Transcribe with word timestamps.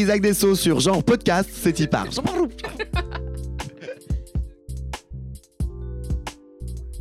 Isaac 0.00 0.22
Dessau 0.22 0.54
sur 0.54 0.80
Genre 0.80 1.04
Podcast, 1.04 1.50
c'est 1.52 1.78
y 1.78 1.86
part. 1.86 2.06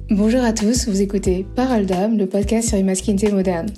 Bonjour 0.09 0.43
à 0.43 0.51
tous, 0.51 0.89
vous 0.89 1.01
écoutez 1.01 1.47
Parole 1.55 1.85
d'âme, 1.85 2.17
le 2.17 2.25
podcast 2.27 2.67
sur 2.67 2.75
les 2.75 2.83
masculinités 2.83 3.31
modernes. 3.31 3.69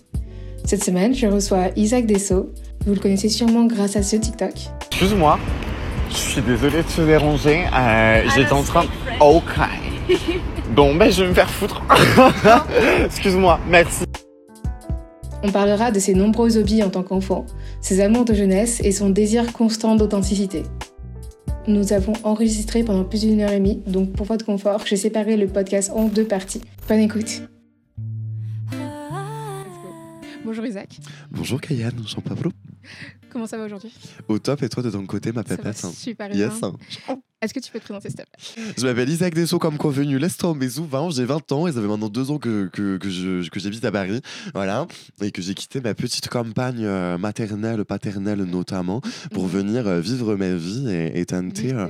Cette 0.66 0.84
semaine, 0.84 1.14
je 1.14 1.28
reçois 1.28 1.68
Isaac 1.76 2.08
Dessau. 2.08 2.50
Vous 2.88 2.96
le 2.96 3.00
connaissez 3.00 3.30
sûrement 3.30 3.66
grâce 3.66 3.96
à 3.96 4.02
ce 4.02 4.16
TikTok. 4.16 4.54
Excuse-moi, 4.90 5.38
je 6.10 6.16
suis 6.16 6.42
désolé 6.42 6.78
de 6.78 6.88
te 6.88 7.02
déranger. 7.02 7.66
Euh, 7.78 8.24
J'étais 8.36 8.54
en 8.54 8.64
train. 8.64 8.86
Ok. 9.20 9.44
Bon, 10.76 10.96
ben 10.96 11.12
je 11.12 11.22
vais 11.24 11.30
me 11.30 11.34
faire 11.34 11.50
foutre. 11.50 11.84
Excuse-moi, 13.06 13.60
merci. 13.68 14.06
On 15.44 15.52
parlera 15.52 15.92
de 15.92 16.00
ses 16.00 16.14
nombreux 16.14 16.58
hobbies 16.58 16.84
en 16.84 16.90
tant 16.90 17.04
qu'enfant, 17.04 17.46
ses 17.82 18.00
amours 18.00 18.26
de 18.26 18.34
jeunesse 18.34 18.80
et 18.84 18.92
son 18.92 19.10
désir 19.10 19.52
constant 19.54 19.96
d'authenticité. 19.96 20.64
Nous 21.68 21.94
avons 21.94 22.14
enregistré 22.24 22.84
pendant 22.84 23.04
plus 23.04 23.22
d'une 23.22 23.42
heure 23.42 23.52
et 23.52 23.58
demie, 23.60 23.82
donc 23.88 24.14
pour 24.14 24.26
votre 24.26 24.46
confort, 24.46 24.86
j'ai 24.86 24.98
séparé 24.98 25.38
le 25.38 25.48
podcast 25.48 25.92
en 25.94 26.06
deux 26.08 26.26
parties. 26.26 26.62
Bonne 26.88 27.00
écoute. 27.00 27.42
Bonjour 30.44 30.66
Isaac. 30.66 31.00
Bonjour 31.30 31.62
Kayane, 31.62 32.02
Jean-Pablo. 32.06 32.52
Comment 33.32 33.46
ça 33.48 33.58
va 33.58 33.66
aujourd'hui? 33.66 33.94
Au 34.28 34.40
top, 34.40 34.64
et 34.64 34.70
toi 34.70 34.82
de 34.84 34.90
ton 34.90 35.06
côté, 35.06 35.32
ma 35.32 35.44
Ça 35.44 35.50
va 35.50 35.58
pépette? 35.58 35.86
hein. 35.86 35.92
super 35.94 36.30
bien. 36.30 36.50
Est-ce 37.42 37.54
que 37.56 37.60
tu 37.60 37.72
peux 37.72 37.80
te 37.80 37.86
présenter 37.86 38.10
s'il 38.10 38.18
te 38.18 38.24
plaît? 38.24 38.74
Je 38.78 38.86
m'appelle 38.86 39.10
Isaac 39.10 39.34
Dessau 39.34 39.58
comme 39.58 39.78
convenu. 39.78 40.20
Laisse 40.20 40.38
tomber 40.38 40.70
souvent. 40.70 41.10
J'ai 41.10 41.26
20 41.26 41.52
ans 41.54 41.68
et 41.68 41.72
ça 41.72 41.82
fait 41.82 41.88
maintenant 41.88 42.08
deux 42.10 42.30
ans 42.30 42.38
que, 42.38 42.68
que, 42.72 42.98
que 42.98 43.10
je- 43.10 43.50
que 43.50 43.60
j'habite 43.60 43.84
à 43.84 43.92
Paris. 43.92 44.22
Voilà. 44.54 44.86
Et 45.24 45.32
que 45.32 45.42
j'ai 45.42 45.56
quitté 45.56 45.82
ma 45.82 45.96
petite 45.96 46.28
campagne 46.30 46.84
euh, 46.86 47.18
maternelle, 47.18 47.84
paternelle 47.84 48.44
notamment, 48.44 49.02
pour 49.34 49.46
Mhm. 49.46 49.50
venir 49.50 49.88
euh, 49.88 50.00
vivre 50.02 50.36
ma 50.36 50.54
vie 50.54 50.88
et, 50.92 51.20
et 51.20 51.26
tenter, 51.26 51.74
euh, 51.74 51.88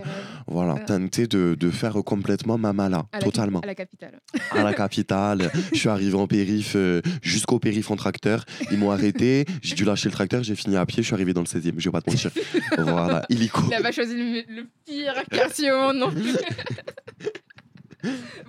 voilà, 0.47 0.75
tenter 0.79 1.27
de, 1.27 1.55
de 1.59 1.69
faire 1.69 1.93
complètement 2.05 2.57
ma 2.57 2.71
mala. 2.71 3.05
À 3.11 3.17
la- 3.17 3.23
Totalement. 3.25 3.59
À 3.59 3.65
la 3.67 3.75
capitale. 3.75 4.19
à 4.51 4.63
la 4.63 4.73
capitale. 4.73 5.51
Je 5.73 5.77
suis 5.79 5.89
arrivé 5.89 6.13
en 6.15 6.27
périph, 6.27 6.77
jusqu'au 7.21 7.59
périph 7.59 7.91
en 7.91 7.97
tracteur. 7.97 8.45
Ils 8.71 8.77
m'ont 8.77 8.91
arrêté. 8.91 9.45
J'ai 9.61 9.75
dû 9.75 9.83
lâcher 9.83 10.07
le 10.07 10.13
tracteur. 10.13 10.43
J'ai 10.43 10.55
fini 10.55 10.77
à 10.77 10.85
pied. 10.85 11.03
Je 11.03 11.07
suis 11.07 11.13
arrivé 11.13 11.33
dans 11.33 11.41
le 11.41 11.45
16e. 11.47 11.73
Je 11.77 11.89
vais 11.89 11.91
pas 11.91 12.01
te 12.01 12.09
mentir. 12.09 12.31
voilà. 12.77 13.25
Illico. 13.29 13.63
Il 13.67 13.73
a 13.73 13.81
pas 13.81 13.91
choisi 13.91 14.15
le, 14.15 14.43
le 14.55 14.65
pire 14.85 15.13
au 15.71 15.75
monde 15.77 15.97
non. 15.97 16.11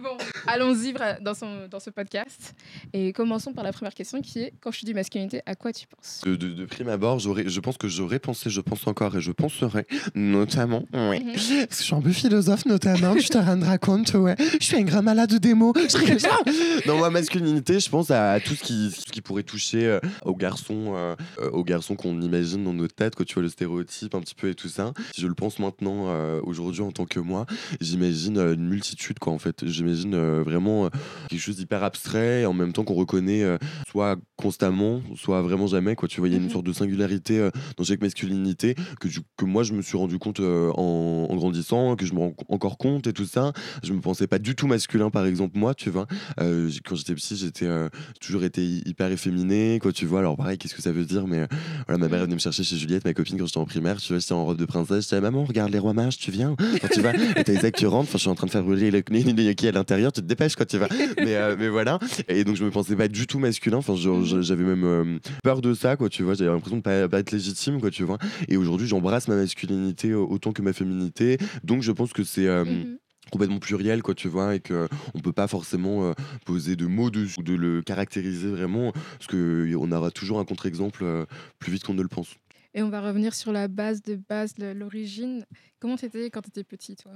bon, 0.03 0.17
allons-y 0.47 0.95
dans, 1.21 1.35
son, 1.35 1.69
dans 1.71 1.81
ce 1.81 1.91
podcast. 1.91 2.55
Et 2.93 3.13
commençons 3.13 3.53
par 3.53 3.65
la 3.65 3.73
première 3.73 3.95
question 3.95 4.21
qui 4.21 4.41
est 4.41 4.53
quand 4.61 4.71
je 4.73 4.85
dis 4.85 4.95
masculinité, 4.95 5.43
à 5.47 5.55
quoi 5.55 5.73
tu 5.73 5.87
penses? 5.87 6.23
De, 6.25 6.37
de, 6.37 6.49
de 6.49 6.65
prime 6.65 6.89
abord, 6.89 7.19
je 7.19 7.61
pense 7.61 7.77
que 7.77 7.89
j'aurais 7.89 8.19
pensé, 8.19 8.51
je 8.51 8.61
pense 8.61 8.87
encore 8.87 9.17
et 9.17 9.21
je 9.21 9.33
penserai, 9.33 9.87
notamment, 10.15 10.85
oui. 10.93 11.21
Mhm. 11.21 11.33
Parce 11.33 11.47
que 11.47 11.67
je 11.71 11.83
suis 11.83 11.95
un 11.95 12.01
peu 12.01 12.13
philosophe, 12.13 12.67
notamment, 12.67 13.15
tu 13.15 13.29
te 13.29 13.39
rendras 13.39 13.79
compte, 13.79 14.13
ouais. 14.15 14.37
Je 14.39 14.65
suis 14.65 14.77
un 14.77 14.83
grand 14.83 15.03
malade 15.03 15.39
de. 15.39 15.53
Je 15.53 16.19
ça. 16.19 16.39
Dans 16.87 16.99
ma 16.99 17.11
masculinité, 17.11 17.79
je 17.79 17.89
pense 17.91 18.11
à, 18.11 18.41
tout 18.41 18.55
ce 18.55 18.63
qui, 18.63 18.91
ce 18.91 19.11
qui 19.11 19.21
pourrait 19.21 19.43
toucher 19.43 19.87
euh, 19.87 20.01
aux 20.25 20.35
garçons, 20.35 20.95
euh, 20.95 21.15
euh, 21.39 21.51
aux 21.51 21.65
garçons 21.65 21.95
qu'on 21.95 22.21
imagine 22.21 22.65
dans 22.65 22.73
notre 22.73 22.95
tête, 22.95 23.15
quand 23.15 23.25
tu 23.25 23.35
vois 23.35 23.43
le 23.43 23.49
stéréotype 23.49 24.15
un 24.15 24.21
petit 24.21 24.35
peu 24.35 24.49
et 24.49 24.55
tout 24.55 24.69
ça. 24.69 24.93
Si 25.15 25.21
je 25.21 25.27
le 25.27 25.35
pense 25.35 25.59
maintenant, 25.59 26.07
euh, 26.09 26.41
aujourd'hui, 26.45 26.83
en 26.83 26.93
tant 26.93 27.05
que 27.05 27.21
moi, 27.21 27.47
j'imagine 27.81 28.39
une 28.39 28.69
multitude, 28.69 29.19
quoi, 29.19 29.33
en 29.33 29.39
fait. 29.43 29.67
J'imagine 29.67 30.15
euh, 30.15 30.43
vraiment 30.43 30.87
euh, 30.87 30.89
quelque 31.29 31.41
chose 31.41 31.57
d'hyper 31.57 31.83
abstrait 31.85 32.43
et 32.43 32.47
en 32.47 32.53
même 32.55 32.73
temps 32.73 32.85
qu'on 32.85 32.95
reconnaît 32.95 33.43
euh, 33.43 33.59
soit 33.91 34.17
constamment, 34.37 35.03
soit 35.17 35.43
vraiment 35.43 35.67
jamais, 35.67 35.95
quoi. 35.95 36.09
Tu 36.09 36.21
vois, 36.21 36.29
il 36.29 36.33
y 36.33 36.35
a 36.35 36.39
une 36.39 36.45
Mhm. 36.45 36.51
sorte 36.51 36.67
de 36.67 36.73
singularité 36.73 37.49
dans 37.77 37.85
chaque 37.85 38.01
masculinité 38.01 38.75
que, 39.01 39.09
que 39.37 39.45
moi, 39.45 39.63
je 39.63 39.73
me 39.73 39.83
suis 39.83 39.97
rendu 39.97 40.19
compte 40.19 40.41
en, 40.41 41.27
en 41.31 41.37
grandissant, 41.37 41.97
que 41.97 42.07
je 42.07 42.15
me 42.15 42.19
rends 42.21 42.31
co- 42.33 42.45
encore 42.49 42.79
compte 42.79 43.07
et 43.07 43.13
tout 43.13 43.25
ça. 43.25 43.53
Je 43.83 43.93
me 43.93 44.01
pensais 44.01 44.27
pas 44.27 44.39
du 44.39 44.55
tout 44.55 44.67
masculin, 44.67 45.11
par 45.11 45.27
exemple, 45.27 45.59
moi, 45.59 45.75
tu 45.75 45.91
vois. 45.91 46.07
Euh, 46.41 46.71
quand 46.85 46.95
j'étais 46.97 47.15
petit, 47.15 47.37
j'étais 47.37 47.67
euh, 47.67 47.89
toujours 48.21 48.45
été 48.45 48.63
hy- 48.63 48.83
hyper 48.87 49.11
efféminé, 49.13 49.79
quoi, 49.81 49.93
tu 49.93 50.07
vois. 50.07 50.21
Alors, 50.21 50.37
pareil, 50.37 50.59
qu'est-ce 50.59 50.75
que 50.75 50.83
ça 50.83 50.93
veut 50.93 51.05
dire 51.05 51.27
Mais 51.27 51.41
euh, 51.41 51.47
voilà, 51.87 51.99
ma 51.99 52.09
mère 52.09 52.19
Mhm. 52.21 52.25
venait 52.27 52.35
me 52.37 52.41
chercher 52.41 52.65
chez 52.65 52.77
Juliette, 52.77 53.05
ma 53.05 53.15
copine, 53.15 53.39
quand 53.39 53.47
j'étais 53.47 53.59
en 53.59 53.65
primaire, 53.65 53.97
tu 54.01 54.13
vois, 54.13 54.19
j'étais 54.21 54.33
en 54.33 54.45
robe 54.45 54.59
de 54.59 54.65
princesse. 54.65 55.05
J'étais, 55.05 55.21
maman, 55.21 55.45
regarde 55.45 55.71
les 55.73 55.79
rois 55.79 55.93
mages, 55.95 56.19
tu 56.19 56.31
viens? 56.31 56.55
Enfin, 56.75 56.89
tu 56.93 57.01
vois, 57.01 57.13
et 57.37 57.45
t'as 57.45 57.53
Isaac 57.53 57.75
qui 57.75 57.87
rentre, 57.87 58.09
enfin, 58.09 58.19
je 58.19 58.23
suis 58.23 58.31
en 58.31 58.35
train 58.35 58.47
de 58.47 58.53
faire 58.53 58.63
brûler 58.65 58.91
le, 58.91 59.03
les 59.11 59.32
gnocchis 59.35 59.69
à 59.69 59.73
l'intérieur, 59.73 60.13
tu 60.13 60.21
te 60.21 60.27
dépêches, 60.27 60.55
quoi, 60.57 60.67
tu 60.67 60.79
mais, 61.19 61.37
euh, 61.37 61.57
mais 61.59 61.69
voilà. 61.69 61.99
Et 62.29 62.45
donc, 62.45 62.57
je 62.57 62.65
me 62.65 62.71
pensais 62.71 62.97
pas 62.97 63.09
du 63.09 63.27
tout 63.27 63.39
masculin, 63.39 63.79
enfin, 63.79 63.95
je- 63.97 64.41
j'avais 64.43 64.65
même 64.65 64.85
euh, 64.85 65.19
peur 65.43 65.61
de 65.61 65.75
ça, 65.75 65.97
quoi, 65.97 66.09
tu 66.09 66.23
vois. 66.23 66.35
J'avais 66.35 66.51
l'impression 66.51 66.77
de 66.79 66.83
pas, 66.83 67.09
pas 67.09 67.19
être 67.21 67.31
légitime, 67.33 67.81
quoi, 67.81 67.91
tu 67.91 68.03
vois. 68.05 68.19
Et 68.49 68.57
aujourd'hui, 68.57 68.87
j'embrasse 68.87 69.29
ma 69.29 69.37
masculinité 69.37 70.11
euh, 70.11 70.19
autant 70.19 70.53
que 70.53 70.63
ma 70.63 70.73
féminité. 70.73 71.39
Donc, 71.65 71.83
je 71.83 71.93
pense 71.93 72.13
que 72.13 72.25
c'est. 72.25 72.47
euh, 72.47 72.65
Mhm. 72.65 72.99
complètement 73.31 73.61
pluriel 73.61 74.03
quoi 74.03 74.15
tu 74.15 74.29
vois 74.29 74.57
et 74.57 74.61
que 74.61 74.89
on 75.15 75.21
peut 75.21 75.33
pas 75.33 75.47
forcément 75.47 76.05
euh, 76.05 76.13
poser 76.45 76.75
de 76.77 76.87
mots 76.87 77.09
dessus 77.09 77.39
ou 77.39 77.43
de 77.43 77.55
le 77.55 77.81
caractériser 77.81 78.51
vraiment 78.51 78.93
parce 78.93 79.27
que 79.29 79.73
on 79.79 79.91
aura 79.93 80.11
toujours 80.11 80.39
un 80.41 80.45
contre-exemple 80.45 81.03
euh, 81.05 81.25
plus 81.61 81.73
vite 81.73 81.85
qu'on 81.85 81.95
ne 81.95 82.03
le 82.03 82.09
pense 82.09 82.35
Et 82.75 82.83
on 82.83 82.91
va 82.91 83.01
revenir 83.01 83.33
sur 83.35 83.53
la 83.53 83.69
base 83.69 84.03
de 84.03 84.17
base, 84.29 84.55
l'origine. 84.59 85.47
Comment 85.79 85.97
t'étais 85.97 86.29
quand 86.31 86.43
t'étais 86.43 86.65
petit, 86.65 86.97
toi? 86.97 87.13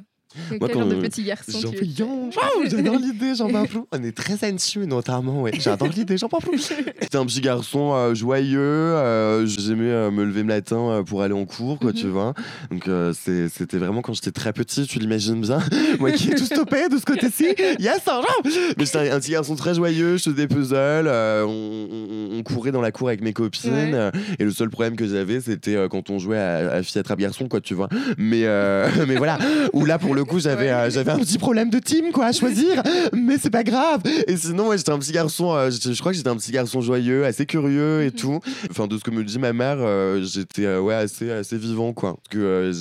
Moi, 0.50 0.68
genre 0.68 0.70
quand, 0.82 0.86
de 0.86 0.94
euh, 0.96 1.00
petit 1.00 1.22
garçon 1.22 1.58
J'en 1.62 1.70
Yan, 1.70 2.30
waouh, 2.36 2.68
j'adore 2.68 2.98
l'idée, 2.98 3.34
j'en 3.36 3.48
parle 3.52 3.68
plus. 3.68 3.80
On 3.92 4.02
est 4.02 4.12
très 4.16 4.50
anxieux, 4.50 4.84
notamment, 4.84 5.42
ouais. 5.42 5.52
J'adore 5.58 5.88
l'idée, 5.88 6.18
j'en 6.18 6.28
parle 6.28 6.42
plus. 6.42 6.68
J'étais 7.00 7.16
un 7.16 7.24
petit 7.24 7.40
garçon 7.40 7.92
euh, 7.94 8.14
joyeux, 8.14 8.58
euh, 8.60 9.46
j'aimais 9.46 9.84
euh, 9.90 10.10
me 10.10 10.24
lever 10.24 10.40
le 10.40 10.46
matin 10.48 10.90
euh, 10.90 11.02
pour 11.04 11.22
aller 11.22 11.32
en 11.32 11.46
cours, 11.46 11.78
quoi, 11.78 11.92
Mhm. 11.92 11.96
tu 11.96 12.08
vois. 12.08 12.34
Donc, 12.70 12.88
c'était 13.14 13.78
vraiment 13.78 14.02
quand 14.02 14.12
j'étais 14.14 14.32
très 14.32 14.52
petit, 14.52 14.86
tu 14.86 14.98
l'imagines 14.98 15.40
bien. 15.40 15.60
Moi 16.00 16.10
qui 16.12 16.30
ai 16.30 16.34
tout 16.34 16.44
stoppé 16.44 16.88
de 16.90 16.98
ce 16.98 17.04
côté-ci. 17.04 17.46
Yes, 17.78 18.00
un 18.06 18.20
genre. 18.20 18.42
Mais 18.76 18.84
j'étais 18.84 19.10
un 19.10 19.20
petit 19.20 19.30
garçon 19.30 19.54
très 19.54 19.74
joyeux, 19.74 20.16
je 20.18 20.24
faisais 20.24 20.36
des 20.36 20.48
puzzles, 20.48 21.08
on, 21.08 21.48
on- 21.90 22.36
on 22.38 22.42
courait 22.42 22.72
dans 22.72 22.82
la 22.82 22.90
cour 22.92 23.08
avec 23.08 23.22
mes 23.22 23.32
copines. 23.32 23.72
Ouais. 23.94 24.10
et 24.38 24.44
le 24.44 24.50
seul 24.50 24.68
problème 24.68 24.96
que 24.96 25.06
j'avais, 25.06 25.40
c'était 25.40 25.76
quand 25.90 26.10
on 26.10 26.18
jouait 26.18 26.36
à, 26.38 26.72
à 26.72 26.82
fille 26.82 26.98
attrape 26.98 27.18
garçon, 27.18 27.48
quoi, 27.48 27.60
tu 27.60 27.74
vois. 27.74 27.88
Mais, 28.18 28.44
mais 29.06 29.16
voilà, 29.16 29.38
où 29.72 29.84
là, 29.86 29.98
pour 29.98 30.14
le 30.16 30.24
coup, 30.24 30.40
j'avais 30.40 30.66
Ouais. 30.66 30.72
euh, 30.72 30.90
j'avais 30.90 31.12
un 31.12 31.18
petit 31.18 31.38
problème 31.38 31.70
de 31.70 31.78
team, 31.78 32.10
quoi, 32.12 32.26
à 32.26 32.32
choisir. 32.32 32.82
mais 33.12 33.38
c'est 33.38 33.50
pas 33.50 33.62
grave. 33.62 34.00
Et 34.26 34.36
sinon, 34.36 34.68
ouais, 34.68 34.78
j'étais 34.78 34.90
un 34.90 34.98
petit 34.98 35.12
garçon, 35.12 35.54
euh, 35.54 35.70
je 35.70 35.98
crois 36.00 36.10
que 36.12 36.16
j'étais 36.18 36.28
un 36.30 36.36
petit 36.36 36.50
garçon 36.52 36.80
joyeux, 36.80 37.24
assez 37.24 37.46
curieux 37.46 38.02
et 38.02 38.06
Mhm. 38.06 38.12
tout. 38.12 38.40
Enfin, 38.70 38.86
de 38.88 38.98
ce 38.98 39.04
que 39.04 39.10
me 39.12 39.22
dit 39.22 39.38
ma 39.38 39.52
mère, 39.52 39.76
euh, 39.78 40.22
j'étais 40.24 40.64
euh, 40.66 40.80
ouais, 40.80 40.94
assez, 40.94 41.30
assez 41.30 41.56
vivant, 41.58 41.92
quoi. 41.92 42.14
Parce 42.16 42.28
que 42.30 42.72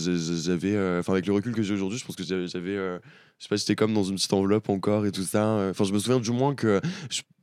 j'avais, 0.43 0.75
enfin, 0.99 1.13
avec 1.13 1.27
le 1.27 1.33
recul 1.33 1.53
que 1.53 1.61
j'ai 1.61 1.73
aujourd'hui, 1.75 1.99
je 1.99 2.05
pense 2.05 2.15
que 2.15 2.23
j'avais. 2.23 2.47
je 2.47 3.43
sais 3.43 3.49
pas, 3.49 3.55
j'étais 3.57 3.75
comme 3.75 3.93
dans 3.93 4.03
une 4.03 4.15
petite 4.15 4.31
enveloppe 4.33 4.69
encore 4.69 5.05
et 5.05 5.11
tout 5.11 5.23
ça. 5.23 5.45
Enfin, 5.69 5.83
je 5.83 5.91
me 5.91 5.99
souviens 5.99 6.19
du 6.21 6.31
moins 6.31 6.55
que 6.55 6.79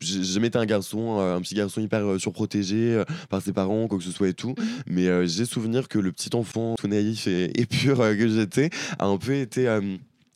j'ai 0.01 0.23
jamais 0.25 0.47
été 0.49 0.59
un 0.59 0.65
garçon, 0.67 1.21
un 1.21 1.41
petit 1.43 1.55
garçon 1.55 1.81
hyper 1.83 2.19
surprotégé 2.19 3.03
par 3.29 3.43
ses 3.43 3.53
parents, 3.53 3.87
quoi 3.89 3.99
que 3.99 4.05
ce 4.05 4.11
soit 4.11 4.29
et 4.29 4.33
tout. 4.35 4.55
Mhm. 4.59 4.65
Mais 4.87 5.07
euh, 5.09 5.27
j'ai 5.27 5.45
souvenir 5.45 5.89
que 5.89 5.99
le 5.99 6.11
petit 6.11 6.35
enfant 6.35 6.75
tout 6.81 6.89
naïf 6.89 7.27
et, 7.27 7.53
et 7.61 7.67
pur 7.67 8.01
euh, 8.01 8.15
que 8.17 8.27
j'étais 8.27 8.71
a 8.99 9.05
un 9.07 9.19
peu 9.19 9.35
été 9.35 9.69
euh, 9.69 9.81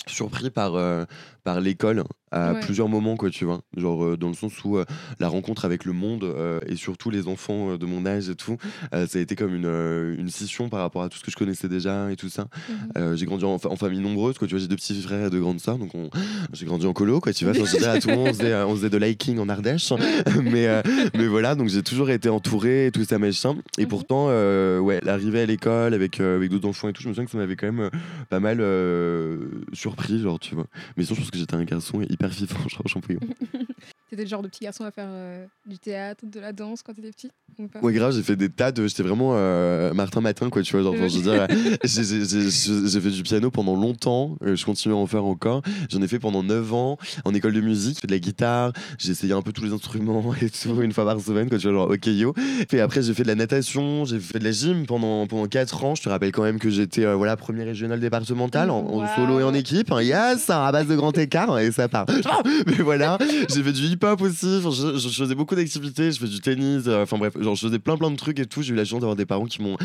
surpris 0.06 0.50
par, 0.50 0.74
euh, 0.74 1.04
par 1.46 1.60
l'école 1.60 2.02
à 2.32 2.52
Ouais. 2.54 2.60
plusieurs 2.60 2.88
moments, 2.88 3.16
quoi, 3.16 3.30
tu 3.30 3.44
vois. 3.44 3.60
Genre, 3.76 4.04
euh, 4.04 4.16
dans 4.16 4.26
le 4.26 4.34
sens 4.34 4.52
où 4.64 4.76
euh, 4.78 4.84
la 5.20 5.28
rencontre 5.28 5.64
avec 5.64 5.84
le 5.84 5.92
monde 5.92 6.24
euh, 6.24 6.58
et 6.66 6.74
surtout 6.74 7.08
les 7.08 7.28
enfants 7.28 7.76
de 7.76 7.86
mon 7.86 8.04
âge 8.04 8.28
et 8.28 8.34
tout, 8.34 8.56
ça 8.92 9.06
a 9.14 9.18
été 9.20 9.36
comme 9.36 9.54
une, 9.54 10.16
une 10.18 10.28
scission 10.28 10.68
par 10.68 10.80
rapport 10.80 11.04
à 11.04 11.08
tout 11.08 11.18
ce 11.18 11.22
que 11.24 11.30
je 11.30 11.36
connaissais 11.36 11.68
déjà 11.68 12.10
et 12.10 12.16
tout 12.16 12.28
ça. 12.28 12.48
Mhm. 12.96 13.14
J'ai 13.16 13.26
grandi 13.26 13.44
en, 13.44 13.58
fa- 13.58 13.68
en 13.70 13.76
famille 13.76 14.00
nombreuse, 14.00 14.36
quoi. 14.38 14.48
Tu 14.48 14.54
vois, 14.54 14.60
j'ai 14.60 14.66
deux 14.66 14.74
petits 14.76 15.00
frères 15.00 15.28
et 15.28 15.30
deux 15.30 15.38
grandes 15.40 15.60
sœurs, 15.60 15.78
donc 15.78 15.94
on- 15.94 16.10
j'ai 16.52 16.66
grandi 16.66 16.84
en 16.84 16.92
colo, 16.92 17.20
quoi. 17.20 17.32
Tu 17.32 17.44
vois, 17.44 17.54
Enfin, 17.62 17.88
à 17.88 17.98
tout 18.00 18.08
le 18.08 18.16
monde, 18.16 18.28
on 18.30 18.34
faisait, 18.34 18.54
on 18.64 18.74
faisait 18.74 18.90
de 18.90 18.96
l'hiking 18.98 19.38
en 19.38 19.48
Ardèche, 19.48 19.92
mais, 20.42 20.82
mais 21.14 21.28
voilà, 21.28 21.54
donc 21.54 21.68
j'ai 21.68 21.84
toujours 21.84 22.10
été 22.10 22.28
entouré 22.28 22.86
et 22.86 22.90
tout 22.90 23.04
ça 23.04 23.18
machin. 23.20 23.54
Et 23.78 23.82
Mhm. 23.82 23.88
pourtant, 23.88 24.26
ouais, 24.26 24.98
l'arrivée 25.04 25.42
à 25.42 25.46
l'école 25.46 25.94
avec 25.94 26.18
avec 26.18 26.50
d'autres 26.50 26.68
enfants 26.68 26.88
et 26.88 26.92
tout, 26.92 27.02
je 27.02 27.08
me 27.08 27.14
souviens 27.14 27.24
que 27.24 27.30
ça 27.30 27.38
m'avait 27.38 27.54
quand 27.56 27.70
même 27.72 27.88
pas 28.30 28.40
mal 28.40 28.58
surpris, 29.72 30.20
genre, 30.20 30.38
tu 30.40 30.54
vois. 30.56 30.66
Mais 30.96 31.04
sinon, 31.04 31.14
je 31.16 31.20
pense 31.20 31.30
que 31.30 31.35
j'étais 31.36 31.54
un 31.54 31.64
garçon 31.64 32.00
hyper 32.02 32.28
vivant, 32.28 32.68
genre, 32.68 32.86
j'en 32.86 33.00
pouvais. 33.00 33.18
T'étais 34.16 34.24
le 34.24 34.30
genre 34.30 34.40
de 34.42 34.48
petit 34.48 34.64
garçon 34.64 34.84
à 34.84 34.90
faire 34.90 35.08
euh, 35.10 35.44
du 35.66 35.78
théâtre, 35.78 36.24
de 36.26 36.40
la 36.40 36.52
danse 36.54 36.80
quand 36.82 36.94
t'étais 36.94 37.10
petit 37.10 37.28
ou 37.58 37.68
pas? 37.68 37.80
Ouais, 37.80 37.92
grave, 37.92 38.14
j'ai 38.14 38.22
fait 38.22 38.34
des 38.34 38.48
tas 38.48 38.72
de. 38.72 38.86
J'étais 38.86 39.02
vraiment 39.02 39.32
euh, 39.34 39.92
Martin 39.92 40.22
Matin, 40.22 40.48
quoi, 40.48 40.62
tu 40.62 40.72
vois. 40.72 40.82
Genre, 40.82 40.96
je 40.96 41.18
veux 41.18 41.22
dire, 41.22 41.46
j'ai- 41.84 42.02
j'ai- 42.02 42.24
j'ai 42.24 42.50
j'ai- 42.50 42.88
j'ai 42.88 43.00
fait 43.02 43.10
du 43.10 43.22
piano 43.22 43.50
pendant 43.50 43.76
longtemps, 43.76 44.38
euh, 44.42 44.56
je 44.56 44.64
continue 44.64 44.94
à 44.94 44.96
en 44.96 45.06
faire 45.06 45.26
encore. 45.26 45.60
J'en 45.90 46.00
ai 46.00 46.08
fait 46.08 46.18
pendant 46.18 46.42
9 46.42 46.72
ans 46.72 46.96
en 47.26 47.34
école 47.34 47.52
de 47.52 47.60
musique, 47.60 47.96
j'ai 47.96 48.00
fait 48.00 48.06
de 48.06 48.12
la 48.12 48.18
guitare, 48.18 48.72
j'ai 48.98 49.10
essayé 49.10 49.34
un 49.34 49.42
peu 49.42 49.52
tous 49.52 49.64
les 49.64 49.72
instruments 49.74 50.32
et 50.40 50.48
tout, 50.48 50.80
une 50.80 50.92
fois 50.92 51.04
par 51.04 51.20
semaine, 51.20 51.50
quoi, 51.50 51.58
tu 51.58 51.68
vois, 51.68 51.76
genre, 51.76 51.90
ok 51.90 52.06
yo. 52.06 52.32
Puis 52.70 52.80
après, 52.80 53.02
j'ai 53.02 53.12
fait 53.12 53.22
de 53.24 53.28
la 53.28 53.34
natation, 53.34 54.06
j'ai 54.06 54.18
fait 54.18 54.38
de 54.38 54.44
la 54.44 54.52
gym 54.52 54.86
pendant, 54.86 55.26
pendant 55.26 55.46
4 55.46 55.84
ans. 55.84 55.94
Je 55.94 56.02
te 56.02 56.08
rappelle 56.08 56.32
quand 56.32 56.42
même 56.42 56.58
que 56.58 56.70
j'étais, 56.70 57.04
euh, 57.04 57.14
voilà, 57.16 57.36
premier 57.36 57.64
régional 57.64 58.00
départemental 58.00 58.70
en, 58.70 58.78
en 58.78 58.96
Wow. 59.00 59.06
solo 59.14 59.40
et 59.40 59.42
en 59.42 59.52
équipe. 59.52 59.92
hein. 59.92 60.00
Yes, 60.00 60.48
à 60.48 60.72
base 60.72 60.86
de 60.86 60.96
grand 60.96 61.16
écart, 61.18 61.58
et 61.58 61.70
ça 61.70 61.86
part. 61.88 62.06
Mais 62.66 62.82
voilà, 62.82 63.18
j'ai 63.50 63.62
fait 63.62 63.72
du 63.72 63.82
hip-hop 63.82 64.05
hip-hop 64.06 64.20
aussi. 64.22 64.60
Enfin, 64.64 64.70
je, 64.70 64.98
je 64.98 65.08
faisais 65.08 65.34
beaucoup 65.34 65.54
d'activités. 65.54 66.12
Je 66.12 66.18
faisais 66.18 66.32
du 66.32 66.40
tennis. 66.40 66.84
euh, 66.86 67.02
Enfin 67.02 67.18
bref, 67.18 67.34
genre, 67.40 67.54
je 67.54 67.66
faisais 67.66 67.78
plein 67.78 67.96
plein 67.96 68.10
de 68.10 68.16
trucs 68.16 68.38
et 68.40 68.46
tout. 68.46 68.62
J'ai 68.62 68.72
eu 68.72 68.76
la 68.76 68.84
chance 68.84 69.00
d'avoir 69.00 69.16
des 69.16 69.26
parents 69.26 69.46
qui 69.46 69.62
m'ont 69.62 69.76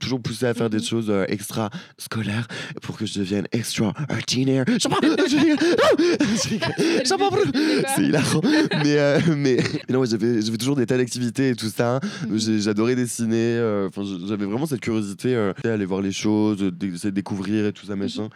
toujours 0.00 0.20
poussé 0.20 0.46
à 0.46 0.54
faire 0.54 0.70
des 0.70 0.76
Mhm. 0.78 0.82
choses 0.84 1.06
euh, 1.10 1.24
extra 1.28 1.70
scolaires 1.98 2.46
pour 2.82 2.96
que 2.96 3.06
je 3.06 3.18
devienne 3.18 3.46
extraordinaire. 3.52 4.64
Pas, 7.18 7.30
C'est 7.94 8.02
hilarant. 8.02 8.40
mais, 8.84 8.98
euh, 8.98 9.20
mais 9.36 9.56
mais 9.88 9.94
non, 9.94 10.04
j'avais 10.04 10.40
toujours 10.58 10.76
des 10.76 10.86
tas 10.86 10.96
d'activités 10.96 11.50
et 11.50 11.54
tout 11.54 11.68
ça. 11.74 12.00
Mhm. 12.28 12.58
J'adorais 12.60 12.94
dessiner. 12.96 13.36
euh, 13.56 13.88
Enfin, 13.88 14.02
je- 14.04 14.26
j'avais 14.26 14.44
vraiment 14.44 14.66
cette 14.66 14.80
curiosité 14.80 15.34
euh, 15.34 15.52
d'aller 15.62 15.84
voir 15.86 16.00
les 16.02 16.12
choses, 16.12 16.58
d'essayer 16.58 17.10
de 17.10 17.14
découvrir 17.14 17.66
et 17.66 17.72
tout 17.72 17.86
ça 17.86 17.96
machin. 17.96 18.28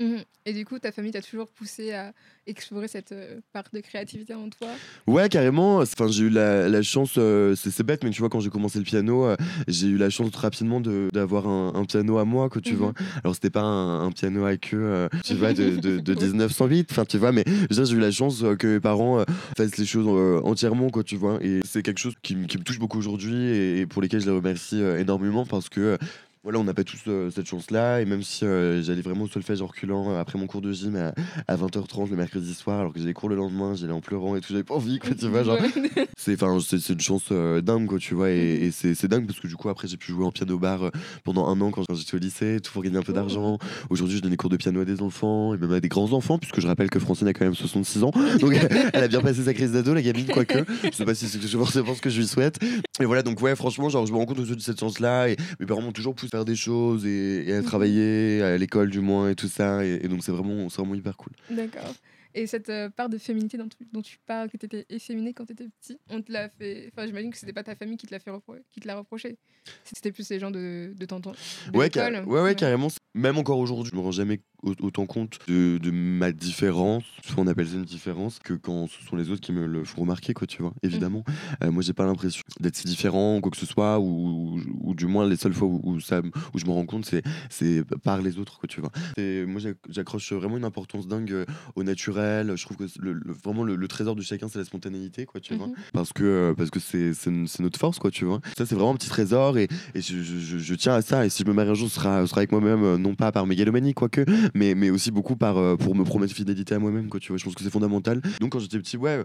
Mhm. 0.00 0.22
Et 0.44 0.52
du 0.52 0.64
coup, 0.64 0.78
ta 0.78 0.90
famille 0.90 1.12
t'a 1.12 1.22
toujours 1.22 1.46
poussé 1.48 1.92
à 1.92 2.12
explorer 2.48 2.88
cette 2.88 3.12
euh, 3.12 3.40
part 3.52 3.64
de 3.72 3.78
créativité 3.80 4.34
en 4.34 4.48
toi? 4.48 4.68
Ouais, 5.06 5.28
carrément. 5.28 5.76
Enfin, 5.78 6.08
j'ai 6.08 6.24
eu 6.24 6.30
la, 6.30 6.68
la 6.68 6.82
chance, 6.82 7.14
euh, 7.18 7.54
c'est 7.54 7.70
c'est 7.70 7.84
bête, 7.84 8.02
mais 8.02 8.10
tu 8.10 8.18
vois, 8.20 8.28
quand 8.28 8.40
j'ai 8.40 8.50
commencé 8.50 8.78
le 8.78 8.84
piano, 8.84 9.24
euh, 9.24 9.36
j'ai 9.68 9.86
eu 9.86 9.96
la 9.98 10.10
chance 10.10 10.34
rapidement 10.34 10.80
de- 10.80 11.08
d'avoir 11.12 11.46
un, 11.46 11.72
un 11.74 11.84
piano 11.84 12.18
à 12.18 12.24
moi, 12.24 12.48
que 12.48 12.58
tu 12.58 12.72
Mhm. 12.72 12.78
vois. 12.80 12.92
Alors, 13.22 13.34
c'était 13.34 13.50
pas 13.50 13.62
un, 13.62 14.04
un 14.06 14.10
piano 14.10 14.44
à 14.44 14.56
queue, 14.56 14.78
euh, 14.82 15.08
tu 15.24 15.34
vois, 15.34 15.52
de, 15.52 15.76
de, 15.76 15.98
de 16.00 16.14
1908, 16.14 16.88
enfin, 16.90 17.04
tu 17.04 17.18
vois, 17.18 17.30
mais 17.30 17.44
j'ai 17.70 17.82
eu 17.92 17.98
la 18.00 18.10
chance 18.10 18.42
euh, 18.42 18.56
que 18.56 18.66
mes 18.66 18.80
parents 18.80 19.20
euh, 19.20 19.24
fassent 19.56 19.76
les 19.76 19.86
choses 19.86 20.06
euh, 20.08 20.40
entièrement, 20.42 20.90
quoi, 20.90 21.04
tu 21.04 21.14
vois. 21.16 21.38
Et 21.42 21.60
c'est 21.64 21.82
quelque 21.82 22.00
chose 22.00 22.14
qui, 22.22 22.34
me 22.34 22.46
touche 22.46 22.80
beaucoup 22.80 22.98
aujourd'hui 22.98 23.36
et, 23.36 23.80
et 23.80 23.86
pour 23.86 24.02
lesquels 24.02 24.20
je 24.20 24.26
les 24.26 24.36
remercie 24.36 24.82
euh, 24.82 24.98
énormément 24.98 25.46
parce 25.46 25.68
que. 25.68 25.98
Voilà, 26.42 26.58
on 26.58 26.64
n'a 26.64 26.74
pas 26.74 26.82
tous 26.82 26.98
euh, 27.06 27.30
cette 27.30 27.46
chance-là, 27.46 28.00
et 28.00 28.04
même 28.04 28.22
si 28.22 28.44
euh, 28.44 28.82
j'allais 28.82 29.02
vraiment 29.02 29.24
au 29.24 29.28
solfège 29.28 29.62
en 29.62 29.66
reculant 29.66 30.10
euh, 30.10 30.20
après 30.20 30.38
mon 30.38 30.48
cours 30.48 30.60
de 30.60 30.72
gym 30.72 30.96
à, 30.96 31.14
à 31.46 31.56
20h30 31.56 32.10
le 32.10 32.16
mercredi 32.16 32.52
soir, 32.52 32.80
alors 32.80 32.92
que 32.92 32.98
j'ai 32.98 33.06
les 33.06 33.14
cours 33.14 33.28
le 33.28 33.36
lendemain, 33.36 33.74
j'allais 33.76 33.92
en 33.92 34.00
pleurant 34.00 34.34
et 34.34 34.40
tout, 34.40 34.48
j'avais 34.50 34.64
pas 34.64 34.74
envie, 34.74 34.98
quoi, 34.98 35.10
tu 35.14 35.28
vois, 35.28 35.44
genre, 35.44 35.58
c'est 36.18 36.36
c'est 36.60 36.78
c'est 36.78 36.92
une 36.92 37.00
chance 37.00 37.32
dingue 37.32 37.86
quoi 37.86 37.98
tu 37.98 38.14
vois 38.14 38.30
et, 38.30 38.66
et 38.66 38.70
c'est 38.70 38.94
c'est 38.94 39.08
dingue 39.08 39.26
parce 39.26 39.40
que 39.40 39.46
du 39.48 39.56
coup 39.56 39.68
après 39.68 39.88
j'ai 39.88 39.96
pu 39.96 40.12
jouer 40.12 40.24
en 40.24 40.30
piano 40.30 40.58
bar 40.58 40.84
euh, 40.84 40.90
pendant 41.24 41.48
un 41.48 41.60
an 41.60 41.70
quand 41.70 41.84
j'étais 41.94 42.14
au 42.14 42.18
lycée 42.18 42.58
tout 42.62 42.72
pour 42.72 42.82
gagner 42.82 42.98
un 42.98 43.02
peu 43.02 43.12
d'argent. 43.12 43.58
Aujourd'hui 43.90 44.16
je 44.16 44.22
donne 44.22 44.30
des 44.30 44.36
cours 44.36 44.50
de 44.50 44.56
piano 44.56 44.80
à 44.80 44.84
des 44.84 45.02
enfants 45.02 45.54
et 45.54 45.58
même 45.58 45.72
à 45.72 45.80
des 45.80 45.88
grands 45.88 46.12
enfants 46.12 46.38
puisque 46.38 46.60
je 46.60 46.66
rappelle 46.66 46.90
que 46.90 46.98
Francine 46.98 47.28
a 47.28 47.32
quand 47.32 47.44
même 47.44 47.54
66 47.54 48.02
ans. 48.04 48.12
Donc 48.40 48.54
elle 48.92 49.02
a 49.02 49.08
bien 49.08 49.20
passé 49.20 49.44
sa 49.44 49.54
crise 49.54 49.72
d'ado 49.72 49.94
la 49.94 50.02
gamine 50.02 50.26
quoique. 50.26 50.64
Je 50.84 50.90
sais 50.90 51.04
pas 51.04 51.14
si 51.14 51.26
c'est 51.28 51.40
forcément 51.48 51.94
ce 51.94 52.00
que 52.00 52.10
je 52.10 52.18
lui 52.18 52.26
souhaite. 52.26 52.58
Et 53.00 53.04
voilà 53.04 53.22
donc 53.22 53.40
ouais 53.40 53.56
franchement 53.56 53.88
genre 53.88 54.06
je 54.06 54.12
me 54.12 54.18
rends 54.18 54.26
compte 54.26 54.40
de 54.40 54.60
cette 54.60 54.78
chance 54.80 55.00
là 55.00 55.28
et 55.28 55.36
mes 55.60 55.66
parents 55.66 55.82
m'ont 55.82 55.92
toujours 55.92 56.14
poussé 56.14 56.31
faire 56.32 56.44
des 56.44 56.56
choses 56.56 57.04
et, 57.06 57.48
et 57.48 57.52
à 57.52 57.58
Mhm. 57.58 57.62
travailler 57.64 58.42
à 58.42 58.56
l'école 58.58 58.88
du 58.90 59.00
moins 59.00 59.28
et 59.30 59.34
tout 59.36 59.48
ça 59.48 59.84
et, 59.84 60.00
et 60.02 60.08
donc 60.08 60.24
c'est 60.24 60.32
vraiment 60.32 60.68
c'est 60.70 60.78
vraiment 60.80 60.94
hyper 60.94 61.16
cool 61.16 61.32
D'accord. 61.50 61.94
Et 62.34 62.46
cette 62.46 62.70
euh, 62.70 62.88
part 62.88 63.10
de 63.10 63.18
féminité 63.18 63.58
dont 63.58 63.68
tu, 63.68 63.76
dont 63.92 64.00
tu 64.00 64.16
parles, 64.24 64.48
que 64.48 64.56
tu 64.56 64.64
étais 64.64 64.86
efféminée 64.88 65.34
quand 65.34 65.44
tu 65.44 65.52
étais 65.52 65.68
petit, 65.80 65.98
on 66.08 66.22
te 66.22 66.32
l'a 66.32 66.48
fait. 66.48 66.88
Enfin, 66.90 67.06
j'imagine 67.06 67.30
que 67.30 67.36
c'était 67.36 67.52
pas 67.52 67.62
ta 67.62 67.74
famille 67.74 67.98
qui 67.98 68.06
te 68.06 68.14
l'a 68.14 68.20
fait 68.20 68.30
qui 68.70 68.80
te 68.80 68.88
l'a 68.88 68.96
reproché. 68.96 69.36
C'était 69.84 70.12
plus 70.12 70.26
les 70.30 70.38
gens 70.38 70.50
de, 70.50 70.94
de 70.96 71.04
tonton. 71.06 71.32
de 71.70 71.76
Ouais, 71.78 71.90
car- 71.90 72.10
ouais, 72.26 72.40
ouais, 72.42 72.54
carrément. 72.54 72.88
Même 73.14 73.36
encore 73.36 73.58
aujourd'hui, 73.58 73.90
je 73.92 73.96
me 73.96 74.00
rends 74.00 74.12
jamais 74.12 74.40
autant 74.80 75.06
compte 75.06 75.38
de, 75.48 75.78
de 75.78 75.90
ma 75.90 76.32
différence, 76.32 77.04
soit 77.24 77.42
on 77.42 77.46
appelle 77.46 77.66
ça 77.68 77.74
une 77.74 77.84
différence, 77.84 78.38
que 78.38 78.54
quand 78.54 78.86
ce 78.88 79.04
sont 79.04 79.16
les 79.16 79.30
autres 79.30 79.40
qui 79.40 79.52
me 79.52 79.66
le 79.66 79.84
font 79.84 80.02
remarquer, 80.02 80.34
quoi, 80.34 80.46
tu 80.46 80.62
vois, 80.62 80.72
évidemment. 80.82 81.24
Euh, 81.62 81.70
moi, 81.72 81.82
j'ai 81.82 81.92
pas 81.92 82.04
l'impression 82.04 82.42
d'être 82.60 82.76
si 82.76 82.86
différent 82.86 83.36
ou 83.36 83.40
quoi 83.40 83.50
que 83.50 83.56
ce 83.56 83.66
soit, 83.66 83.98
ou, 83.98 84.60
ou 84.80 84.94
du 84.94 85.06
moins 85.06 85.28
les 85.28 85.36
seules 85.36 85.52
fois 85.54 85.68
où, 85.68 85.80
où 85.82 86.00
ça, 86.00 86.20
où 86.54 86.58
je 86.58 86.64
me 86.66 86.70
rends 86.70 86.86
compte, 86.86 87.04
c'est, 87.50 87.82
par 88.04 88.20
les 88.22 88.38
autres, 88.38 88.58
quoi, 88.58 88.68
tu 88.68 88.80
vois. 88.80 88.90
Et 89.16 89.44
moi, 89.46 89.60
j'ac- 89.60 89.76
j'accroche 89.88 90.32
vraiment 90.32 90.56
une 90.56 90.64
importance 90.64 91.08
dingue 91.08 91.32
euh, 91.32 91.44
au 91.74 91.82
naturel. 91.82 92.52
Je 92.56 92.64
trouve 92.64 92.76
que 92.76 92.84
le, 93.00 93.12
le- 93.14 93.32
vraiment 93.32 93.64
le, 93.64 93.76
le 93.76 93.88
trésor 93.88 94.14
de 94.16 94.22
chacun, 94.22 94.48
c'est 94.48 94.58
la 94.58 94.64
spontanéité, 94.64 95.26
quoi, 95.26 95.40
tu 95.40 95.54
vois 95.54 95.66
Mhm. 95.66 95.74
parce 95.92 96.12
que 96.12 96.24
euh, 96.24 96.54
parce 96.54 96.70
que 96.70 96.80
c'est 96.80 97.12
notre 97.60 97.78
force 97.78 97.98
quoi 97.98 98.10
tu 98.10 98.24
vois 98.24 98.40
ça 98.56 98.66
c'est 98.66 98.74
vraiment 98.74 98.90
un 98.92 98.96
petit 98.96 99.08
trésor 99.08 99.58
et, 99.58 99.68
et 99.94 100.00
je, 100.00 100.22
je- 100.22 100.38
je- 100.38 100.58
je 100.58 100.74
tiens 100.74 100.94
à 100.94 101.02
ça 101.02 101.24
et 101.24 101.28
si 101.30 101.42
je 101.44 101.48
me 101.48 101.54
marie 101.54 101.70
un 101.70 101.74
jour 101.74 101.88
ce 101.88 101.94
sera, 101.94 102.22
ce 102.22 102.26
sera 102.28 102.40
avec 102.40 102.50
moi-même 102.52 102.82
euh, 102.82 102.98
non 102.98 103.14
pas 103.14 103.30
par 103.32 103.46
mégalomanie 103.46 103.94
quoique 103.94 104.24
mais 104.54 104.74
mais 104.74 104.90
aussi 104.90 105.10
beaucoup 105.10 105.36
par 105.36 105.56
euh, 105.58 105.76
pour 105.76 105.94
me 105.94 106.04
promettre 106.04 106.34
fidélité 106.34 106.74
à 106.74 106.78
moi-même 106.78 107.08
quoi 107.08 107.20
tu 107.20 107.28
vois. 107.28 107.38
Je 107.38 107.44
pense 107.44 107.54
que 107.54 107.62
c'est 107.64 107.70
fondamental. 107.70 108.20
Donc 108.40 108.52
quand 108.52 108.58
j'étais 108.58 108.78
petit 108.78 108.96
ouais 108.96 109.24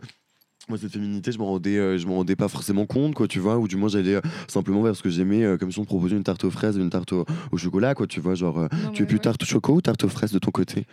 moi 0.69 0.77
cette 0.77 0.91
féminité 0.91 1.31
je 1.31 1.38
m'en 1.38 1.45
rendais 1.45 1.77
euh, 1.77 1.97
je 1.97 2.06
m'en 2.07 2.15
rendais 2.15 2.35
pas 2.35 2.47
forcément 2.50 2.85
compte 2.85 3.13
quoi 3.15 3.27
tu 3.27 3.39
vois. 3.39 3.57
Ou 3.57 3.68
du 3.68 3.77
moins 3.77 3.89
j'allais 3.89 4.15
euh, 4.15 4.21
simplement 4.47 4.81
vers 4.81 4.95
ce 4.95 5.03
que 5.03 5.09
j'aimais 5.09 5.44
euh, 5.44 5.57
comme 5.57 5.71
si 5.71 5.79
on 5.79 5.83
me 5.83 5.88
proposait 5.88 6.15
une 6.18 6.24
tarte 6.24 6.44
aux 6.44 6.51
fraises 6.51 6.75
une 6.77 6.89
tarte 6.89 7.13
au, 7.13 7.25
au 7.51 7.57
chocolat 7.57 7.94
quoi 7.95 8.07
tu 8.07 8.19
vois. 8.19 8.35
Genre 8.35 8.57
euh, 8.59 8.68
Non, 8.83 8.91
tu 8.91 9.03
es 9.03 9.06
plus 9.06 9.15
ouais. 9.15 9.21
tarte 9.21 9.44
au 9.44 9.45
choco 9.45 9.74
ou 9.75 9.81
tarte 9.81 10.03
aux 10.03 10.09
fraises 10.09 10.31
de 10.31 10.39
ton 10.39 10.51
côté? 10.51 10.85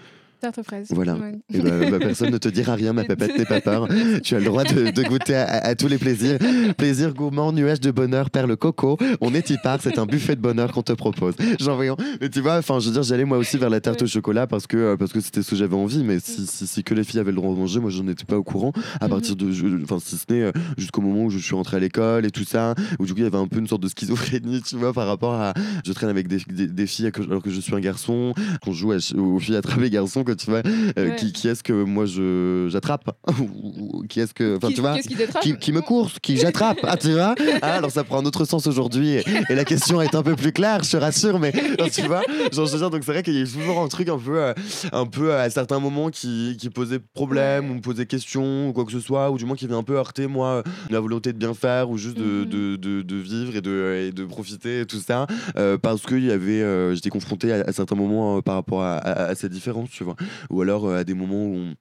Tarte 0.44 0.58
aux 0.58 0.62
fraises. 0.62 0.88
Voilà. 0.91 1.14
Ouais. 1.14 1.32
et 1.52 1.58
bah, 1.61 1.70
bah, 1.91 1.99
personne 1.99 2.31
ne 2.31 2.38
te 2.38 2.49
dira 2.49 2.75
rien, 2.75 2.93
ma 2.93 3.05
papette, 3.11 3.37
n'aie 3.38 3.44
pas 3.46 3.61
peur. 3.61 3.88
Tu 4.23 4.35
as 4.35 4.38
le 4.38 4.44
droit 4.44 4.64
de, 4.64 4.91
de 4.91 5.02
goûter 5.02 5.35
à, 5.35 5.44
à- 5.44 5.67
à 5.69 5.75
tous 5.75 5.88
les 5.88 5.99
plaisirs. 5.99 6.38
Plaisir 6.76 7.14
gourmand, 7.14 7.52
nuage 7.52 7.81
de 7.81 7.91
bonheur, 7.91 8.31
perle 8.31 8.56
coco. 8.56 8.99
On 9.20 9.32
est 9.35 9.49
y 9.50 9.56
part, 9.62 9.79
c'est 9.81 9.99
un 9.99 10.06
buffet 10.06 10.37
de 10.37 10.41
bonheur 10.41 10.73
qu'on 10.73 10.82
te 10.82 10.93
propose. 10.93 11.35
J'en 11.61 11.76
voyons. 11.76 11.96
Mais 12.20 12.29
tu 12.29 12.41
vois, 12.41 12.58
enfin, 12.58 12.79
je 12.81 12.87
veux 12.88 12.93
dire, 12.93 13.02
j'allais 13.02 13.25
moi 13.25 13.38
aussi 13.38 13.56
vers 13.58 13.70
la 13.70 13.81
tarte 13.81 14.02
au 14.02 14.06
chocolat 14.06 14.46
parce 14.46 14.67
que 14.67 14.76
euh, 14.76 14.96
parce 14.96 15.12
que 15.12 15.20
c'était 15.20 15.43
ce 15.43 15.50
que 15.50 15.56
j'avais 15.56 15.76
envie. 15.76 16.05
Mais 16.05 16.19
si, 16.20 16.46
si, 16.46 16.67
si 16.67 16.85
que 16.85 16.94
les 16.94 17.05
filles 17.05 17.20
avaient 17.20 17.31
le 17.32 17.37
droit 17.37 17.52
de 17.55 17.58
manger, 17.58 17.81
moi, 17.81 17.91
je 17.91 18.02
n'en 18.02 18.11
étais 18.11 18.25
pas 18.25 18.37
au 18.37 18.43
courant. 18.44 18.73
À 19.00 19.05
Mhm. 19.06 19.11
partir 19.11 19.37
de, 19.37 19.50
enfin, 19.85 19.99
si 20.05 20.17
ce 20.17 20.25
n'est 20.32 20.43
euh, 20.43 20.52
jusqu'au 20.76 21.00
moment 21.00 21.25
où 21.25 21.31
je 21.31 21.38
suis 21.38 21.55
rentré 21.55 21.76
à 21.79 21.81
l'école 21.81 22.26
et 22.26 22.31
tout 22.31 22.44
ça, 22.44 22.75
où 22.99 23.06
du 23.06 23.12
coup, 23.14 23.20
il 23.20 23.25
y 23.25 23.26
avait 23.26 23.38
un 23.38 23.46
peu 23.49 23.58
une 23.58 23.67
sorte 23.69 23.82
de 23.82 23.88
schizophrénie, 23.88 24.61
tu 24.62 24.76
vois, 24.76 24.93
par 24.93 25.06
rapport 25.06 25.35
à, 25.35 25.55
je 25.87 25.93
traîne 25.93 26.11
avec 26.11 26.29
des, 26.29 26.38
des, 26.49 26.67
des 26.67 26.87
filles 26.87 27.11
alors 27.29 27.43
que 27.43 27.50
je 27.50 27.61
suis 27.61 27.75
un 27.75 27.81
garçon, 27.81 28.35
qu'on 28.62 28.73
joue 28.73 28.93
à 28.93 28.96
aux 29.17 29.38
filles 29.38 29.56
attrapées 29.56 29.91
garçons, 29.91 30.25
que 30.25 30.32
tu 30.39 30.51
vois. 30.51 30.63
Euh, 30.99 31.05
Ouais. 31.11 31.17
qui, 31.17 31.33
qui 31.33 31.49
est-ce 31.49 31.63
que 31.63 31.73
moi 31.73 32.07
je 32.07 32.69
j'attrape 32.71 33.11
qui 34.09 34.21
est-ce 34.21 34.33
que 34.35 34.57
enfin 34.57 34.69
tu 34.73 34.81
vois 34.81 34.99
qui 34.99 35.15
t'attrape 35.17 35.43
qui, 35.43 35.57
qui 35.59 35.73
me 35.73 35.81
course, 35.81 36.19
qui 36.21 36.37
j'attrape, 36.37 36.79
ah, 36.83 36.97
tu 36.97 37.13
vois 37.13 37.35
Ah, 37.63 37.75
Alors 37.75 37.91
ça 37.91 38.05
prend 38.05 38.19
un 38.21 38.25
autre 38.25 38.45
sens 38.45 38.67
aujourd'hui 38.67 39.11
et, 39.11 39.25
et 39.51 39.55
la 39.55 39.65
question 39.65 40.01
est 40.01 40.15
un 40.15 40.23
peu 40.23 40.35
plus 40.37 40.53
claire, 40.53 40.83
je 40.83 40.91
te 40.93 40.97
rassure, 40.97 41.39
mais 41.39 41.53
tu 41.93 42.03
vois 42.07 42.23
genre, 42.53 42.67
je 42.67 42.73
veux 42.73 42.79
dire, 42.79 42.91
donc 42.91 43.03
c'est 43.05 43.13
vrai 43.13 43.23
qu'il 43.23 43.35
y 43.39 43.43
a 43.43 43.47
toujours 43.47 43.81
un 43.81 43.89
truc 43.89 44.09
un 44.09 44.19
peu, 44.19 44.39
euh, 44.39 44.55
un 44.93 45.07
peu 45.07 45.31
euh, 45.33 45.43
à 45.45 45.51
certains 45.51 45.79
moments 45.79 46.11
qui, 46.11 46.57
qui 46.59 46.71
posait 46.71 46.99
problème 46.99 47.65
Ouais. 47.67 47.71
ou 47.71 47.75
me 47.75 47.81
posait 47.81 48.07
question 48.07 48.69
ou 48.69 48.73
quoi 48.73 48.85
que 48.85 48.93
ce 48.93 49.01
soit, 49.01 49.31
ou 49.31 49.37
du 49.39 49.45
moins 49.45 49.57
qui 49.57 49.65
avait 49.67 49.75
un 49.75 49.83
peu 49.83 49.97
heurté 49.97 50.27
moi 50.27 50.63
la 50.91 51.01
volonté 51.01 51.33
de 51.33 51.39
bien 51.39 51.53
faire 51.55 51.91
ou 51.91 51.99
juste 51.99 52.17
de, 52.17 52.23
Mhm. 52.25 52.45
de, 52.47 52.77
de, 52.77 53.03
de 53.03 53.17
vivre 53.17 53.57
et 53.57 53.61
de, 53.61 54.07
et 54.09 54.13
de 54.13 54.25
profiter 54.25 54.81
et 54.81 54.87
tout 54.87 54.99
ça, 55.01 55.27
euh, 55.57 55.77
parce 55.79 56.03
que 56.03 56.15
il 56.15 56.25
y 56.27 56.31
avait, 56.33 56.95
j'étais 56.95 57.11
confronté 57.11 57.53
à, 57.53 57.65
à 57.67 57.73
certains 57.73 57.97
moments 57.97 58.41
par 58.43 58.55
rapport 58.57 58.83
à, 58.83 58.95
à, 58.97 59.25
à 59.31 59.35
cette 59.35 59.53
différence, 59.53 59.91
tu 59.91 60.05
vois 60.05 60.14
ou 60.51 60.63
alors 60.63 60.87
euh, 60.87 60.99
à 60.99 61.05
des 61.05 61.15
moments 61.15 61.45
où 61.45 61.55
on 61.57 61.75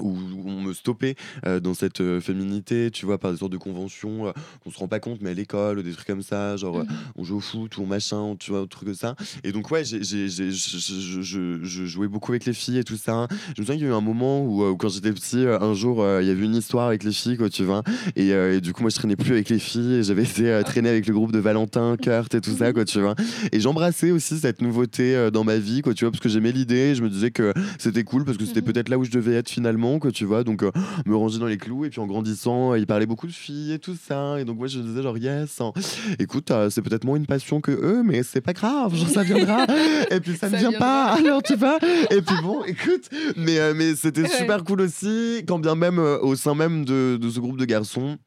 où 0.00 0.16
on 0.46 0.60
me 0.60 0.72
stoppait 0.72 1.14
euh, 1.46 1.60
dans 1.60 1.74
cette 1.74 2.00
euh, 2.00 2.20
féminité, 2.20 2.90
tu 2.90 3.06
vois, 3.06 3.18
par 3.18 3.30
des 3.32 3.38
sortes 3.38 3.52
de 3.52 3.58
conventions 3.58 4.26
euh, 4.26 4.32
qu'on 4.62 4.70
se 4.70 4.78
rend 4.78 4.88
pas 4.88 4.98
compte, 5.00 5.18
mais 5.22 5.30
à 5.30 5.34
l'école, 5.34 5.82
des 5.82 5.92
trucs 5.92 6.06
comme 6.06 6.22
ça, 6.22 6.56
genre 6.56 6.78
euh, 6.80 6.82
Mhm. 6.84 6.96
on 7.16 7.24
joue 7.24 7.36
au 7.36 7.40
foot 7.40 7.76
ou 7.78 7.84
machin, 7.86 8.34
tu 8.38 8.50
vois, 8.50 8.60
un 8.60 8.66
truc 8.66 8.86
comme 8.88 8.94
ça. 8.94 9.14
Et 9.44 9.52
donc, 9.52 9.70
ouais, 9.70 9.84
j'ai- 9.84 10.02
je, 10.02 11.84
jouais 11.86 12.08
beaucoup 12.08 12.32
avec 12.32 12.44
les 12.44 12.52
filles 12.52 12.78
et 12.78 12.84
tout 12.84 12.96
ça. 12.96 13.28
Je 13.56 13.60
me 13.62 13.66
souviens 13.66 13.74
qu'il 13.76 13.84
y 13.84 13.88
a 13.88 13.90
eu 13.90 13.94
un 13.96 14.00
moment 14.00 14.42
où, 14.44 14.62
euh, 14.64 14.70
où 14.70 14.76
quand 14.76 14.88
j'étais 14.88 15.12
petit, 15.12 15.38
euh, 15.44 15.58
un 15.60 15.74
jour, 15.74 16.02
euh, 16.02 16.22
il 16.22 16.28
y 16.28 16.30
avait 16.30 16.44
une 16.44 16.54
histoire 16.56 16.88
avec 16.88 17.04
les 17.04 17.12
filles, 17.12 17.36
quoi, 17.36 17.48
tu 17.48 17.62
vois. 17.64 17.82
Et, 18.16 18.32
euh, 18.32 18.56
et 18.56 18.60
du 18.60 18.72
coup, 18.72 18.82
moi, 18.82 18.90
je 18.90 18.96
traînais 18.96 19.16
plus 19.16 19.32
avec 19.32 19.48
les 19.48 19.58
filles. 19.58 20.02
J'avais 20.02 20.22
été 20.24 20.50
euh, 20.50 20.62
traîner 20.62 20.88
avec 20.88 21.06
le 21.06 21.14
groupe 21.14 21.32
de 21.32 21.38
Valentin, 21.38 21.96
Kurt 22.00 22.34
et 22.34 22.40
tout 22.40 22.56
ça, 22.56 22.72
quoi, 22.72 22.84
tu 22.84 23.00
vois. 23.00 23.14
Et 23.52 23.60
j'embrassais 23.60 24.10
aussi 24.10 24.38
cette 24.38 24.60
nouveauté 24.62 25.14
euh, 25.14 25.30
dans 25.30 25.44
ma 25.44 25.56
vie, 25.58 25.82
quoi, 25.82 25.94
tu 25.94 26.04
vois, 26.04 26.10
parce 26.10 26.22
que 26.22 26.28
j'aimais 26.28 26.52
l'idée. 26.52 26.94
Je 26.94 27.02
me 27.02 27.08
disais 27.10 27.30
que 27.30 27.52
c'était 27.78 28.04
cool 28.04 28.24
parce 28.24 28.36
que 28.38 28.44
c'était 28.46 28.60
Mhm. 28.60 28.66
peut-être 28.72 28.88
là 28.88 28.98
où 28.98 29.04
je 29.04 29.10
devais 29.10 29.34
être 29.34 29.50
finalement, 29.50 29.83
quoi, 29.98 30.10
tu 30.10 30.24
vois. 30.24 30.44
Donc, 30.44 30.62
euh, 30.62 30.70
me 31.06 31.16
ranger 31.16 31.38
dans 31.38 31.46
les 31.46 31.56
clous. 31.56 31.84
Et 31.84 31.90
puis, 31.90 32.00
en 32.00 32.06
grandissant, 32.06 32.72
euh, 32.72 32.78
il 32.78 32.86
parlait 32.86 33.06
beaucoup 33.06 33.26
de 33.26 33.32
filles 33.32 33.72
et 33.72 33.78
tout 33.78 33.96
ça. 33.96 34.40
Et 34.40 34.44
donc, 34.44 34.58
moi, 34.58 34.66
je 34.66 34.78
disais, 34.80 35.02
genre, 35.02 35.18
yes, 35.18 35.60
hein, 35.60 35.72
écoute, 36.18 36.50
euh, 36.50 36.70
c'est 36.70 36.82
peut-être 36.82 37.04
moins 37.04 37.16
une 37.16 37.26
passion 37.26 37.60
que 37.60 37.72
eux, 37.72 38.02
mais 38.04 38.22
c'est 38.22 38.40
pas 38.40 38.52
grave, 38.52 38.94
genre, 38.94 39.08
ça 39.08 39.22
viendra. 39.22 39.66
et 40.10 40.20
puis, 40.20 40.36
ça 40.36 40.48
ne 40.48 40.56
vient 40.56 40.72
pas, 40.72 41.14
alors, 41.18 41.42
tu 41.42 41.54
vois. 41.56 41.78
Et 42.10 42.22
puis, 42.22 42.36
bon, 42.42 42.64
écoute, 42.66 43.08
mais, 43.36 43.74
mais 43.74 43.94
c'était 43.94 44.28
super 44.28 44.64
cool 44.64 44.80
aussi, 44.82 45.42
quand 45.46 45.58
bien 45.58 45.74
même 45.74 45.98
au 45.98 46.36
sein 46.36 46.54
même 46.54 46.84
de, 46.84 47.16
de 47.20 47.30
ce 47.30 47.40
groupe 47.40 47.58
de 47.58 47.64
garçons. 47.64 48.18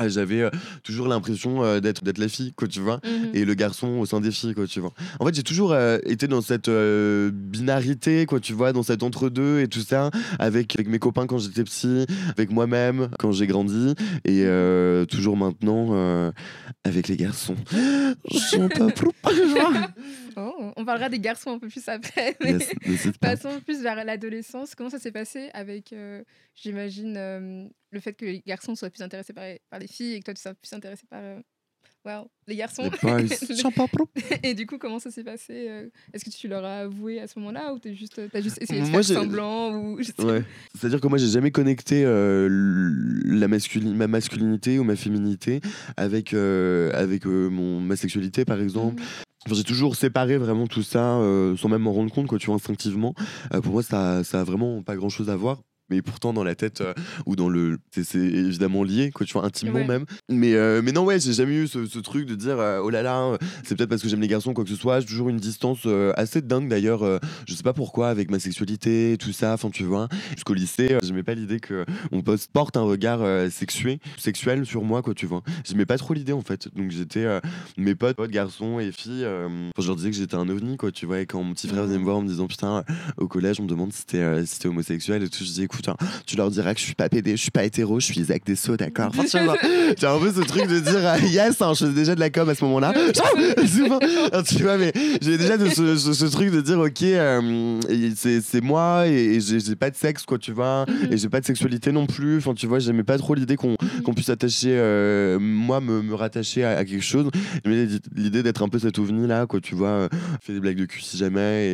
Euh, 0.00 0.08
J'avais 0.08 0.42
euh, 0.42 0.50
toujours 0.82 1.08
l'impression 1.08 1.62
euh, 1.64 1.80
d'être 1.80 2.04
d'être 2.04 2.18
la 2.18 2.28
fille, 2.28 2.52
quoi, 2.52 2.68
tu 2.68 2.80
vois 2.80 3.00
Mhm. 3.04 3.30
et 3.34 3.44
le 3.44 3.54
garçon 3.54 3.98
au 3.98 4.06
sein 4.06 4.20
des 4.20 4.30
filles, 4.30 4.54
quoi, 4.54 4.66
tu 4.66 4.80
vois. 4.80 4.92
En 5.20 5.26
fait, 5.26 5.34
j'ai 5.34 5.42
toujours 5.42 5.72
euh, 5.72 5.98
été 6.04 6.26
dans 6.28 6.40
cette 6.40 6.70
binarité, 6.70 8.26
quoi, 8.26 8.40
tu 8.40 8.52
vois, 8.52 8.72
dans 8.72 8.82
cet 8.82 9.02
entre-deux 9.02 9.60
et 9.60 9.68
tout 9.68 9.80
ça, 9.80 10.10
avec, 10.38 10.74
avec 10.76 10.88
mes 10.88 10.98
copains 10.98 11.26
quand 11.26 11.38
j'étais 11.38 11.64
petit, 11.64 12.06
avec 12.30 12.50
moi-même 12.50 13.08
quand 13.18 13.32
j'ai 13.32 13.46
grandi, 13.46 13.94
et 14.24 14.44
toujours 15.08 15.36
maintenant 15.36 16.32
avec 16.84 17.08
les 17.08 17.16
garçons. 17.16 17.56
J'en 18.52 18.68
peux 18.68 18.90
on 20.76 20.84
parlera 20.84 21.08
des 21.08 21.20
garçons 21.20 21.50
un 21.52 21.58
peu 21.58 21.68
plus 21.68 21.88
après. 21.88 22.36
mais 22.40 22.52
Yes. 22.52 22.72
Passons 23.20 23.60
plus 23.60 23.82
vers 23.82 24.04
l'adolescence. 24.04 24.74
Comment 24.74 24.90
ça 24.90 24.98
s'est 24.98 25.12
passé 25.12 25.50
avec, 25.54 25.92
euh, 25.92 26.24
j'imagine, 26.54 27.16
euh, 27.16 27.68
le 27.90 28.00
fait 28.00 28.14
que 28.14 28.24
les 28.24 28.42
garçons 28.46 28.74
soient 28.74 28.90
plus 28.90 29.02
intéressés 29.02 29.32
par 29.32 29.44
les, 29.44 29.60
par 29.70 29.78
les 29.78 29.86
filles 29.86 30.14
et 30.14 30.20
que 30.20 30.24
toi 30.26 30.34
tu 30.34 30.42
sois 30.42 30.54
plus 30.54 30.72
intéressé 30.72 31.06
par, 31.06 31.20
euh, 31.22 31.40
Wow. 32.06 32.28
Les 32.46 32.54
garçons. 32.54 32.88
Et 34.44 34.54
du 34.54 34.64
coup, 34.66 34.78
comment 34.78 35.00
ça 35.00 35.10
s'est 35.10 35.24
passé 35.24 35.66
euh, 35.68 35.88
Est-ce 36.12 36.24
que 36.24 36.30
tu 36.30 36.46
leur 36.46 36.64
as 36.64 36.82
avoué 36.82 37.18
à 37.20 37.26
ce 37.26 37.36
moment-là 37.40 37.74
ou 37.74 37.80
t'as 37.80 37.92
juste, 37.92 38.20
t'as 38.30 38.40
juste 38.40 38.62
essayé 38.62 38.80
de 38.80 38.86
Moi, 38.86 39.02
faire 39.02 39.02
j'ai- 39.02 39.14
semblant 39.14 39.74
ou... 39.76 39.98
Ouais. 40.20 40.44
C'est-à-dire 40.78 41.00
que 41.00 41.08
moi, 41.08 41.18
j'ai 41.18 41.26
jamais 41.26 41.50
connecté 41.50 42.04
euh, 42.04 42.48
la 43.24 43.48
ma 43.48 44.06
masculinité 44.06 44.78
ou 44.78 44.84
ma 44.84 44.94
féminité 44.94 45.60
avec, 45.96 46.32
euh, 46.32 46.92
avec 46.94 47.26
euh, 47.26 47.48
mon, 47.50 47.80
ma 47.80 47.96
sexualité, 47.96 48.44
par 48.44 48.60
exemple. 48.60 49.02
Mhm. 49.02 49.08
Enfin, 49.46 49.54
j'ai 49.56 49.64
toujours 49.64 49.96
séparé 49.96 50.38
vraiment 50.38 50.68
tout 50.68 50.82
ça 50.84 51.16
euh, 51.18 51.56
sans 51.56 51.68
même 51.68 51.82
m'en 51.82 51.92
rendre 51.92 52.12
compte, 52.12 52.28
quoi, 52.28 52.38
tu 52.38 52.46
vois, 52.46 52.54
instinctivement. 52.56 53.14
Euh, 53.52 53.60
pour 53.60 53.72
moi, 53.72 53.82
ça, 53.82 54.22
ça 54.22 54.40
a 54.40 54.44
vraiment 54.44 54.82
pas 54.82 54.94
grand-chose 54.94 55.28
à 55.28 55.34
voir. 55.36 55.60
Mais 55.90 56.02
pourtant, 56.02 56.32
dans 56.32 56.42
la 56.44 56.54
tête 56.54 56.80
euh, 56.80 56.94
ou 57.26 57.36
dans 57.36 57.48
le. 57.48 57.78
C'est 57.92 58.18
évidemment 58.18 58.82
lié, 58.82 59.10
quoi, 59.12 59.24
tu 59.24 59.32
vois, 59.34 59.44
intimement 59.44 59.76
Ouais. 59.80 59.86
même. 59.86 60.04
Mais, 60.28 60.54
euh, 60.54 60.80
mais 60.82 60.92
non, 60.92 61.04
ouais, 61.04 61.20
j'ai 61.20 61.32
jamais 61.32 61.54
eu 61.54 61.68
ce, 61.68 61.86
ce 61.86 61.98
truc 61.98 62.26
de 62.26 62.34
dire 62.34 62.58
euh, 62.58 62.80
oh 62.82 62.90
là 62.90 63.02
là, 63.02 63.36
c'est 63.64 63.76
peut-être 63.76 63.88
parce 63.90 64.02
que 64.02 64.08
j'aime 64.08 64.20
les 64.20 64.28
garçons, 64.28 64.52
quoi 64.54 64.64
que 64.64 64.70
ce 64.70 64.76
soit. 64.76 65.00
J'ai 65.00 65.06
toujours 65.06 65.28
une 65.28 65.36
distance 65.36 65.86
assez 66.16 66.42
dingue 66.42 66.68
d'ailleurs. 66.68 67.04
je 67.46 67.54
sais 67.54 67.62
pas 67.62 67.72
pourquoi, 67.72 68.08
avec 68.08 68.30
ma 68.30 68.38
sexualité, 68.38 69.16
tout 69.18 69.32
ça, 69.32 69.52
enfin, 69.54 69.70
tu 69.70 69.84
vois. 69.84 70.08
Jusqu'au 70.34 70.54
lycée, 70.54 70.94
euh, 70.94 70.98
j'aimais 71.02 71.22
pas 71.22 71.34
l'idée 71.34 71.60
que 71.60 71.84
on 72.12 72.22
poste, 72.22 72.50
porte 72.52 72.76
un 72.76 72.82
regard 72.82 73.20
sexué, 73.50 74.00
sexuel 74.18 74.66
sur 74.66 74.82
moi, 74.82 75.02
quoi, 75.02 75.14
tu 75.14 75.26
vois. 75.26 75.42
J'aimais 75.64 75.86
pas 75.86 75.98
trop 75.98 76.14
l'idée, 76.14 76.32
en 76.32 76.42
fait. 76.42 76.68
Donc 76.74 76.90
j'étais. 76.90 77.26
mes 77.76 77.94
potes, 77.94 78.16
potes, 78.16 78.30
garçons 78.30 78.80
et 78.80 78.90
filles, 78.92 79.26
je 79.78 79.86
leur 79.86 79.96
disais 79.96 80.10
que 80.10 80.16
j'étais 80.16 80.34
un 80.34 80.48
ovni, 80.48 80.76
quoi, 80.76 80.90
tu 80.90 81.06
vois. 81.06 81.20
Et 81.20 81.26
quand 81.26 81.42
mon 81.42 81.52
petit 81.54 81.68
frère 81.68 81.84
venait 81.84 81.98
me 81.98 82.04
voir 82.04 82.16
en 82.16 82.22
me 82.22 82.28
disant 82.28 82.46
putain, 82.46 82.84
au 83.18 83.28
collège, 83.28 83.60
on 83.60 83.64
me 83.64 83.68
demande 83.68 83.92
si 83.92 84.04
t'es 84.06 84.44
si 84.46 84.66
homosexuel 84.66 85.22
et 85.22 85.28
tout, 85.28 85.44
je 85.44 85.52
dis 85.52 85.66
écoute, 85.76 85.88
hein, 85.88 85.96
tu 86.26 86.36
leur 86.36 86.50
diras 86.50 86.74
que 86.74 86.80
je 86.80 86.84
suis 86.84 86.94
pas 86.94 87.08
pédé, 87.08 87.32
je 87.32 87.42
suis 87.42 87.50
pas 87.50 87.64
hétéro, 87.64 88.00
je 88.00 88.06
suis 88.06 88.20
Isaac 88.20 88.42
Dessau, 88.46 88.76
d'accord? 88.76 89.10
Enfin, 89.16 89.24
J'ai 89.98 90.06
un 90.06 90.18
peu 90.18 90.32
ce 90.32 90.40
truc 90.40 90.66
de 90.68 90.80
dire 90.80 91.06
euh, 91.06 91.18
yes, 91.28 91.60
hein, 91.60 91.72
je 91.74 91.80
faisais 91.86 91.92
déjà 91.92 92.14
de 92.14 92.20
la 92.20 92.30
com 92.30 92.48
à 92.48 92.54
ce 92.54 92.64
moment-là. 92.64 92.92
Souvent, 93.66 93.98
tu 94.46 94.62
vois, 94.62 94.76
mais 94.78 94.92
j'ai 95.20 95.36
déjà 95.38 95.56
de 95.56 95.68
ce, 95.68 95.96
ce- 95.96 96.12
ce 96.12 96.24
truc 96.26 96.50
de 96.50 96.60
dire 96.60 96.78
ok, 96.78 97.02
euh, 97.02 97.80
c'est 98.16 98.60
moi 98.60 99.06
et, 99.06 99.36
et 99.36 99.40
j'ai 99.40 99.76
pas 99.76 99.90
de 99.90 99.96
sexe, 99.96 100.24
quoi, 100.24 100.38
tu 100.38 100.52
vois, 100.52 100.84
Mhm. 100.88 101.12
et 101.12 101.16
j'ai 101.16 101.28
pas 101.28 101.40
de 101.40 101.46
sexualité 101.46 101.92
non 101.92 102.06
plus. 102.06 102.38
Enfin, 102.38 102.54
tu 102.54 102.66
vois, 102.66 102.78
j'aimais 102.78 103.02
pas 103.04 103.18
trop 103.18 103.34
l'idée 103.34 103.56
qu'on 103.56 103.76
qu'on 104.04 104.14
puisse 104.14 104.28
attacher, 104.28 104.70
euh, 104.72 105.38
moi, 105.40 105.80
me, 105.80 106.02
me 106.02 106.14
rattacher 106.14 106.64
à, 106.64 106.78
à 106.78 106.84
quelque 106.84 107.02
chose. 107.04 107.28
Mais 107.64 107.86
l'idée 108.14 108.42
d'être 108.42 108.62
un 108.62 108.68
peu 108.68 108.78
cet 108.78 108.98
ovni 108.98 109.26
là, 109.26 109.46
quoi, 109.46 109.60
tu 109.60 109.74
vois, 109.74 110.08
fait 110.40 110.52
des 110.52 110.60
blagues 110.60 110.76
de 110.78 110.84
cul 110.84 111.00
si 111.02 111.16
jamais 111.16 111.66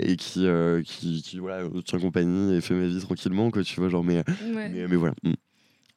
et, 0.00 0.12
et 0.12 0.16
qui, 0.16 0.46
qui, 0.84 1.22
qui, 1.22 1.38
voilà, 1.38 1.64
tient 1.84 1.98
compagnie 1.98 2.54
et 2.56 2.60
fait 2.60 2.74
ma 2.74 2.86
vie 2.86 3.00
tranquillement, 3.00 3.35
quoi, 3.50 3.62
tu 3.62 3.78
vois, 3.80 3.88
genre, 3.88 4.04
mais, 4.04 4.18
Ouais. 4.42 4.68
mais, 4.68 4.88
mais 4.88 4.96
voilà. 4.96 5.14
Mm. 5.22 5.32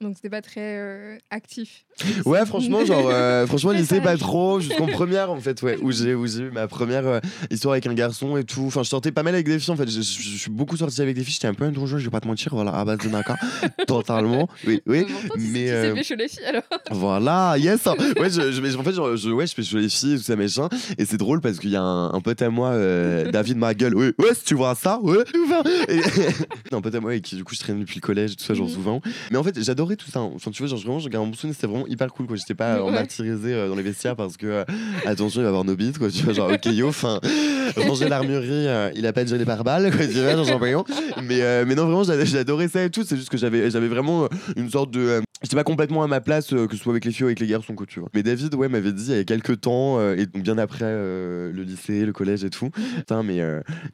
Donc 0.01 0.15
c'était 0.15 0.29
pas 0.29 0.41
très 0.41 0.77
euh, 0.77 1.17
actif. 1.29 1.83
Ouais, 2.25 2.45
franchement, 2.45 2.85
genre, 2.85 3.09
euh, 3.11 3.45
franchement, 3.47 3.71
lycée, 3.71 3.99
pas 3.99 4.15
trop, 4.15 4.61
jusqu'en 4.61 4.85
première, 4.93 5.29
en 5.29 5.41
fait, 5.41 5.61
ouais, 5.61 5.77
où 5.81 5.91
j'ai, 5.91 6.11
eu 6.11 6.51
ma 6.53 6.69
première 6.69 7.05
euh, 7.05 7.19
histoire 7.51 7.73
avec 7.73 7.85
un 7.85 7.93
garçon 7.93 8.37
et 8.37 8.45
tout. 8.45 8.63
Enfin, 8.67 8.81
je 8.83 8.87
sortais 8.87 9.11
pas 9.11 9.23
mal 9.23 9.33
avec 9.33 9.45
des 9.45 9.59
filles, 9.59 9.73
en 9.73 9.75
fait. 9.75 9.89
Je, 9.89 9.99
je- 10.01 10.21
je 10.21 10.37
suis 10.37 10.49
beaucoup 10.49 10.77
sorti 10.77 11.01
avec 11.01 11.15
des 11.15 11.23
filles, 11.25 11.33
j'étais 11.33 11.47
un 11.47 11.53
peu 11.53 11.65
un 11.65 11.71
donjon, 11.73 11.97
je 11.97 12.05
vais 12.05 12.09
pas 12.09 12.21
te 12.21 12.27
mentir, 12.27 12.53
voilà, 12.55 12.71
à 12.73 12.85
base 12.85 12.99
de 12.99 13.09
naka. 13.09 13.35
Totalement, 13.87 14.47
oui, 14.65 14.81
oui. 14.87 15.05
Mais, 15.37 15.65
tu 15.65 15.71
euh, 15.71 15.93
pécho 15.95 16.15
les 16.15 16.29
filles 16.29 16.45
alors. 16.45 16.63
Voilà, 16.91 17.55
yes. 17.57 17.85
Ouais, 18.17 18.29
je, 18.29 18.53
je- 18.53 18.61
mais 18.61 18.73
en 18.75 18.83
fait, 18.83 18.93
genre, 18.93 19.17
je, 19.17 19.29
ouais, 19.31 19.47
je 19.47 19.77
les 19.77 19.89
filles, 19.89 20.15
tout 20.17 20.23
ça, 20.23 20.37
machin. 20.37 20.69
Et 20.97 21.03
c'est 21.03 21.17
drôle 21.17 21.41
parce 21.41 21.59
qu'il 21.59 21.71
y 21.71 21.75
a 21.75 21.81
un, 21.81 22.13
un 22.13 22.21
pote 22.21 22.41
à 22.41 22.49
moi, 22.49 22.73
David 23.33 23.57
ma 23.57 23.73
gueule. 23.73 23.95
Ouais, 23.95 24.13
ouais, 24.17 24.33
si 24.33 24.45
tu 24.45 24.55
vois 24.55 24.75
ça, 24.75 24.97
ouais, 25.01 25.25
enfin. 25.45 25.61
Et- 25.89 25.99
un 26.73 26.79
pote 26.81 26.95
à 26.95 27.01
moi 27.01 27.11
avec 27.11 27.23
qui, 27.23 27.35
du 27.35 27.43
coup, 27.43 27.53
je 27.55 27.59
traîne 27.59 27.81
depuis 27.81 27.95
le 27.95 28.01
collège, 28.01 28.37
tout 28.37 28.45
ça, 28.45 28.53
genre 28.53 28.67
Mhm. 28.67 28.73
souvent. 28.73 29.01
Mais 29.31 29.37
en 29.37 29.43
fait, 29.43 29.57
tout 29.95 30.09
ça. 30.11 30.21
Enfin, 30.21 30.51
tu 30.51 30.63
vois, 30.65 30.67
genre, 30.77 30.79
vraiment, 30.99 31.25
mon 31.25 31.33
souvenir, 31.33 31.55
c'était 31.55 31.67
vraiment 31.67 31.87
hyper 31.87 32.11
cool, 32.13 32.27
quoi. 32.27 32.35
J'étais 32.37 32.53
pas 32.55 32.75
euh, 32.75 32.91
martyrisé 32.91 33.53
euh, 33.53 33.69
dans 33.69 33.75
les 33.75 33.83
vestiaires 33.83 34.15
parce 34.15 34.37
que, 34.37 34.45
euh, 34.47 34.63
attention, 35.05 35.41
il 35.41 35.43
va 35.43 35.47
y 35.47 35.49
avoir 35.49 35.63
nos 35.63 35.75
bites, 35.75 35.97
quoi. 35.97 36.09
Tu 36.09 36.23
vois, 36.23 36.33
genre, 36.33 36.51
ok, 36.51 36.65
yo, 36.67 36.87
enfin, 36.89 37.19
ranger 37.77 38.09
l'armurerie, 38.09 38.67
euh, 38.67 38.91
il 38.95 39.05
a 39.05 39.13
pas 39.13 39.23
de 39.23 39.29
gelé 39.29 39.45
par 39.45 39.63
balle, 39.63 39.95
quoi, 39.95 40.05
tu 40.05 40.13
vois, 40.13 40.35
genre, 40.35 40.45
champignon. 40.45 40.83
Mais, 41.23 41.65
mais 41.65 41.75
non, 41.75 41.83
vraiment, 41.85 42.03
j'ad- 42.03 42.25
j'adorais 42.25 42.67
ça 42.67 42.83
et 42.83 42.89
tout. 42.89 43.03
C'est 43.03 43.15
juste 43.17 43.29
que 43.29 43.37
j'avais 43.37 43.69
vraiment 43.87 44.27
une 44.55 44.69
sorte 44.69 44.91
de. 44.91 45.21
J'étais 45.41 45.55
pas 45.55 45.63
complètement 45.63 46.03
à 46.03 46.07
ma 46.07 46.19
place, 46.19 46.51
euh, 46.51 46.67
que 46.67 46.75
ce 46.75 46.83
soit 46.83 46.91
avec 46.91 47.05
les 47.05 47.13
filles 47.13 47.23
ou 47.23 47.27
avec 47.27 47.39
les 47.39 47.47
garçons, 47.47 47.73
quoi, 47.73 47.85
tu 47.85 48.01
vois. 48.01 48.09
Mais 48.13 48.23
David, 48.23 48.53
ouais, 48.55 48.67
m'avait 48.67 48.91
dit 48.91 49.05
il 49.07 49.15
y 49.15 49.19
a 49.19 49.23
quelques 49.23 49.61
temps, 49.61 49.97
euh, 49.97 50.17
et 50.17 50.25
donc 50.25 50.43
bien 50.43 50.57
après 50.57 50.83
euh, 50.83 51.53
le 51.53 51.63
lycée, 51.63 52.05
le 52.05 52.11
collège 52.11 52.43
et 52.43 52.49
tout. 52.49 52.71
Putain, 52.97 53.23
mais 53.23 53.39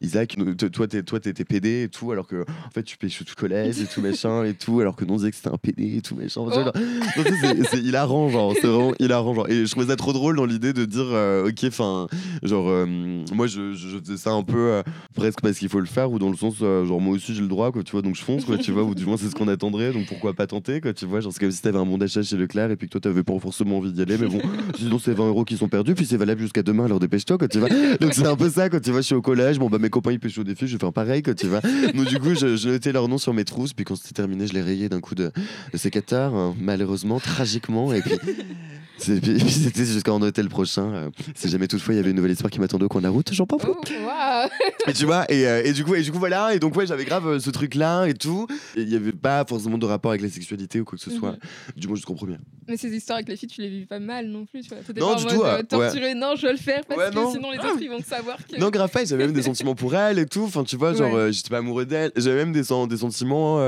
Isaac, 0.01 0.37
toi, 0.73 0.87
t'es, 0.87 1.03
toi, 1.03 1.19
t'étais 1.19 1.45
PD 1.45 1.83
et 1.83 1.89
tout, 1.89 2.11
alors 2.11 2.25
que, 2.25 2.41
en 2.41 2.71
fait, 2.73 2.81
tu 2.81 2.97
pêches 2.97 3.19
tout 3.19 3.25
le 3.29 3.39
collège 3.39 3.79
et 3.79 3.85
tout, 3.85 4.01
machin 4.01 4.43
et 4.43 4.55
tout, 4.55 4.79
alors 4.79 4.95
que 4.95 5.05
nous, 5.05 5.13
on 5.13 5.17
disait 5.17 5.29
que 5.29 5.37
c'était 5.37 5.53
un 5.53 5.57
PD 5.57 5.97
et 5.97 6.01
tout, 6.01 6.15
machin. 6.15 6.41
Vois, 6.41 6.51
genre, 6.51 6.65
non, 6.65 6.81
tu 7.13 7.21
sais, 7.21 7.35
c'est, 7.39 7.63
c'est 7.65 7.79
hilarant, 7.79 8.29
genre, 8.29 8.53
c'est 8.59 8.65
vraiment 8.65 8.95
hilarant, 8.99 9.35
genre. 9.35 9.47
Et 9.47 9.67
je 9.67 9.71
trouvais 9.71 9.87
ça 9.87 9.95
trop 9.95 10.13
drôle 10.13 10.37
dans 10.37 10.45
l'idée 10.45 10.73
de 10.73 10.85
dire, 10.85 11.13
ok, 11.45 11.63
enfin, 11.67 12.07
genre, 12.41 12.87
moi, 13.35 13.45
je, 13.45 13.73
je, 13.73 13.99
faisais 13.99 14.17
ça 14.17 14.31
un 14.31 14.41
peu 14.41 14.81
presque 15.13 15.41
parce 15.41 15.59
qu'il 15.59 15.69
faut 15.69 15.79
le 15.79 15.85
faire, 15.85 16.11
ou 16.11 16.17
dans 16.17 16.31
le 16.31 16.37
sens, 16.37 16.57
genre, 16.57 16.99
moi 16.99 17.13
aussi, 17.13 17.35
j'ai 17.35 17.41
le 17.41 17.47
droit, 17.47 17.71
quoi, 17.71 17.83
tu 17.83 17.91
vois, 17.91 18.01
donc 18.01 18.15
je 18.15 18.23
fonce, 18.23 18.45
quoi, 18.45 18.57
tu 18.57 18.71
vois, 18.71 18.81
ou 18.81 18.95
du 18.95 19.05
moins, 19.05 19.17
c'est 19.17 19.29
ce 19.29 19.35
qu'on 19.35 19.47
attendrait, 19.47 19.93
donc 19.93 20.07
pourquoi 20.07 20.33
pas 20.33 20.47
tenter, 20.47 20.81
quoi, 20.81 20.91
tu 20.91 21.05
vois, 21.05 21.19
genre, 21.19 21.34
c'est 21.35 21.41
comme 21.41 21.51
si 21.51 21.61
t'avais 21.61 21.77
un 21.77 21.85
bon 21.85 21.97
d'achat 21.97 22.23
chez 22.23 22.37
Leclerc 22.37 22.71
et 22.71 22.77
puis 22.77 22.87
que 22.87 22.93
toi, 22.93 23.01
t'avais 23.01 23.23
pas 23.23 23.37
forcément 23.39 23.79
envie 23.79 23.91
d'y 23.91 24.01
aller, 24.01 24.17
mais 24.17 24.27
bon, 24.27 24.41
sinon, 24.77 24.99
c'est 24.99 25.13
20 25.13 25.27
euros 25.27 25.43
qui 25.43 25.57
sont 25.57 25.67
perdus, 25.67 25.93
puis 25.93 26.05
c'est 26.05 26.15
valable 26.15 26.39
jusqu'à 26.39 26.63
demain, 26.63 26.85
alors 26.85 27.01
dépêche-toi, 27.01 27.37
quoi, 27.37 27.49
tu 27.49 27.59
vois. 27.59 27.67
Donc, 27.99 28.13
c'est 28.13 28.25
un 28.25 28.37
peu 28.37 28.49
ça, 28.49 28.69
quand 28.69 28.79
tu 28.79 28.91
vois, 28.91 29.01
je 29.01 29.07
suis 29.07 29.15
au 29.15 29.21
collège, 29.21 29.59
bon, 29.59 29.69
bah, 29.69 29.77
mes 29.77 29.89
copains, 29.89 30.13
ils 30.13 30.19
pêchent 30.19 30.37
au 30.37 30.45
défi, 30.45 30.65
je 30.65 30.73
vais 30.73 30.79
faire 30.79 30.93
pareil, 30.93 31.21
quoi, 31.23 31.33
tu 31.33 31.47
vois. 31.47 31.59
Donc, 31.93 32.07
du 32.07 32.19
coup, 32.19 32.35
je, 32.35 32.55
je 32.55 32.69
notais 32.69 32.93
leur 32.93 33.09
nom 33.09 33.17
sur 33.17 33.33
mes 33.33 33.43
trousses, 33.43 33.73
puis 33.73 33.83
quand 33.83 33.97
c'était 33.97 34.13
terminé, 34.13 34.47
je 34.47 34.53
les 34.53 34.61
rayais 34.61 34.87
d'un 34.87 35.01
coup 35.01 35.13
de, 35.13 35.33
de 35.73 35.77
sécateur, 35.77 36.33
hein, 36.33 36.55
malheureusement, 36.57 37.19
tragiquement, 37.19 37.91
et 37.91 38.01
puis. 38.01 38.13
c'est- 38.97 39.19
puis- 39.21 39.33
puis 39.39 39.51
C'était 39.51 39.85
jusqu'à 39.85 40.13
en 40.13 40.21
hôtel 40.21 40.47
prochain. 40.49 40.93
euh, 40.93 41.09
si 41.35 41.49
jamais 41.49 41.67
toutefois 41.67 41.93
il 41.93 41.97
y 41.97 41.99
avait 41.99 42.09
une 42.11 42.15
nouvelle 42.15 42.31
histoire 42.31 42.49
qui 42.51 42.59
m'attendait 42.59 42.85
au 42.85 42.89
coin 42.89 43.01
de 43.01 43.05
la 43.05 43.11
route, 43.11 43.33
j'en 43.33 43.45
parle 43.45 43.61
Oh, 43.67 43.75
waouh 44.05 44.49
et 44.87 44.93
tu 44.93 45.05
vois, 45.05 45.25
et, 45.31 45.47
euh, 45.47 45.63
et 45.63 45.73
du 45.73 45.83
coup, 45.83 45.95
et 45.95 46.01
du 46.01 46.11
coup, 46.11 46.19
voilà, 46.19 46.53
et 46.53 46.59
donc 46.59 46.75
ouais, 46.75 46.85
j'avais 46.85 47.05
grave 47.05 47.27
euh, 47.27 47.39
ce 47.39 47.49
truc-là 47.49 48.05
et 48.05 48.13
tout. 48.13 48.47
Et 48.75 48.81
il 48.81 48.89
y 48.89 48.95
avait 48.95 49.11
pas 49.11 49.43
forcément 49.47 49.77
de 49.77 49.85
rapport 49.85 50.11
avec 50.11 50.21
la 50.21 50.29
sexualité 50.29 50.79
ou 50.79 50.85
quoi 50.85 50.97
que 50.97 51.03
ce 51.03 51.11
soit, 51.11 51.31
Mhm. 51.31 51.37
du 51.77 51.87
moins 51.87 51.95
jusqu'au 51.95 52.13
premier. 52.13 52.37
Mais 52.67 52.77
ces 52.77 52.89
histoires 52.95 53.17
avec 53.17 53.27
les 53.29 53.35
filles, 53.35 53.49
tu 53.49 53.61
les 53.61 53.69
vis 53.69 53.85
pas 53.85 53.99
mal 53.99 54.27
non 54.27 54.45
plus, 54.45 54.61
tu 54.61 54.69
vois. 54.69 54.77
Non, 54.97 55.15
du 55.15 55.25
tout, 55.25 55.41
ouais. 55.41 56.13
non, 56.15 56.35
je 56.35 56.45
vais 56.45 56.51
le 56.53 56.57
faire 56.57 56.81
parce 56.87 56.99
Ouais, 56.99 57.09
que 57.09 57.15
non. 57.15 57.31
sinon 57.31 57.51
les 57.51 57.57
autres 57.59 57.81
ils 57.81 57.89
vont 57.89 58.01
savoir 58.01 58.37
que. 58.45 58.59
Non, 58.59 58.69
grave 58.69 58.89
pas, 58.91 59.01
et 59.03 59.05
j'avais 59.05 59.25
même 59.25 59.33
des 59.35 59.41
sentiments 59.43 59.75
pour 59.75 59.95
elle 59.95 60.19
et 60.19 60.25
tout. 60.25 60.43
Enfin, 60.43 60.63
tu 60.63 60.75
vois, 60.77 60.93
genre, 60.93 61.11
Ouais. 61.13 61.33
j'étais 61.33 61.49
pas 61.49 61.57
amoureux 61.59 61.85
d'elle. 61.85 62.11
J'avais 62.15 62.37
même 62.45 62.51
des, 62.53 62.61
des 62.61 62.97
sentiments 62.97 63.59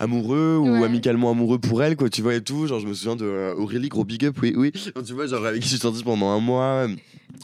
amoureux 0.00 0.56
ou 0.58 0.78
Ouais. 0.80 0.84
amicalement 0.84 1.30
amoureux 1.30 1.58
pour 1.58 1.82
elle, 1.82 1.94
quoi, 1.96 2.08
tu 2.10 2.22
vois, 2.22 2.34
et 2.34 2.40
tout. 2.40 2.66
Genre, 2.66 2.80
je 2.80 2.86
me 2.88 2.94
souviens 2.94 3.14
de 3.16 3.24
euh, 3.24 3.54
Aurélie, 3.54 3.88
gros 3.88 4.04
big 4.04 4.24
up, 4.24 4.36
oui, 4.42 4.54
oui. 4.56 4.72
Tu 4.72 5.12
vois, 5.12 5.26
genre, 5.26 5.44
avec 5.46 5.60
qui 5.60 5.68
je 5.68 5.74
suis 5.74 5.80
sorti 5.80 6.02
pendant 6.02 6.30
un 6.30 6.40
mois. 6.40 6.88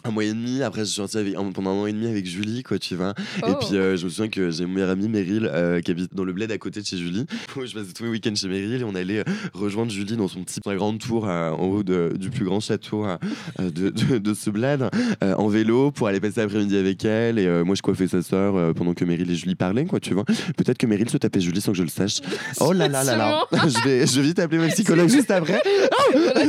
Un 0.04 0.10
mois 0.10 0.24
et 0.24 0.28
demi, 0.32 0.62
après 0.62 0.80
je 0.82 0.86
suis 0.86 0.96
sorti 0.96 1.18
avec, 1.18 1.34
pendant 1.54 1.70
un 1.70 1.82
an 1.82 1.86
et 1.86 1.92
demi 1.92 2.06
avec 2.06 2.26
Julie, 2.26 2.62
quoi, 2.62 2.78
tu 2.78 2.94
vois. 2.94 3.14
Oh. 3.42 3.46
Et 3.50 3.54
puis 3.66 3.76
euh, 3.76 3.96
je 3.96 4.04
me 4.04 4.10
souviens 4.10 4.28
que 4.28 4.50
j'ai 4.50 4.66
mon 4.66 4.74
meilleur 4.74 4.90
ami 4.90 5.08
Meryl 5.08 5.50
euh, 5.52 5.80
qui 5.80 5.90
habite 5.90 6.14
dans 6.14 6.24
le 6.24 6.32
bled 6.32 6.50
à 6.52 6.58
côté 6.58 6.80
de 6.80 6.86
chez 6.86 6.96
Julie. 6.96 7.26
je 7.56 7.74
passais 7.74 7.92
tous 7.94 8.04
les 8.04 8.10
week-ends 8.10 8.34
chez 8.34 8.48
Meryl 8.48 8.80
et 8.80 8.84
on 8.84 8.94
allait 8.94 9.18
euh, 9.20 9.24
rejoindre 9.52 9.90
Julie 9.90 10.16
dans 10.16 10.28
son 10.28 10.42
petit 10.44 10.60
sa 10.64 10.74
grande 10.76 10.98
tour 10.98 11.28
euh, 11.28 11.50
en 11.50 11.64
haut 11.66 11.82
de- 11.82 12.14
du 12.18 12.30
plus 12.30 12.44
grand 12.44 12.60
château 12.60 13.04
euh, 13.06 13.16
de, 13.58 13.90
de- 13.90 14.18
de 14.18 14.34
ce 14.34 14.50
bled 14.50 14.88
en 15.22 15.48
vélo 15.48 15.90
pour 15.90 16.08
aller 16.08 16.20
passer 16.20 16.40
l'après-midi 16.40 16.76
avec 16.76 17.04
elle. 17.04 17.38
Et 17.38 17.64
moi 17.64 17.74
je 17.74 17.82
coiffais 17.82 18.06
sa 18.08 18.22
sœur 18.22 18.74
pendant 18.74 18.94
que 18.94 19.04
Meryl 19.04 19.30
et 19.30 19.34
Julie 19.34 19.54
parlaient, 19.54 19.86
quoi, 19.86 20.00
tu 20.00 20.14
vois. 20.14 20.24
Peut-être 20.56 20.78
que 20.78 20.86
Meryl 20.86 21.08
se 21.10 21.16
tapait 21.16 21.40
Julie 21.40 21.60
sans 21.60 21.72
que 21.72 21.78
je 21.78 21.82
le 21.82 21.88
sache. 21.88 22.20
Oh 22.60 22.72
là 22.72 22.88
là 22.88 23.04
là 23.04 23.16
là. 23.16 23.44
je, 23.52 23.84
vais, 23.84 24.06
je 24.06 24.20
vais 24.20 24.26
vite 24.28 24.38
appeler 24.38 24.58
ma 24.58 24.68
psychologue 24.68 25.08
juste 25.08 25.30
après. 25.30 25.60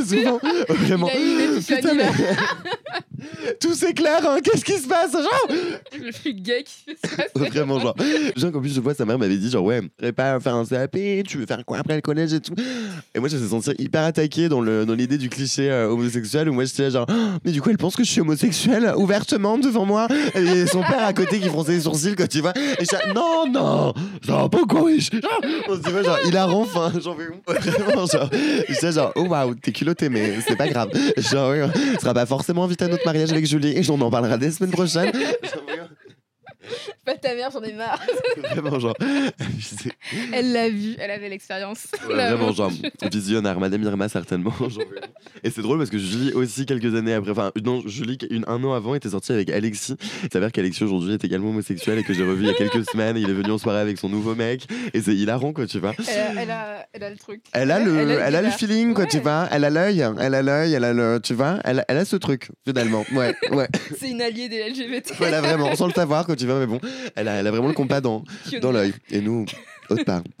Souvent, 0.06 0.40
vraiment. 0.68 1.08
Il 1.14 1.16
a 1.16 1.20
eu 1.20 1.48
une 1.48 1.54
épiphanie 1.56 1.80
Putain, 1.82 1.94
là. 1.94 2.04
mais- 2.18 3.24
Tout 3.60 3.74
s'éclaire, 3.74 4.26
hein, 4.28 4.38
qu'est-ce 4.42 4.64
qui 4.64 4.72
se 4.78 4.88
passe 4.88 5.12
genre 5.12 5.48
Le 5.92 6.12
plus 6.12 6.34
gay 6.34 6.64
qui 6.64 6.96
ça. 7.04 7.08
c'est- 7.16 7.38
Vraiment, 7.48 7.78
genre. 7.80 7.94
Genre, 8.36 8.52
qu'en 8.52 8.60
plus, 8.60 8.74
je 8.74 8.80
vois, 8.80 8.94
sa 8.94 9.04
mère 9.04 9.18
m'avait 9.18 9.36
dit, 9.36 9.50
genre, 9.50 9.64
ouais, 9.64 9.80
tu 10.02 10.12
pas 10.12 10.38
faire 10.40 10.54
un 10.54 10.64
CAP, 10.64 10.96
tu 11.26 11.38
veux 11.38 11.46
faire 11.46 11.64
quoi 11.64 11.78
après 11.78 11.94
le 11.96 12.00
collège 12.00 12.32
et 12.32 12.40
tout. 12.40 12.54
Et 13.14 13.18
moi, 13.20 13.28
je 13.28 13.36
me 13.36 13.40
suis 13.40 13.50
senti 13.50 13.70
hyper 13.78 14.04
attaqué 14.04 14.48
dans 14.48 14.60
le- 14.60 14.84
dans 14.86 14.94
l'idée 14.94 15.18
du 15.18 15.28
cliché 15.28 15.70
euh, 15.70 15.88
homosexuel 15.88 16.48
où 16.48 16.52
moi, 16.52 16.64
j'étais 16.64 16.84
là, 16.84 16.90
genre, 16.90 17.06
Oh, 17.10 17.12
mais 17.44 17.52
du 17.52 17.60
coup, 17.62 17.70
elle 17.70 17.78
pense 17.78 17.96
que 17.96 18.04
je 18.04 18.10
suis 18.10 18.20
homosexuel 18.20 18.92
ouvertement 18.96 19.58
devant 19.58 19.84
moi? 19.84 20.08
Et 20.34 20.66
son 20.66 20.80
père 20.82 21.04
à 21.04 21.12
côté 21.12 21.38
qui 21.40 21.48
fronçait 21.48 21.72
les 21.72 21.80
sourcils, 21.80 22.14
quoi, 22.16 22.26
tu 22.28 22.40
vois. 22.40 22.52
Et 22.56 22.84
je 22.84 23.12
non, 23.14 23.50
non, 23.50 23.94
ça 24.26 24.32
va 24.36 24.48
pas 24.48 24.62
quoi, 24.68 24.82
wesh. 24.84 25.10
Genre, 25.10 25.40
On 25.68 25.74
se 25.76 25.80
dit, 25.80 25.90
ouais, 25.92 26.04
genre, 26.04 26.18
il 26.26 26.36
a 26.36 26.48
enfin, 26.48 26.92
j'en 27.02 27.14
fais 27.16 27.70
vraiment, 27.70 28.06
genre. 28.06 28.28
J'étais 28.68 28.92
genre, 28.92 29.12
oh 29.16 29.22
waouh, 29.22 29.54
t'es 29.54 29.72
culotté, 29.72 30.08
mais 30.08 30.34
c'est 30.46 30.56
pas 30.56 30.68
grave. 30.68 30.90
Genre, 31.16 31.54
on 31.96 32.00
sera 32.00 32.14
pas 32.14 32.26
forcément 32.26 32.64
invité 32.64 32.84
à 32.84 32.88
notre 32.88 33.04
mariage 33.04 33.17
avec 33.22 33.46
Julie 33.46 33.76
et 33.76 33.90
on 33.90 34.00
en 34.00 34.10
parlera 34.10 34.36
des 34.36 34.50
semaines 34.50 34.72
prochaines. 34.72 35.12
Pas 37.08 37.16
ta 37.16 37.34
mère, 37.34 37.50
j'en 37.50 37.62
ai 37.62 37.72
marre. 37.72 38.02
vraiment 38.36 38.78
genre. 38.78 38.94
Elle 40.30 40.52
l'a 40.52 40.68
vu, 40.68 40.94
elle 40.98 41.10
avait 41.10 41.30
l'expérience. 41.30 41.86
Ouais, 42.06 42.14
vraiment, 42.14 42.52
genre, 42.52 42.70
visionnaire, 43.10 43.58
Madame 43.58 43.82
Irma, 43.82 44.10
certainement. 44.10 44.52
genre, 44.60 44.84
et 45.42 45.48
c'est 45.48 45.62
drôle 45.62 45.78
parce 45.78 45.88
que 45.88 45.96
Julie 45.96 46.32
aussi, 46.34 46.66
quelques 46.66 46.94
années 46.94 47.14
après, 47.14 47.30
enfin, 47.30 47.50
non, 47.64 47.80
Julie, 47.86 48.18
une, 48.28 48.44
un 48.46 48.62
an 48.62 48.74
avant, 48.74 48.94
était 48.94 49.08
sortie 49.08 49.32
avec 49.32 49.48
Alexis. 49.48 49.96
Il 50.24 50.28
s'avère 50.30 50.52
qu'Alexis 50.52 50.84
aujourd'hui 50.84 51.14
est 51.14 51.24
également 51.24 51.48
homosexuel 51.48 51.98
et 51.98 52.04
que 52.04 52.12
j'ai 52.12 52.24
revu 52.24 52.44
il 52.44 52.48
y 52.48 52.50
a 52.50 52.54
quelques 52.54 52.84
semaines. 52.90 53.16
Il 53.16 53.30
est 53.30 53.32
venu 53.32 53.52
en 53.52 53.58
soirée 53.58 53.80
avec 53.80 53.96
son 53.96 54.10
nouveau 54.10 54.34
mec 54.34 54.66
et 54.92 55.00
c'est 55.00 55.14
hilarant, 55.14 55.54
quoi, 55.54 55.66
tu 55.66 55.78
vois. 55.78 55.94
Elle 55.98 56.18
a, 56.18 56.42
elle, 56.42 56.50
a, 56.50 56.86
elle 56.92 57.04
a 57.04 57.10
le 57.10 57.16
truc. 57.16 57.42
Elle 57.54 57.70
a, 57.70 57.78
le, 57.78 57.96
elle 58.20 58.36
a, 58.36 58.42
le 58.42 58.50
feeling, 58.50 58.92
quoi, 58.92 59.06
tu 59.06 59.20
vois. 59.20 59.48
Elle 59.50 59.64
a 59.64 59.70
l'œil, 59.70 60.04
elle 60.20 60.34
a 60.34 60.42
l'œil, 60.42 60.74
elle 60.74 60.84
a 60.84 60.92
le. 60.92 61.20
Tu 61.22 61.32
vois, 61.32 61.58
elle, 61.64 61.86
elle 61.88 61.96
a 61.96 62.04
ce 62.04 62.16
truc, 62.16 62.50
finalement. 62.66 63.06
Ouais, 63.12 63.34
ouais. 63.52 63.68
C'est 63.98 64.10
une 64.10 64.20
alliée 64.20 64.50
des 64.50 64.68
LGBT. 64.68 65.14
Voilà, 65.16 65.40
vraiment, 65.40 65.74
sans 65.74 65.86
le 65.86 65.94
savoir, 65.94 66.26
quoi, 66.26 66.36
tu 66.36 66.44
vois, 66.44 66.58
mais 66.58 66.66
bon. 66.66 66.80
Elle 67.14 67.28
a, 67.28 67.34
elle 67.34 67.46
a 67.46 67.50
vraiment 67.50 67.68
le 67.68 67.74
compas 67.74 68.00
dans, 68.00 68.24
dans 68.60 68.72
l'œil. 68.72 68.92
Et 69.10 69.20
nous, 69.20 69.44
autre 69.90 70.04
part. 70.04 70.22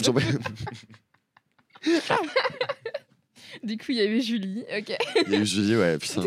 Du 3.62 3.76
coup, 3.76 3.86
il 3.88 3.96
y 3.96 4.00
avait 4.00 4.20
Julie. 4.20 4.64
Ok. 4.76 4.94
Il 5.26 5.32
y 5.32 5.36
a 5.36 5.38
eu 5.40 5.46
Julie, 5.46 5.76
ouais, 5.76 5.98
putain. 5.98 6.24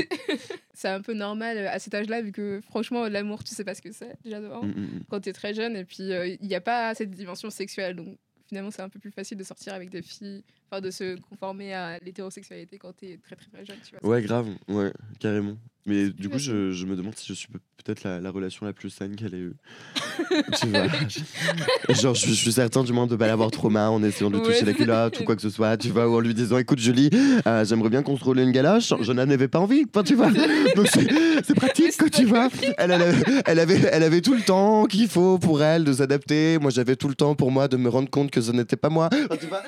C'est 0.73 0.89
un 0.89 1.01
peu 1.01 1.13
normal 1.13 1.57
euh, 1.57 1.69
à 1.69 1.79
cet 1.79 1.93
âge-là, 1.93 2.21
vu 2.21 2.31
que 2.31 2.59
franchement, 2.63 3.07
l'amour, 3.07 3.43
tu 3.43 3.53
sais 3.53 3.63
pas 3.63 3.75
ce 3.75 3.81
que 3.81 3.91
c'est, 3.91 4.15
déjà 4.23 4.41
devant. 4.41 4.63
Mm, 4.63 4.69
mm, 4.69 4.81
mm. 4.81 5.03
Quand 5.09 5.21
t'es 5.21 5.33
très 5.33 5.53
jeune, 5.53 5.75
et 5.75 5.85
puis 5.85 6.11
euh, 6.11 6.27
il 6.27 6.47
n'y 6.47 6.55
a 6.55 6.61
pas 6.61 6.95
cette 6.95 7.11
dimension 7.11 7.49
sexuelle. 7.49 7.95
Donc 7.95 8.17
finalement, 8.47 8.71
c'est 8.71 8.81
un 8.81 8.89
peu 8.89 8.99
plus 8.99 9.11
facile 9.11 9.37
de 9.37 9.43
sortir 9.43 9.73
avec 9.73 9.89
des 9.89 10.01
filles, 10.01 10.43
enfin 10.71 10.81
de 10.81 10.89
se 10.91 11.17
conformer 11.29 11.73
à 11.73 11.97
l'hétérosexualité 11.99 12.77
quand 12.77 12.93
t'es 12.95 13.19
très 13.23 13.35
très 13.35 13.49
très 13.51 13.65
jeune, 13.65 13.75
tu 13.87 13.95
vois. 14.01 14.09
Ouais, 14.09 14.21
grave, 14.21 14.47
ouais, 14.69 14.91
carrément. 15.19 15.57
Mais 15.87 16.11
du 16.11 16.29
coup, 16.29 16.37
je, 16.37 16.71
je 16.71 16.85
me 16.85 16.95
demande 16.95 17.15
si 17.15 17.25
je 17.27 17.33
suis 17.33 17.47
pe- 17.47 17.57
peut-être 17.83 18.03
la, 18.03 18.21
la 18.21 18.29
relation 18.29 18.67
la 18.67 18.71
plus 18.73 18.91
saine 18.91 19.15
qu'elle 19.15 19.33
ait 19.33 19.39
eue. 19.39 19.53
tu 20.61 20.67
vois 20.67 20.85
Genre, 21.89 22.13
je, 22.13 22.19
suis- 22.21 22.29
je 22.35 22.39
suis 22.39 22.51
certain 22.51 22.83
du 22.83 22.93
moins 22.93 23.07
de 23.07 23.15
pas 23.15 23.25
l'avoir 23.25 23.49
trop 23.49 23.71
mal 23.71 23.89
en 23.89 24.03
essayant 24.03 24.29
de 24.29 24.37
Ouais, 24.37 24.43
toucher 24.43 24.63
la 24.63 24.73
culotte 24.73 25.19
ou 25.19 25.23
quoi 25.23 25.35
que 25.35 25.41
ce 25.41 25.49
soit, 25.49 25.77
tu 25.77 25.89
vois, 25.89 26.07
ou 26.07 26.15
en 26.15 26.19
lui 26.19 26.35
disant 26.35 26.59
écoute, 26.59 26.77
Julie, 26.77 27.09
euh, 27.47 27.65
j'aimerais 27.65 27.89
bien 27.89 28.03
contrôler 28.03 28.43
une 28.43 28.51
galoche, 28.51 28.93
je 29.01 29.11
n'en 29.11 29.27
avais 29.27 29.47
pas 29.47 29.57
envie, 29.59 29.83
enfin, 29.89 30.03
tu 30.03 30.13
vois. 30.13 30.29
Donc, 30.75 30.87
c'est 30.93 31.07
c'est 31.43 31.55
pratique, 31.55 31.97
quoi, 31.97 32.09
tu 32.11 32.25
vois. 32.25 32.49
Elle, 32.77 32.91
elle, 32.91 33.01
avait, 33.01 33.23
elle, 33.47 33.59
avait, 33.59 33.81
elle 33.91 34.03
avait 34.03 34.21
tout 34.21 34.35
le 34.35 34.41
temps 34.41 34.85
qu'il 34.85 35.07
faut 35.07 35.39
pour 35.39 35.63
elle 35.63 35.83
de 35.83 35.93
s'adapter. 35.93 36.59
Moi, 36.59 36.69
j'avais 36.69 36.95
tout 36.95 37.07
le 37.07 37.15
temps 37.15 37.33
pour 37.33 37.49
moi 37.49 37.67
de 37.67 37.77
me 37.77 37.89
rendre 37.89 38.09
compte 38.11 38.29
que 38.29 38.39
ce 38.41 38.51
n'était 38.51 38.75
pas 38.77 38.89
moi. 38.89 39.09
Enfin, 39.11 39.37
tu 39.39 39.47
vois, 39.47 39.63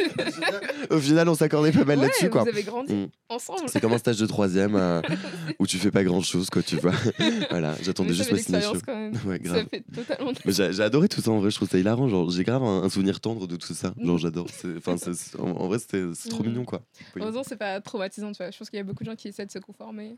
au 0.93 0.99
final, 0.99 1.27
on 1.29 1.35
s'accordait 1.35 1.71
pas 1.71 1.83
mal 1.85 1.97
Ouais, 1.99 2.05
là-dessus, 2.05 2.29
quoi. 2.29 2.43
Vous 2.43 2.49
avez 2.49 2.63
grandi 2.63 2.93
Mm. 2.93 3.07
ensemble. 3.29 3.61
C'est 3.67 3.79
comme 3.81 3.93
un 3.93 3.97
stage 3.97 4.17
de 4.17 4.25
troisième 4.25 4.75
euh, 4.75 5.01
où 5.59 5.67
tu 5.67 5.77
fais 5.77 5.91
pas 5.91 6.03
grand 6.03 6.21
chose, 6.21 6.49
quoi, 6.49 6.61
tu 6.63 6.75
vois. 6.77 6.91
voilà, 7.49 7.75
j'attendais 7.81 8.13
juste 8.13 8.31
ma 8.31 8.37
signature. 8.37 8.73
l'expérience 8.73 8.81
quand 8.83 8.95
même. 8.95 9.29
Ouais, 9.31 9.39
grave. 9.39 9.63
Ça 9.63 9.69
fait 9.69 9.83
totalement. 9.93 10.31
J'ai 10.45 10.83
adoré 10.83 11.09
tout 11.09 11.21
ça 11.21 11.31
en 11.31 11.39
vrai, 11.39 11.49
je 11.51 11.55
trouve 11.55 11.69
ça 11.69 11.77
hilarant. 11.77 12.07
Genre, 12.07 12.29
j'ai 12.29 12.43
grave 12.43 12.63
un, 12.63 12.83
un 12.83 12.89
souvenir 12.89 13.19
tendre 13.19 13.47
de 13.47 13.55
tout 13.55 13.73
ça. 13.73 13.93
Genre, 14.01 14.17
j'adore. 14.17 14.47
Enfin, 14.77 14.95
en, 15.39 15.43
en 15.47 15.67
vrai, 15.67 15.79
c'était 15.79 16.03
c'est 16.15 16.29
trop 16.29 16.43
Mhm. 16.43 16.49
mignon, 16.49 16.65
quoi. 16.65 16.81
Oui. 17.15 17.21
Heureusement, 17.21 17.43
c'est 17.43 17.57
pas 17.57 17.81
traumatisant, 17.81 18.31
tu 18.31 18.37
vois. 18.37 18.51
Je 18.51 18.57
pense 18.57 18.69
qu'il 18.69 18.77
y 18.77 18.81
a 18.81 18.83
beaucoup 18.83 19.03
de 19.03 19.09
gens 19.09 19.15
qui 19.15 19.27
essaient 19.27 19.45
de 19.45 19.51
se 19.51 19.59
conformer. 19.59 20.17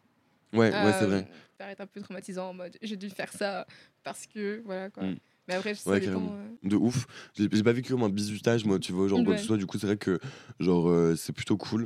Ouais, 0.54 0.70
ouais, 0.72 0.72
c'est 1.00 1.04
Euh, 1.04 1.08
vrai. 1.08 1.20
Ça 1.22 1.66
paraît 1.66 1.76
un 1.80 1.86
peu 1.88 2.00
traumatisant 2.02 2.50
en 2.50 2.54
mode 2.54 2.78
j'ai 2.82 2.96
dû 2.96 3.10
faire 3.10 3.32
ça 3.34 3.66
parce 4.04 4.26
que 4.28 4.62
voilà 4.66 4.90
quoi. 4.90 5.04
Mm. 5.04 5.16
Mais 5.48 5.56
après, 5.56 5.76
ça 5.76 5.90
Ouais, 5.92 6.00
dépend. 6.00 6.14
carrément. 6.14 6.34
euh, 6.36 6.68
De 6.70 6.76
ouf. 6.76 7.06
J'ai 7.38 7.48
pas 7.64 7.72
vécu 7.74 7.92
comme 7.92 8.04
un 8.04 8.10
bizutage, 8.10 8.66
moi, 8.66 8.80
tu 8.80 8.92
vois, 8.92 9.08
genre, 9.08 9.20
quoi 9.20 9.26
que 9.26 9.32
Ouais. 9.32 9.38
ce 9.38 9.46
soit. 9.46 9.58
Du 9.58 9.66
coup, 9.66 9.78
c'est 9.78 9.88
vrai 9.88 9.98
que, 9.98 10.20
genre, 10.60 10.90
euh, 10.90 11.16
c'est 11.16 11.34
plutôt 11.34 11.58
cool. 11.58 11.86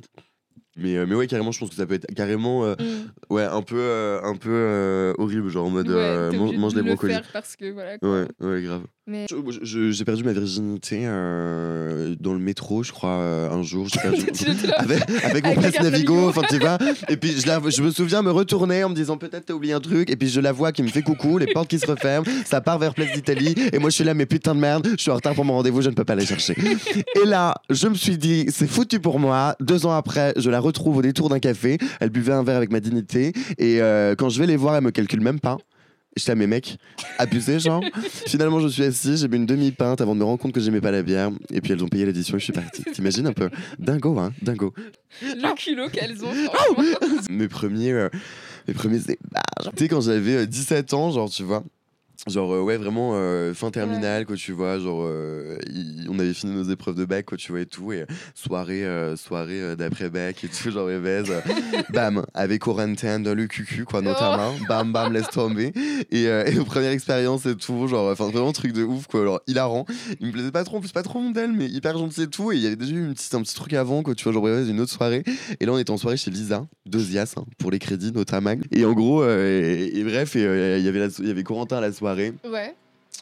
Mais, 0.77 0.95
euh, 0.95 1.05
mais 1.05 1.15
ouais, 1.15 1.27
carrément, 1.27 1.51
je 1.51 1.59
pense 1.59 1.69
que 1.69 1.75
ça 1.75 1.85
peut 1.85 1.95
être 1.95 2.05
carrément, 2.15 2.63
euh, 2.63 2.75
mm. 2.79 3.33
ouais, 3.33 3.43
un 3.43 3.61
peu, 3.61 3.77
euh, 3.79 4.21
un 4.23 4.35
peu 4.37 5.13
horrible, 5.17 5.49
genre 5.49 5.65
en 5.65 5.71
mode 5.71 5.89
Ouais, 5.89 6.31
mange, 6.37 6.55
mange 6.55 6.73
de 6.73 6.77
les 6.79 6.83
le 6.83 6.95
brocolis. 6.95 7.13
faire 7.15 7.29
parce 7.33 7.55
que 7.57 7.69
voilà. 7.71 7.97
quoi. 7.97 8.09
Ouais, 8.21 8.27
ouais, 8.39 8.61
grave. 8.61 8.85
Mais 9.09 9.25
J'ai 9.63 10.05
perdu 10.05 10.23
ma 10.23 10.33
virginité 10.33 11.01
euh, 11.05 12.15
dans 12.19 12.33
le 12.33 12.39
métro, 12.39 12.83
je 12.83 12.91
crois, 12.91 13.09
euh, 13.09 13.49
un 13.49 13.63
jour. 13.63 13.87
Perdu. 13.91 14.23
Avec, 14.77 15.45
avec 15.45 15.45
mon 15.45 15.61
Navigo, 15.61 15.83
Navigo. 15.83 16.29
enfin 16.29 16.41
tu 16.47 16.59
vois. 16.59 16.77
Et 17.09 17.17
puis 17.17 17.31
je, 17.41 17.47
la- 17.47 17.59
je 17.67 17.81
me 17.81 17.89
souviens 17.91 18.21
me 18.21 18.29
retourner 18.31 18.83
en 18.83 18.89
me 18.89 18.95
disant 18.95 19.17
peut-être 19.17 19.47
t'as 19.47 19.53
oublié 19.53 19.73
un 19.73 19.79
truc. 19.79 20.09
Et 20.11 20.15
puis 20.15 20.29
je 20.29 20.39
la 20.39 20.51
vois 20.51 20.71
qui 20.71 20.83
me 20.83 20.87
fait 20.87 21.01
coucou, 21.01 21.37
les 21.39 21.47
portes 21.47 21.67
qui 21.69 21.79
se 21.79 21.87
referment, 21.87 22.25
ça 22.45 22.61
part 22.61 22.77
vers 22.77 22.93
Place 22.93 23.11
d'Italie. 23.13 23.55
Et 23.73 23.79
moi 23.79 23.89
je 23.89 23.95
suis 23.95 24.03
là, 24.03 24.13
mais 24.13 24.25
putain 24.27 24.53
de 24.53 24.59
merde, 24.59 24.87
je 24.91 25.01
suis 25.01 25.11
en 25.11 25.15
retard 25.15 25.33
pour 25.33 25.45
mon 25.45 25.53
rendez-vous, 25.53 25.81
je 25.81 25.89
ne 25.89 25.95
peux 25.95 26.03
pas 26.05 26.13
aller 26.13 26.25
chercher. 26.25 26.55
Et 27.21 27.25
là, 27.25 27.55
je 27.69 27.87
me 27.87 27.95
suis 27.95 28.17
dit, 28.17 28.45
c'est 28.49 28.67
foutu 28.67 28.99
pour 28.99 29.19
moi. 29.19 29.55
Deux 29.59 29.85
ans 29.85 29.93
après, 29.95 30.33
je 30.37 30.49
la 30.51 30.59
retrouve 30.59 30.97
au 30.97 31.01
détour 31.01 31.29
d'un 31.29 31.39
café. 31.39 31.77
Elle 31.99 32.09
buvait 32.11 32.33
un 32.33 32.43
verre 32.43 32.57
avec 32.57 32.71
ma 32.71 32.79
dignité. 32.79 33.33
Et 33.57 33.81
euh, 33.81 34.13
quand 34.15 34.29
je 34.29 34.39
vais 34.39 34.45
les 34.47 34.55
voir, 34.57 34.75
elle 34.75 34.83
me 34.83 34.91
calcule 34.91 35.21
même 35.21 35.39
pas. 35.39 35.57
J'étais 36.17 36.31
à 36.31 36.35
mes 36.35 36.47
mecs, 36.47 36.77
abusés 37.17 37.59
genre. 37.59 37.83
Finalement, 38.27 38.59
je 38.59 38.67
suis 38.67 38.83
assis, 38.83 39.17
j'ai 39.17 39.27
bu 39.27 39.37
une 39.37 39.45
demi-pinte 39.45 40.01
avant 40.01 40.15
de 40.15 40.19
me 40.19 40.25
rendre 40.25 40.39
compte 40.39 40.51
que 40.51 40.59
j'aimais 40.59 40.81
pas 40.81 40.91
la 40.91 41.03
bière. 41.03 41.31
Et 41.51 41.61
puis 41.61 41.71
elles 41.71 41.83
ont 41.83 41.87
payé 41.87 42.05
l'addition 42.05 42.35
et 42.35 42.39
je 42.39 42.45
suis 42.45 42.53
parti. 42.53 42.83
T'imagines 42.93 43.27
un 43.27 43.33
peu? 43.33 43.49
Dingo, 43.77 44.17
hein 44.19 44.33
Dingo. 44.41 44.73
le 45.21 45.55
culot 45.55 45.89
qu'elles 45.89 46.23
ont. 46.23 46.31
Oh 46.31 46.73
franchement. 46.73 47.17
mes 47.29 47.47
premiers 47.47 47.91
euh, 47.91 48.09
mes 48.67 48.73
premiers 48.73 49.01
ébards. 49.01 49.71
tu 49.75 49.83
sais 49.83 49.87
quand 49.87 50.01
j'avais 50.01 50.35
euh, 50.35 50.45
17 50.45 50.93
ans 50.93 51.11
genre 51.11 51.29
tu 51.29 51.43
vois 51.43 51.63
genre 52.27 52.53
euh, 52.53 52.61
ouais 52.61 52.77
vraiment 52.77 53.11
euh, 53.13 53.53
fin 53.53 53.71
terminale 53.71 54.25
quoi 54.25 54.35
tu 54.35 54.51
vois 54.51 54.79
genre 54.79 55.03
euh, 55.03 55.57
on 56.09 56.19
avait 56.19 56.33
fini 56.33 56.53
nos 56.53 56.63
épreuves 56.63 56.95
de 56.95 57.05
bac 57.05 57.25
quoi 57.25 57.37
tu 57.37 57.51
vois 57.51 57.61
et 57.61 57.65
tout 57.65 57.91
et 57.91 58.05
soirée 58.35 58.85
soirée 59.15 59.61
euh, 59.61 59.75
d'après 59.75 60.09
bac 60.09 60.43
et 60.43 60.47
tout 60.47 60.71
genre 60.71 60.89
Evez 60.89 61.23
euh, 61.29 61.41
bam 61.93 62.25
avec 62.33 62.63
quarantaine 62.63 63.23
dans 63.23 63.35
le 63.35 63.47
cucu 63.47 63.85
quoi 63.85 64.01
notamment 64.01 64.53
bam 64.67 64.91
bam 64.91 65.13
laisse 65.13 65.29
tomber 65.29 65.71
et, 66.11 66.23
et 66.23 66.55
première 66.65 66.91
expérience 66.91 67.45
et 67.45 67.55
tout 67.55 67.87
genre 67.87 68.11
enfin 68.11 68.29
vraiment 68.29 68.51
truc 68.51 68.73
de 68.73 68.83
ouf 68.83 69.07
quoi 69.07 69.21
alors 69.21 69.41
hilarant 69.47 69.85
il 70.19 70.27
me 70.27 70.31
plaisait 70.31 70.51
pas 70.51 70.63
trop 70.63 70.77
en 70.77 70.81
plus 70.81 70.91
pas 70.91 71.03
trop 71.03 71.19
mon 71.19 71.31
d'elle 71.31 71.51
mais 71.51 71.67
hyper 71.67 71.97
gentil 71.97 72.23
et 72.23 72.27
tout 72.27 72.51
et 72.51 72.55
il 72.55 72.61
y 72.61 72.67
avait 72.67 72.75
déjà 72.75 72.93
eu 72.93 72.99
une 72.99 73.13
petite, 73.13 73.33
un 73.33 73.41
petit 73.41 73.55
truc 73.55 73.73
avant 73.73 74.03
quoi 74.03 74.15
tu 74.15 74.23
vois 74.23 74.33
genre 74.33 74.47
Evez, 74.49 74.69
une 74.69 74.79
autre 74.79 74.91
soirée 74.91 75.23
et 75.59 75.65
là, 75.65 75.73
on 75.73 75.77
était 75.77 75.91
en 75.91 75.97
soirée 75.97 76.17
chez 76.17 76.31
Lisa, 76.31 76.67
Dosias, 76.85 77.33
hein, 77.37 77.43
pour 77.57 77.71
les 77.71 77.79
crédits 77.79 78.11
notamment. 78.11 78.55
Et 78.71 78.85
en 78.85 78.93
gros, 78.93 79.25
et, 79.25 79.91
et 79.93 80.03
bref, 80.03 80.35
et, 80.35 80.77
il 80.79 80.85
y 80.85 80.87
avait 80.87 81.07
il 81.19 81.27
y 81.27 81.31
avait 81.31 81.43
Corentin 81.43 81.77
à 81.77 81.81
la 81.81 81.91
soirée. 81.91 82.08
Ouais. 82.49 82.75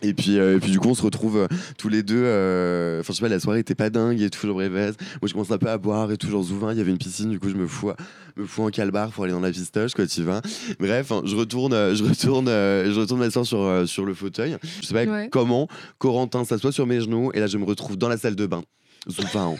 Et 0.03 0.13
puis, 0.13 0.37
euh, 0.37 0.57
et 0.57 0.59
puis 0.59 0.69
du 0.69 0.79
coup, 0.79 0.89
on 0.89 0.93
se 0.93 1.01
retrouve 1.01 1.37
euh, 1.37 1.47
tous 1.79 1.89
les 1.89 2.03
deux. 2.03 2.21
euh, 2.23 2.99
Enfin, 2.99 3.13
je 3.13 3.17
sais 3.17 3.21
pas, 3.23 3.29
la 3.29 3.39
soirée 3.39 3.59
était 3.61 3.73
pas 3.73 3.89
dingue 3.89 4.29
tout, 4.29 4.45
genre 4.45 4.55
bref. 4.57 4.95
Moi, 5.21 5.27
je 5.27 5.33
commence 5.33 5.49
un 5.49 5.57
peu 5.57 5.69
à 5.69 5.79
boire 5.79 6.11
et 6.11 6.17
tout, 6.17 6.29
genre 6.29 6.43
Zouvin, 6.43 6.71
il 6.71 6.77
y 6.77 6.81
avait 6.81 6.91
une 6.91 6.99
piscine, 6.99 7.31
du 7.31 7.39
coup, 7.39 7.49
je 7.49 7.55
me 7.55 7.65
fous, 7.65 7.91
me 8.35 8.45
fous 8.45 8.61
en 8.61 8.69
calbar 8.69 9.09
pour 9.09 9.23
aller 9.23 9.33
dans 9.33 9.39
la 9.39 9.49
pistoche, 9.49 9.95
quoi, 9.95 10.05
tu 10.05 10.21
vois. 10.21 10.41
Bref, 10.79 11.11
hein, 11.11 11.23
je 11.25 11.35
retourne, 11.35 11.71
je 11.95 12.03
retourne, 12.03 12.45
je 12.47 12.99
retourne 12.99 13.43
sur, 13.43 13.87
sur 13.87 14.05
le 14.05 14.13
fauteuil. 14.13 14.57
Je 14.81 14.85
sais 14.85 14.93
pas 14.93 15.05
Ouais. 15.11 15.29
comment, 15.31 15.67
Corentin 15.97 16.43
s'assoit 16.45 16.71
sur 16.71 16.85
mes 16.85 17.01
genoux 17.01 17.31
et 17.33 17.39
là, 17.39 17.47
je 17.47 17.57
me 17.57 17.63
retrouve 17.65 17.97
dans 17.97 18.09
la 18.09 18.17
salle 18.17 18.35
de 18.35 18.45
bain. 18.45 18.61
Zouvin. 19.09 19.55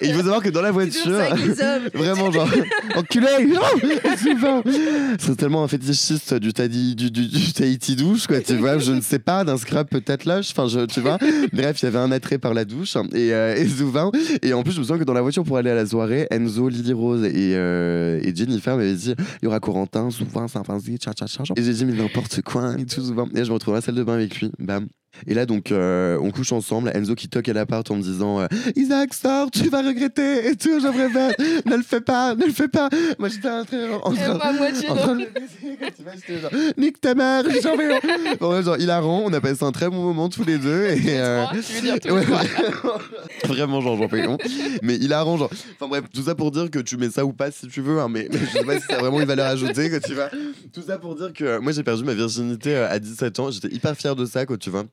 et 0.00 0.08
il 0.08 0.14
faut 0.14 0.22
savoir 0.22 0.42
que 0.42 0.50
dans 0.50 0.62
la 0.62 0.68
C'est 0.68 0.72
voiture. 0.72 1.12
Vraiment, 1.94 2.30
genre, 2.30 2.48
enculé 2.94 3.26
Souvent 4.22 4.62
C'est 5.18 5.36
tellement 5.36 5.64
un 5.64 5.68
fétichiste 5.68 6.34
du, 6.34 6.52
tadi, 6.52 6.94
du, 6.94 7.10
du, 7.10 7.26
du 7.26 7.52
Tahiti 7.52 7.96
douche, 7.96 8.26
quoi, 8.26 8.40
tu 8.40 8.56
vois. 8.56 8.78
Je 8.78 8.92
ne 8.92 9.00
sais 9.00 9.18
pas, 9.18 9.44
d'un 9.44 9.56
scrap 9.58 9.90
peut-être 9.90 10.24
lâche, 10.24 10.50
enfin, 10.52 10.68
je, 10.68 10.86
tu 10.86 11.00
vois. 11.00 11.18
Bref, 11.52 11.82
il 11.82 11.84
y 11.84 11.88
avait 11.88 11.98
un 11.98 12.12
attrait 12.12 12.38
par 12.38 12.54
la 12.54 12.64
douche, 12.64 12.96
et, 13.12 13.32
euh, 13.32 13.56
et 13.56 13.66
souvent. 13.68 14.12
Et 14.42 14.52
en 14.52 14.62
plus, 14.62 14.72
je 14.72 14.78
me 14.80 14.84
souviens 14.84 14.98
que 14.98 15.04
dans 15.04 15.14
la 15.14 15.22
voiture 15.22 15.44
pour 15.44 15.56
aller 15.56 15.70
à 15.70 15.74
la 15.74 15.86
soirée, 15.86 16.26
Enzo, 16.30 16.68
Lily 16.68 16.92
Rose 16.92 17.24
et, 17.24 17.54
euh, 17.54 18.20
et 18.22 18.34
Jennifer 18.34 18.76
m'avaient 18.76 18.94
dit 18.94 19.14
il 19.42 19.44
y 19.44 19.48
aura 19.48 19.60
Corentin, 19.60 20.10
souvent, 20.10 20.46
Saint-Vincent, 20.48 20.96
tcha 20.98 21.12
tcha 21.12 21.26
tcha. 21.26 21.54
Et 21.56 21.62
j'ai 21.62 21.72
dit 21.72 21.84
mais 21.84 21.94
n'importe 21.94 22.42
quoi, 22.42 22.74
et 22.78 22.86
tout, 22.86 23.02
souvent. 23.02 23.28
Et 23.34 23.44
je 23.44 23.48
me 23.48 23.54
retrouve 23.54 23.72
dans 23.72 23.78
la 23.78 23.80
salle 23.80 23.94
de 23.94 24.02
bain 24.02 24.14
avec 24.14 24.40
lui, 24.40 24.50
bam. 24.58 24.86
Et 25.26 25.34
là, 25.34 25.46
donc, 25.46 25.72
euh, 25.72 26.18
on 26.20 26.30
couche 26.30 26.52
ensemble. 26.52 26.90
Enzo 26.94 27.14
qui 27.14 27.28
toque 27.28 27.48
à 27.48 27.52
l'appart 27.52 27.88
en 27.90 27.96
me 27.96 28.02
disant 28.02 28.40
euh, 28.40 28.46
Isaac, 28.76 29.14
sors, 29.14 29.50
tu 29.50 29.68
vas 29.68 29.82
regretter. 29.82 30.46
Et 30.48 30.56
tout, 30.56 30.80
je 30.80 30.86
répète 30.86 31.38
Ne 31.66 31.76
le 31.76 31.82
fais 31.82 32.00
pas, 32.00 32.34
ne 32.34 32.44
le 32.46 32.52
fais 32.52 32.68
pas. 32.68 32.88
Moi, 33.18 33.28
j'étais 33.28 33.48
en 33.48 33.64
train, 33.64 33.90
en 34.02 34.12
train, 34.12 34.52
moitié 34.52 34.88
en 34.90 34.96
train 34.96 35.14
de 35.14 35.20
le 35.24 35.30
baiser, 35.30 35.78
tu 35.96 36.02
j'étais 36.16 36.40
genre, 36.40 36.50
Nique 36.76 37.00
ta 37.00 37.14
mère, 37.14 37.44
genre, 37.62 37.76
mais- 37.76 38.36
Bon, 38.40 38.62
genre, 38.62 38.76
hilarant. 38.78 39.22
On 39.24 39.32
a 39.32 39.40
passé 39.40 39.62
un 39.64 39.72
très 39.72 39.88
bon 39.88 40.02
moment 40.02 40.28
tous 40.28 40.44
les 40.44 40.58
deux. 40.58 40.84
Et, 40.84 41.00
euh, 41.20 41.44
Tu 41.52 41.72
veux 41.74 41.80
dire 41.80 42.00
tous 42.00 42.10
Ouais, 42.12 42.24
vraiment, 43.46 43.80
genre, 43.80 43.96
j'en 43.96 44.08
fais. 44.08 44.26
Mais 44.82 44.96
hilarant, 44.96 45.36
genre. 45.36 45.50
Enfin 45.78 45.88
bref, 45.88 46.04
tout 46.12 46.22
ça 46.22 46.34
pour 46.34 46.50
dire 46.50 46.70
que 46.70 46.78
tu 46.78 46.96
mets 46.96 47.10
ça 47.10 47.24
ou 47.24 47.32
pas 47.32 47.50
si 47.50 47.66
tu 47.68 47.80
veux, 47.80 48.00
hein, 48.00 48.08
mais, 48.08 48.28
mais 48.32 48.38
je 48.38 48.58
sais 48.58 48.64
pas 48.64 48.78
si 48.80 48.86
ça 48.86 48.96
a 48.96 48.98
vraiment 49.00 49.20
une 49.20 49.26
valeur 49.26 49.46
ajoutée, 49.46 49.90
quoi, 49.90 50.00
tu 50.00 50.14
vois. 50.14 50.28
Tout 50.72 50.82
ça 50.86 50.98
pour 50.98 51.14
dire 51.14 51.32
que 51.32 51.58
moi, 51.58 51.72
j'ai 51.72 51.82
perdu 51.82 52.04
ma 52.04 52.14
virginité 52.14 52.74
euh, 52.74 52.88
à 52.90 52.98
17 52.98 53.40
ans. 53.40 53.50
J'étais 53.50 53.74
hyper 53.74 53.96
fier 53.96 54.14
de 54.16 54.24
ça, 54.24 54.46
quoi, 54.46 54.56
tu 54.56 54.70
vois. 54.70 54.84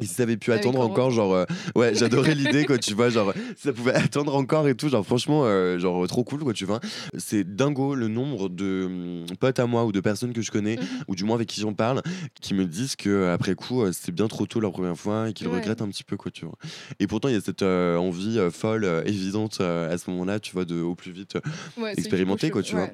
Et 0.00 0.06
si 0.06 0.14
ça 0.14 0.22
avait 0.22 0.36
pu 0.36 0.52
Avec 0.52 0.62
attendre 0.64 0.80
encore, 0.80 1.10
genre, 1.10 1.34
euh, 1.34 1.44
ouais, 1.74 1.92
j'adorais 1.94 2.34
l'idée, 2.34 2.64
quoi, 2.64 2.78
tu 2.78 2.94
vois, 2.94 3.08
genre, 3.10 3.32
ça 3.56 3.72
pouvait 3.72 3.94
attendre 3.94 4.34
encore 4.36 4.68
et 4.68 4.74
tout, 4.76 4.88
genre, 4.88 5.04
franchement, 5.04 5.42
euh, 5.44 5.78
genre, 5.78 6.06
trop 6.06 6.22
cool, 6.22 6.40
quoi, 6.44 6.52
tu 6.52 6.64
vois. 6.66 6.78
C'est 7.16 7.42
dingo 7.56 7.94
le 7.96 8.06
nombre 8.06 8.48
de 8.48 8.84
hum, 8.86 9.26
potes 9.40 9.58
à 9.58 9.66
moi 9.66 9.84
ou 9.84 9.92
de 9.92 10.00
personnes 10.00 10.32
que 10.32 10.42
je 10.42 10.50
connais, 10.52 10.76
Mhm. 10.76 10.86
ou 11.08 11.14
du 11.16 11.24
moins 11.24 11.34
avec 11.34 11.48
qui 11.48 11.60
j'en 11.60 11.72
parle, 11.74 12.02
qui 12.40 12.54
me 12.54 12.64
disent 12.66 12.94
que 12.94 13.08
euh, 13.10 13.34
après 13.34 13.54
coup, 13.56 13.82
euh, 13.82 13.90
c'était 13.92 14.12
bien 14.12 14.28
trop 14.28 14.46
tôt 14.46 14.60
leur 14.60 14.70
première 14.72 14.96
fois 14.96 15.28
et 15.30 15.32
qu'ils 15.32 15.48
Ouais. 15.48 15.56
regrettent 15.56 15.82
un 15.82 15.88
petit 15.88 16.04
peu, 16.04 16.16
quoi, 16.16 16.30
tu 16.30 16.44
vois. 16.44 16.54
Et 17.00 17.06
pourtant, 17.08 17.28
il 17.28 17.34
y 17.34 17.38
a 17.38 17.40
cette 17.40 17.62
envie 17.62 18.38
folle, 18.52 19.02
évidente 19.06 19.60
à 19.60 19.98
ce 19.98 20.10
moment-là, 20.10 20.38
tu 20.38 20.52
vois, 20.52 20.64
de 20.64 20.80
au 20.80 20.94
plus 20.94 21.10
vite 21.10 21.36
Ouais, 21.76 21.92
c'est 21.94 22.00
Expérimenter, 22.00 22.50
quoi, 22.50 22.62
tu 22.62 22.76
vois. 22.76 22.90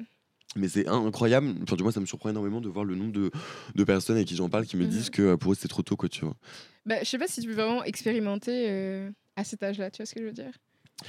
Mais 0.57 0.67
c'est 0.69 0.87
incroyable, 0.87 1.53
enfin, 1.63 1.75
du 1.75 1.83
moins, 1.83 1.91
ça 1.91 1.99
me 1.99 2.05
surprend 2.05 2.29
énormément 2.29 2.61
de 2.61 2.69
voir 2.69 2.85
le 2.85 2.95
nombre 2.95 3.11
de, 3.11 3.29
de 3.75 3.83
personnes 3.83 4.15
avec 4.15 4.27
qui 4.27 4.35
j'en 4.35 4.49
parle 4.49 4.65
qui 4.65 4.77
me 4.77 4.83
Mhm. 4.83 4.89
disent 4.89 5.09
que 5.09 5.21
euh, 5.21 5.37
pour 5.37 5.51
eux, 5.51 5.55
c'est 5.59 5.67
trop 5.67 5.81
tôt, 5.81 5.97
quoi, 5.97 6.07
tu 6.07 6.23
vois. 6.23 6.35
Bah, 6.85 6.95
je 7.01 7.05
sais 7.09 7.17
pas 7.17 7.27
si 7.27 7.41
tu 7.41 7.47
peux 7.47 7.53
vraiment 7.53 7.83
expérimenter 7.83 8.69
euh, 8.69 9.09
à 9.35 9.43
cet 9.43 9.63
âge-là, 9.63 9.91
tu 9.91 9.97
vois 9.97 10.05
ce 10.05 10.13
que 10.15 10.21
je 10.21 10.25
veux 10.27 10.31
dire? 10.31 10.51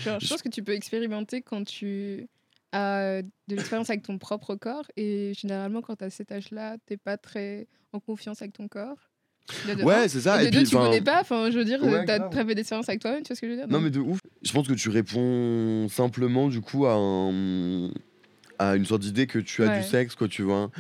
Genre, 0.04 0.18
je 0.18 0.26
pense 0.26 0.42
que 0.42 0.48
tu 0.48 0.64
peux 0.64 0.72
expérimenter 0.72 1.42
quand 1.42 1.62
tu 1.64 2.26
as 2.72 3.22
de 3.22 3.54
l'expérience 3.54 3.88
avec 3.88 4.02
ton 4.02 4.18
propre 4.18 4.56
corps. 4.56 4.86
Et 4.96 5.32
généralement, 5.34 5.80
quand 5.82 5.94
tu 5.96 6.04
as 6.04 6.10
cet 6.10 6.32
âge-là, 6.32 6.76
t'es 6.86 6.96
pas 6.96 7.16
très 7.16 7.68
en 7.92 8.00
confiance 8.00 8.42
avec 8.42 8.52
ton 8.54 8.66
corps. 8.66 8.98
De-. 9.64 9.84
Ouais, 9.84 10.08
c'est 10.08 10.22
ça. 10.22 10.42
Et 10.42 10.46
Et, 10.48 10.50
de 10.50 10.56
deux, 10.56 10.62
puis, 10.62 10.70
tu 10.70 10.76
enfin, 10.76 10.86
connais 10.86 11.00
pas. 11.02 11.20
Enfin, 11.20 11.50
je 11.52 11.58
veux 11.58 11.64
dire, 11.64 11.80
Ouais, 11.84 12.04
t'as 12.04 12.28
très 12.30 12.44
peu 12.44 12.54
d'expérience 12.56 12.88
avec 12.88 13.00
toi-même, 13.00 13.22
tu 13.22 13.28
vois 13.28 13.36
ce 13.36 13.40
que 13.40 13.46
je 13.46 13.52
veux 13.52 13.58
dire 13.58 13.68
Non, 13.68 13.80
mais 13.80 13.90
de 13.90 14.00
ouf. 14.00 14.18
Je 14.42 14.52
pense 14.52 14.66
que 14.66 14.72
tu 14.72 14.88
réponds 14.88 15.88
simplement, 15.88 16.48
du 16.48 16.60
coup, 16.60 16.86
à, 16.86 16.94
un- 16.94 17.90
à 18.58 18.76
une 18.76 18.84
sorte 18.86 19.02
d'idée 19.02 19.26
que 19.26 19.38
tu 19.38 19.62
as 19.62 19.66
Ouais. 19.66 19.78
du 19.78 19.82
sexe, 19.84 20.14
quoi, 20.14 20.28
tu 20.28 20.42
vois. 20.42 20.70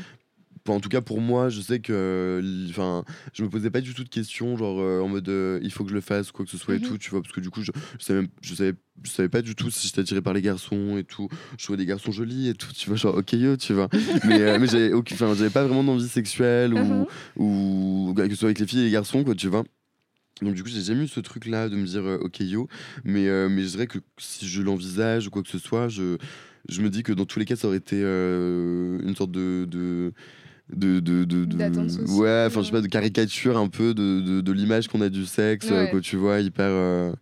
Enfin, 0.66 0.78
en 0.78 0.80
tout 0.80 0.88
cas, 0.88 1.00
pour 1.00 1.20
moi, 1.20 1.48
je 1.48 1.60
sais 1.60 1.78
que. 1.78 2.42
Enfin, 2.70 3.04
je 3.32 3.44
me 3.44 3.48
posais 3.48 3.70
pas 3.70 3.80
du 3.80 3.94
tout 3.94 4.02
de 4.02 4.08
questions, 4.08 4.56
genre 4.56 4.80
euh, 4.80 5.00
en 5.00 5.06
mode 5.06 5.28
euh, 5.28 5.60
il 5.62 5.70
faut 5.70 5.84
que 5.84 5.90
je 5.90 5.94
le 5.94 6.00
fasse, 6.00 6.32
quoi 6.32 6.44
que 6.44 6.50
ce 6.50 6.58
soit 6.58 6.74
et 6.74 6.78
Mhm. 6.78 6.82
tout, 6.82 6.98
tu 6.98 7.10
vois. 7.10 7.22
Parce 7.22 7.32
que 7.32 7.40
du 7.40 7.50
coup, 7.50 7.62
je, 7.62 7.70
je, 8.00 8.04
savais, 8.04 8.22
même- 8.22 8.30
je, 8.42 8.52
savais, 8.54 8.72
je 9.04 9.10
savais 9.10 9.28
pas 9.28 9.42
du 9.42 9.54
tout 9.54 9.70
si 9.70 9.86
j'étais 9.86 10.00
attiré 10.00 10.22
par 10.22 10.32
les 10.34 10.42
garçons 10.42 10.96
et 10.98 11.04
tout. 11.04 11.28
Je 11.56 11.62
trouvais 11.62 11.76
des 11.76 11.86
garçons 11.86 12.10
jolis 12.10 12.48
et 12.48 12.54
tout, 12.54 12.72
tu 12.76 12.88
vois, 12.88 12.96
genre 12.96 13.14
ok 13.16 13.32
yo, 13.34 13.56
tu 13.56 13.74
vois. 13.74 13.88
mais 14.24 14.40
euh, 14.40 14.58
mais 14.58 14.66
j'avais 14.66 15.50
pas 15.50 15.62
vraiment 15.64 15.84
d'envie 15.84 16.08
sexuelle 16.08 16.74
ou, 16.74 16.78
Mhm. 16.80 17.06
ou 17.36 18.12
que 18.16 18.28
ce 18.30 18.34
soit 18.34 18.48
avec 18.48 18.58
les 18.58 18.66
filles 18.66 18.80
et 18.80 18.84
les 18.86 18.90
garçons, 18.90 19.22
quoi, 19.22 19.36
tu 19.36 19.46
vois. 19.46 19.62
Donc 20.42 20.54
du 20.54 20.62
coup, 20.64 20.68
j'ai 20.68 20.82
jamais 20.82 21.04
eu 21.04 21.08
ce 21.08 21.20
truc-là 21.20 21.68
de 21.68 21.76
me 21.76 21.86
dire 21.86 22.04
ok 22.20 22.40
yo, 22.40 22.68
mais, 23.04 23.28
euh, 23.28 23.48
mais 23.48 23.62
je 23.62 23.68
dirais 23.68 23.86
que 23.86 23.98
si 24.18 24.48
je 24.48 24.60
l'envisage 24.62 25.28
ou 25.28 25.30
quoi 25.30 25.42
que 25.42 25.48
ce 25.48 25.58
soit, 25.58 25.88
je, 25.88 26.18
je 26.68 26.82
me 26.82 26.90
dis 26.90 27.02
que 27.02 27.12
dans 27.12 27.24
tous 27.26 27.38
les 27.38 27.44
cas, 27.44 27.56
ça 27.56 27.68
aurait 27.68 27.76
été 27.78 28.00
euh, 28.02 28.98
une 29.02 29.14
sorte 29.16 29.30
de... 29.32 29.66
de 29.70 30.12
de, 30.68 30.98
de, 30.98 31.22
de, 31.22 31.44
de- 31.44 31.58
D'attente 31.58 31.90
sociale, 31.90 32.18
ouais 32.18 32.44
enfin 32.48 32.60
je 32.60 32.66
sais 32.66 32.72
pas 32.72 32.80
de 32.80 32.88
caricature 32.88 33.56
un 33.56 33.68
peu 33.68 33.94
de, 33.94 34.50
l'image 34.50 34.88
qu'on 34.88 35.00
a 35.00 35.08
du 35.08 35.24
sexe 35.24 35.68
euh, 35.70 35.84
Ouais. 35.84 35.90
quoi 35.90 36.00
tu 36.00 36.16
vois 36.16 36.40
hyper 36.40 36.66
euh, 36.66 37.12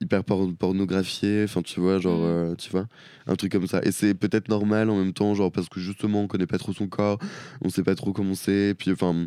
hyper 0.00 0.22
por- 0.22 0.54
pornographié 0.56 1.42
enfin 1.42 1.62
tu 1.62 1.80
vois 1.80 1.98
genre 1.98 2.20
Mm. 2.20 2.24
euh, 2.24 2.54
tu 2.54 2.70
vois 2.70 2.86
un 3.26 3.34
truc 3.34 3.50
comme 3.50 3.66
ça 3.66 3.80
et 3.82 3.90
c'est 3.90 4.14
peut-être 4.14 4.48
normal 4.48 4.88
en 4.88 4.96
même 4.98 5.12
temps 5.12 5.34
genre 5.34 5.50
parce 5.50 5.68
que 5.68 5.80
justement 5.80 6.22
on 6.22 6.28
connaît 6.28 6.46
pas 6.46 6.58
trop 6.58 6.72
son 6.72 6.86
corps 6.86 7.18
on 7.60 7.70
sait 7.70 7.82
pas 7.82 7.96
trop 7.96 8.12
comment 8.12 8.36
c'est 8.36 8.76
puis 8.78 8.92
enfin 8.92 9.26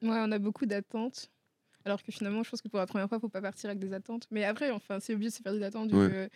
Ouais, 0.00 0.20
on 0.20 0.30
a 0.30 0.38
beaucoup 0.38 0.66
d'attentes. 0.66 1.30
Alors 1.84 2.02
que 2.02 2.12
finalement, 2.12 2.42
je 2.42 2.50
pense 2.50 2.62
que 2.62 2.68
pour 2.68 2.78
la 2.78 2.86
première 2.86 3.08
fois, 3.08 3.18
faut 3.20 3.28
pas 3.28 3.40
partir 3.40 3.70
avec 3.70 3.78
des 3.80 3.92
attentes. 3.92 4.26
Mais 4.30 4.44
après, 4.44 4.70
enfin, 4.70 4.98
c'est 5.00 5.14
obligé 5.14 5.30
de 5.30 5.34
se 5.34 5.42
faire 5.42 5.52
des 5.52 5.62
attentes. 5.62 5.90
Vu, 5.90 5.96
Ouais. 5.98 6.08
que, 6.08 6.28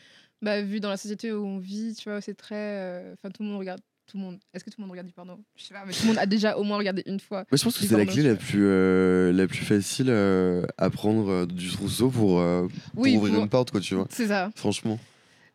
bah, 0.43 0.61
vu 0.63 0.81
dans 0.81 0.91
la 0.91 0.97
société 0.97 1.33
où 1.33 1.45
on 1.45 1.59
vit, 1.59 1.95
tu 1.95 2.09
vois, 2.11 2.21
c'est 2.21 2.35
très. 2.35 2.55
euh, 2.57 3.15
Enfin, 3.15 3.31
tout 3.31 3.43
le 3.43 3.49
monde 3.51 3.59
regarde. 3.59 3.81
Tout 4.09 4.19
le 4.19 4.23
monde. 4.23 4.39
Est-ce 4.55 4.63
que 4.63 4.71
tout 4.71 4.77
le 4.79 4.83
monde 4.83 4.93
regarde 4.93 5.09
du 5.09 5.13
porno? 5.13 5.41
Je 5.57 5.65
sais 5.65 5.75
pas, 5.75 5.83
mais 5.85 5.93
tout 5.93 6.03
le 6.03 6.07
monde 6.09 6.19
a 6.19 6.27
déjà 6.27 6.57
au 6.57 6.63
moins 6.63 6.79
regardé 6.79 7.03
une 7.07 7.19
fois. 7.19 7.39
Moi, 7.39 7.59
je 7.59 7.65
pense 7.65 7.77
que 7.77 7.85
c'est 7.85 7.97
la 7.97 8.07
clé 8.07 8.23
la 8.23 8.37
plus, 8.37 8.63
euh, 8.65 9.33
la 9.33 9.49
plus 9.49 9.65
facile 9.65 10.07
euh, 10.11 10.65
à 10.79 10.91
prendre 10.91 11.45
du 11.47 11.69
trousseau 11.73 12.09
pour, 12.09 12.41
pour 12.41 12.69
Oui, 12.95 13.17
ouvrir 13.17 13.35
pour- 13.35 13.43
une 13.43 13.49
porte, 13.49 13.73
quoi, 13.73 13.81
tu 13.81 13.97
vois. 13.97 14.07
C'est 14.11 14.29
ça. 14.29 14.51
Franchement, 14.55 15.01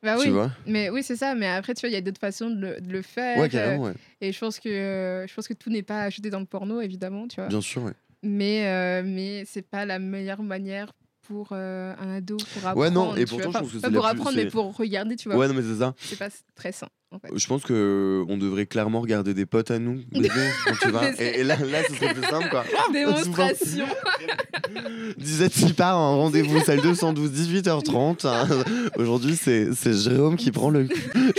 Bah 0.04 0.18
tu 0.22 0.30
vois. 0.32 0.52
Mais 0.66 0.90
oui, 0.90 1.02
c'est 1.02 1.16
ça. 1.16 1.34
Mais 1.34 1.48
après, 1.48 1.74
tu 1.76 1.80
vois, 1.82 1.90
il 1.90 1.94
y 1.94 1.96
a 1.96 2.02
d'autres 2.02 2.20
façons 2.20 2.50
de 2.50 2.60
le, 2.60 2.82
de 2.82 2.92
le 2.92 3.02
faire. 3.02 3.40
Ouais, 3.40 3.48
carrément, 3.48 3.84
ouais. 3.86 3.94
Et 4.20 4.34
je 4.34 4.40
pense 4.40 4.60
que 4.60 5.26
je 5.30 5.34
pense 5.34 5.48
que 5.48 5.54
tout 5.54 5.70
n'est 5.70 5.82
pas 5.84 6.02
acheté 6.04 6.30
dans 6.30 6.40
le 6.42 6.46
porno, 6.46 6.82
évidemment, 6.82 7.30
tu 7.30 7.38
vois. 7.38 7.48
Bien 7.48 7.62
sûr, 7.62 7.84
ouais. 7.84 7.94
Mais 8.24 8.68
euh, 8.68 9.04
mais 9.06 9.44
c'est 9.46 9.62
pas 9.64 9.86
la 9.86 10.00
meilleure 10.00 10.44
manière 10.44 10.92
pour 11.22 11.50
euh, 11.52 11.94
un 11.98 12.16
ado 12.18 12.38
pour 12.38 12.58
apprendre. 12.68 12.78
Ouais, 12.80 12.90
non, 12.90 13.16
et 13.16 13.26
vois. 13.26 13.42
pourtant, 13.44 13.52
je 13.52 13.58
trouve 13.58 13.70
que 13.74 13.80
pas 13.82 13.88
c'est 13.88 13.94
pour 13.94 14.04
la 14.04 14.10
plus- 14.12 14.20
apprendre, 14.20 14.38
mais 14.38 14.44
c'est- 14.44 14.50
pour 14.52 14.76
regarder, 14.78 15.16
tu 15.16 15.30
vois. 15.30 15.38
Ouais, 15.38 15.48
non, 15.48 15.54
mais 15.54 15.62
c'est 15.62 15.76
ça. 15.80 15.94
C'est 15.98 16.20
pas 16.20 16.30
très 16.56 16.72
sain, 16.72 16.90
en 17.12 17.20
fait. 17.20 17.28
Je 17.36 17.48
pense 17.48 17.64
que 17.64 18.24
on 18.30 18.38
devrait 18.38 18.66
clairement 18.66 19.02
regarder 19.02 19.34
des 19.34 19.46
potes 19.46 19.72
à 19.72 19.80
nous, 19.80 20.02
quand 20.14 20.74
tu 20.82 20.90
vas. 20.92 21.12
Et, 21.20 21.40
et 21.42 21.44
là, 21.44 21.58
là, 21.58 21.80
ce 21.88 21.94
serait 21.96 22.14
plus 22.14 22.24
simple, 22.24 22.50
quoi. 22.50 22.64
Démonstration. 22.94 23.86
Disette 25.18 25.54
s'y 25.54 25.74
part 25.74 25.98
en 25.98 26.18
rendez-vous, 26.18 26.60
salle 26.62 26.82
212, 26.82 27.32
18h30. 27.32 28.28
hein. 28.28 28.48
Aujourd'hui, 28.96 29.36
c'est 29.36 29.74
c'est 29.74 29.94
Jérôme 29.94 30.36
qui 30.38 30.52
prend 30.52 30.70
le. 30.70 30.88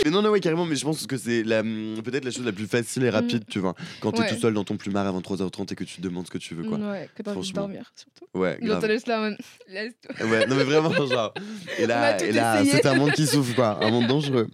Mais 0.05 0.11
non, 0.11 0.21
non, 0.21 0.29
ouais, 0.29 0.39
carrément, 0.39 0.65
mais 0.65 0.75
je 0.75 0.83
pense 0.85 1.05
que 1.07 1.17
c'est 1.17 1.43
la- 1.43 1.63
peut-être 1.63 2.25
la 2.25 2.31
chose 2.31 2.45
la 2.45 2.51
plus 2.51 2.67
facile 2.67 3.03
et 3.03 3.09
rapide, 3.09 3.43
tu 3.49 3.59
vois. 3.59 3.75
Quand 4.01 4.11
t'es 4.11 4.23
Mm. 4.23 4.25
Ouais. 4.25 4.29
tout 4.35 4.39
seul 4.41 4.53
dans 4.53 4.63
ton 4.63 4.77
plumard 4.77 5.07
à 5.07 5.11
23h30 5.19 5.73
et 5.73 5.75
que 5.75 5.83
tu 5.83 5.97
te 5.97 6.01
demandes 6.01 6.25
ce 6.27 6.31
que 6.31 6.37
tu 6.37 6.53
veux, 6.55 6.63
quoi. 6.63 6.77
Ouais, 6.77 7.09
que 7.15 7.23
t'as 7.23 7.33
envie 7.33 7.49
de 7.49 7.55
dormir, 7.55 7.91
surtout. 7.95 8.25
Ouais, 8.39 8.57
grave. 8.61 8.81
te 8.81 8.85
laisse 8.85 9.05
là, 9.07 9.31
laisse-toi. 9.69 10.25
Ouais, 10.27 10.45
non 10.47 10.55
mais 10.55 10.63
vraiment 10.63 10.91
genre. 11.05 11.33
Et 11.79 11.85
là, 11.87 12.21
et 12.23 12.31
là 12.31 12.63
c'est 12.65 12.85
un 12.85 12.95
monde 12.95 13.11
qui 13.11 13.25
souffre 13.27 13.53
quoi, 13.55 13.83
un 13.83 13.89
monde 13.89 14.07
dangereux, 14.07 14.47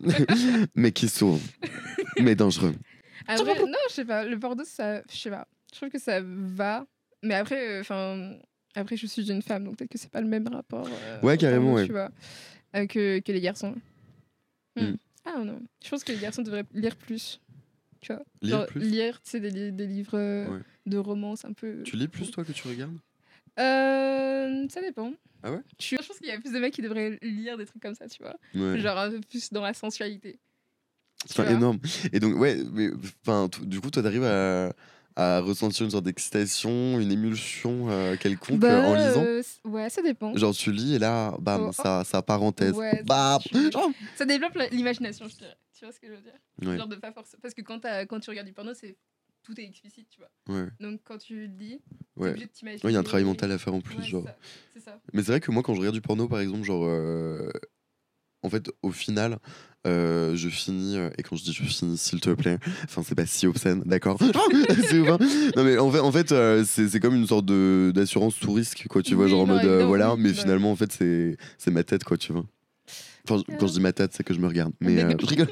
mais 0.76 0.92
qui 0.92 1.08
s'ouvre, 1.10 1.42
mais 2.22 2.36
dangereux. 2.36 2.74
Après, 3.28 3.60
non, 3.60 3.78
je 3.90 3.94
sais 3.94 4.06
pas. 4.06 4.24
Le 4.24 4.40
porno, 4.40 4.64
ça, 4.64 5.02
je 5.12 5.18
sais 5.18 5.30
pas. 5.30 5.48
Je 5.72 5.78
trouve 5.78 5.90
que 5.90 6.00
ça 6.00 6.20
va. 6.24 6.86
Mais 7.22 7.36
après, 7.36 7.80
enfin, 7.82 8.36
après, 8.76 8.96
je 8.98 9.06
suis 9.06 9.30
une 9.30 9.42
femme, 9.42 9.66
donc 9.66 9.78
peut-être 9.78 9.92
que 9.92 9.98
c'est 9.98 10.10
pas 10.12 10.22
le 10.22 10.28
même 10.28 10.48
rapport. 10.48 10.88
euh, 10.90 11.22
Ouais, 11.22 11.38
carrément, 11.38 11.66
porno, 11.74 11.80
ouais. 11.82 11.86
Tu 11.86 11.92
vois, 11.92 12.10
euh, 12.76 12.88
que, 12.88 13.20
que 13.20 13.32
les 13.32 13.42
garçons. 13.42 13.76
Hmm. 14.76 14.84
Mm. 14.84 14.98
Ah 15.26 15.44
non. 15.44 15.62
Je 15.84 15.90
pense 15.90 16.04
que 16.04 16.12
les 16.12 16.18
garçons 16.20 16.42
devraient 16.42 16.64
lire 16.74 16.96
plus. 16.96 17.40
Tu 18.02 18.14
vois. 18.14 18.24
Lire 18.42 18.58
Genre, 18.60 18.66
plus? 18.68 18.80
Lire, 18.82 19.22
tu 19.22 19.30
sais, 19.32 19.40
des, 19.42 19.50
li- 19.52 19.72
des 19.74 19.86
livres 19.86 20.18
euh, 20.18 20.48
Ouais. 20.48 20.60
de 20.86 20.98
romance 20.98 21.44
un 21.46 21.52
peu. 21.54 21.84
Tu 21.84 21.98
lis 21.98 22.08
plus 22.08 22.32
toi 22.32 22.44
que 22.46 22.54
tu 22.54 22.68
regardes? 22.68 22.98
Euh, 23.60 24.66
ça 24.70 24.82
dépend. 24.82 25.14
Ah 25.44 25.52
ouais? 25.52 25.60
Je, 25.80 25.98
je 26.02 26.08
pense 26.08 26.18
qu'il 26.18 26.28
y 26.28 26.32
a 26.32 26.40
plus 26.40 26.52
de 26.54 26.60
mecs 26.60 26.74
qui 26.74 26.82
devraient 26.82 27.18
lire 27.22 27.58
des 27.58 27.66
trucs 27.66 27.82
comme 27.82 27.96
ça, 27.96 28.08
tu 28.08 28.22
vois. 28.24 28.36
Ouais. 28.56 28.80
Genre 28.80 28.98
un 28.98 29.12
peu 29.12 29.20
plus 29.22 29.52
dans 29.52 29.62
la 29.62 29.74
sensualité. 29.74 30.40
Vois. 31.36 31.52
énorme. 31.52 31.80
Et 32.14 32.20
donc 32.20 32.36
ouais, 32.38 32.58
mais 32.72 32.90
du 33.62 33.80
coup 33.82 33.90
toi 33.92 34.02
t'arrives 34.04 34.24
à, 34.24 34.74
à 35.16 35.40
ressentir 35.42 35.86
une 35.86 35.92
sorte 35.92 36.06
d'excitation, 36.06 37.00
une 37.00 37.12
émulsion 37.12 37.90
euh, 37.90 38.16
quelconque 38.16 38.62
Bah, 38.62 38.70
euh, 38.72 38.82
en 38.84 38.96
lisant? 38.96 39.24
euh, 39.26 39.42
ouais, 39.66 39.90
ça 39.90 40.02
dépend. 40.02 40.36
Genre 40.36 40.54
tu 40.56 40.72
lis 40.72 40.96
et 40.96 41.00
là, 41.00 41.36
bam, 41.40 41.68
Oh, 41.68 41.72
ça, 41.74 42.04
ça 42.06 42.22
parenthèse. 42.22 42.74
Ouais, 42.76 43.04
Bam. 43.04 43.40
je- 43.52 43.70
Ça 44.16 44.26
développe 44.26 44.58
l'imagination, 44.72 45.28
je 45.28 45.36
dirais. 45.38 45.56
Tu 45.78 45.86
vois 45.86 45.94
ce 45.94 46.00
que 46.00 46.08
je 46.08 46.14
veux 46.14 46.22
dire? 46.22 46.34
Ouais, 46.66 46.78
Genre 46.78 46.88
de 46.88 46.96
pas 46.96 47.12
forcément. 47.12 47.40
Parce 47.42 47.54
que 47.54 47.62
quand, 47.62 47.80
tu 48.20 48.30
regardes 48.30 48.48
du 48.48 48.54
porno, 48.54 48.74
c'est 48.74 48.98
tout 49.44 49.60
est 49.60 49.64
explicite, 49.64 50.10
tu 50.10 50.20
vois. 50.22 50.30
ouais, 50.56 50.68
Donc 50.80 51.02
quand 51.04 51.18
tu 51.18 51.48
lis, 51.48 51.80
t'es 52.16 52.22
ouais. 52.22 52.30
obligé 52.32 52.46
de 52.48 52.52
t'imaginer. 52.52 52.82
Ouais, 52.86 52.92
il 52.92 52.94
y 52.94 52.98
a 52.98 53.00
un 53.00 53.04
travail 53.04 53.24
mental 53.26 53.52
à 53.52 53.58
faire 53.58 53.74
en 53.74 53.82
plus, 53.82 54.02
c'est 54.04 54.10
genre. 54.10 54.24
ça, 54.26 54.38
C'est 54.74 54.80
ça. 54.82 55.02
Mais 55.14 55.22
c'est 55.24 55.32
vrai 55.32 55.40
que 55.40 55.52
moi, 55.52 55.64
quand 55.64 55.74
je 55.74 55.80
regarde 55.80 55.96
du 55.96 56.02
porno, 56.02 56.28
par 56.28 56.40
exemple, 56.40 56.64
genre. 56.64 56.86
euh, 56.86 57.50
En 58.42 58.50
fait, 58.50 58.72
au 58.82 58.92
final, 58.92 59.38
euh, 59.88 60.36
je 60.36 60.48
finis. 60.50 60.98
euh, 60.98 61.10
Et 61.18 61.24
quand 61.24 61.36
je 61.36 61.44
dis 61.44 61.52
je 61.54 61.64
finis, 61.64 61.98
s'il 61.98 62.22
te 62.22 62.30
plaît, 62.32 62.58
enfin, 62.86 63.02
c'est 63.06 63.16
pas 63.16 63.26
si 63.26 63.48
obscène, 63.48 63.82
d'accord? 63.86 64.18
C'est 64.90 65.00
ouf, 65.00 65.10
hein 65.10 65.18
Non, 65.56 65.64
mais 65.64 65.78
en 65.78 65.92
fait, 65.92 66.00
en 66.00 66.12
fait 66.12 66.32
euh, 66.32 66.64
c'est 66.66 67.00
comme 67.00 67.16
une 67.16 67.28
sorte 67.28 67.46
d'assurance 67.94 68.40
tout 68.40 68.54
risque, 68.54 68.86
quoi, 68.90 69.02
tu 69.02 69.16
vois, 69.16 69.26
Oui, 69.26 69.32
genre 69.32 69.42
en 69.42 69.46
mode. 69.48 69.66
voilà, 69.88 70.16
mais 70.18 70.30
ouais. 70.30 70.36
finalement, 70.36 70.72
en 70.72 70.76
fait, 70.76 70.92
c'est 70.92 71.72
ma 71.72 71.84
tête, 71.84 72.04
quoi, 72.04 72.18
tu 72.18 72.32
vois. 72.34 72.46
Enfin, 73.30 73.44
quand 73.60 73.68
je 73.68 73.74
dis 73.74 73.80
ma 73.82 73.92
tête, 73.94 74.12
c'est 74.14 74.24
que 74.24 74.34
je 74.34 74.40
me 74.40 74.48
regarde. 74.48 74.72
Mais 74.80 75.00
je 75.20 75.26
rigole. 75.26 75.48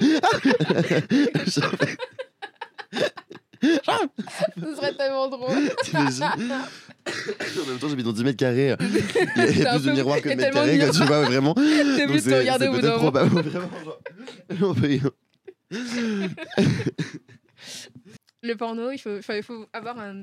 Ce 3.61 4.75
serait 4.75 4.93
tellement 4.95 5.27
drôle. 5.27 5.69
En 7.29 7.65
même 7.69 7.79
temps, 7.79 7.89
j'habite 7.89 8.05
dans 8.05 8.13
10 8.13 8.23
mètres 8.23 8.37
carrés. 8.37 8.75
Il 8.79 8.87
y 8.87 9.41
a, 9.41 9.49
il 9.49 9.57
y 9.57 9.59
a 9.61 9.63
C'est 9.63 9.67
un 9.67 9.75
plus 9.79 9.85
de 9.85 9.91
miroirs 9.91 10.21
que 10.21 10.29
de 10.29 10.35
mètres 10.35 10.53
carrés, 10.53 10.79
tu 10.91 11.03
vois, 11.03 11.21
vraiment. 11.23 11.53
T'es 11.55 12.07
Donc 12.07 12.09
obligé 12.09 12.57
de 12.57 12.67
bout 12.67 12.67
peut-être 12.73 12.81
d'un 12.81 12.89
moment. 12.89 12.97
probable, 12.97 13.41
vraiment. 13.41 13.69
genre. 13.83 13.99
Le 18.43 18.53
porno, 18.55 18.91
il 18.91 18.99
faut, 18.99 19.17
il 19.19 19.43
faut 19.43 19.65
avoir 19.73 19.99
un, 19.99 20.21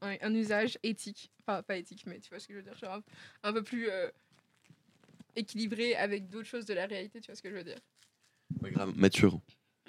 un, 0.00 0.16
un 0.20 0.34
usage 0.34 0.78
éthique. 0.82 1.30
Enfin, 1.46 1.62
pas 1.62 1.76
éthique, 1.76 2.04
mais 2.06 2.18
tu 2.20 2.30
vois 2.30 2.40
ce 2.40 2.48
que 2.48 2.54
je 2.54 2.58
veux 2.58 2.64
dire. 2.64 2.76
Genre 2.78 2.94
un, 2.94 3.02
un 3.48 3.52
peu 3.52 3.62
plus 3.62 3.88
euh, 3.90 4.08
équilibré 5.36 5.94
avec 5.94 6.28
d'autres 6.28 6.48
choses 6.48 6.66
de 6.66 6.74
la 6.74 6.86
réalité, 6.86 7.20
tu 7.20 7.26
vois 7.26 7.36
ce 7.36 7.42
que 7.42 7.50
je 7.50 7.56
veux 7.56 7.64
dire. 7.64 7.78
Ouais, 8.62 8.70
grave, 8.70 8.92
mature. 8.96 9.38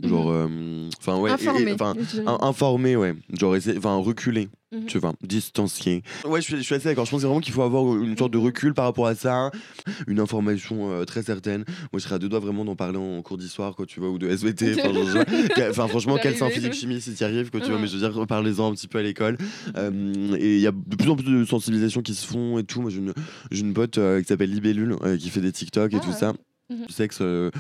Genre, 0.04 0.30
euh, 0.32 0.90
enfin, 1.00 1.18
ouais. 1.20 1.32
et- 1.32 1.34
et- 1.34 1.48
Informé. 1.48 1.74
Enfin, 1.74 1.96
informé, 2.42 2.96
ouais. 2.96 3.16
Genre, 3.40 3.56
enfin, 3.78 3.96
reculer, 3.96 4.50
Mhm. 4.74 4.86
tu 4.88 4.98
vois, 5.00 5.14
distancier. 5.24 6.04
Ouais, 6.26 6.42
je 6.42 6.46
suis, 6.48 6.58
je 6.58 6.62
suis 6.62 6.76
assez 6.76 6.86
d'accord. 6.90 7.06
Je 7.06 7.12
pense 7.12 7.22
vraiment 7.22 7.40
qu'il 7.40 7.54
faut 7.54 7.62
avoir 7.62 7.96
une 8.02 8.18
sorte 8.18 8.34
de 8.34 8.38
recul 8.38 8.74
par 8.74 8.86
rapport 8.86 9.08
à 9.08 9.16
ça, 9.16 9.52
une 10.08 10.20
information 10.20 10.92
euh, 10.92 11.06
très 11.06 11.24
certaine. 11.24 11.64
Moi, 11.92 12.00
je 12.00 12.00
serais 12.00 12.16
à 12.16 12.20
deux 12.20 12.28
doigts 12.30 12.40
vraiment 12.40 12.66
d'en 12.66 12.76
parler 12.76 12.98
en 12.98 13.22
cours 13.22 13.38
d'histoire, 13.38 13.76
quoi, 13.76 13.86
tu 13.86 14.00
vois, 14.00 14.10
ou 14.10 14.18
de 14.18 14.28
SVT. 14.28 14.76
Enfin, 15.70 15.88
franchement, 15.88 16.18
quel 16.22 16.34
en 16.44 16.50
physique, 16.50 16.72
ouais. 16.72 16.78
chimie 16.78 17.02
si 17.02 17.14
tu 17.14 17.22
y 17.22 17.26
arrives, 17.26 17.50
quoi, 17.52 17.62
tu 17.62 17.70
vois, 17.70 17.80
mais 17.80 17.88
je 17.88 17.98
veux 17.98 18.10
dire, 18.10 18.28
parlez-en 18.28 18.72
un 18.72 18.74
petit 18.76 18.88
peu 18.88 18.98
à 19.00 19.04
l'école. 19.04 19.38
Euh, 19.78 20.36
et 20.38 20.56
il 20.56 20.62
y 20.62 20.68
a 20.68 20.72
de 20.72 20.96
plus 20.96 21.10
en 21.10 21.16
plus 21.16 21.26
de 21.26 21.46
sensibilisation 21.46 22.02
qui 22.02 22.14
se 22.16 22.26
font 22.28 22.58
et 22.58 22.64
tout. 22.64 22.82
Moi, 22.82 22.92
j'ai 22.92 22.98
une, 23.00 23.14
une 23.52 23.74
pote 23.74 23.98
euh, 23.98 24.20
qui 24.22 24.28
s'appelle 24.28 24.52
Libellule, 24.52 24.96
euh, 25.04 25.18
qui 25.18 25.30
fait 25.30 25.42
des 25.42 25.52
TikTok 25.52 25.94
et 25.94 25.98
Ah. 25.98 26.04
tout 26.04 26.12
ça. 26.14 26.34
Mhm. 26.70 26.86
Du 26.88 26.94
sexe 26.94 27.20
euh, 27.22 27.52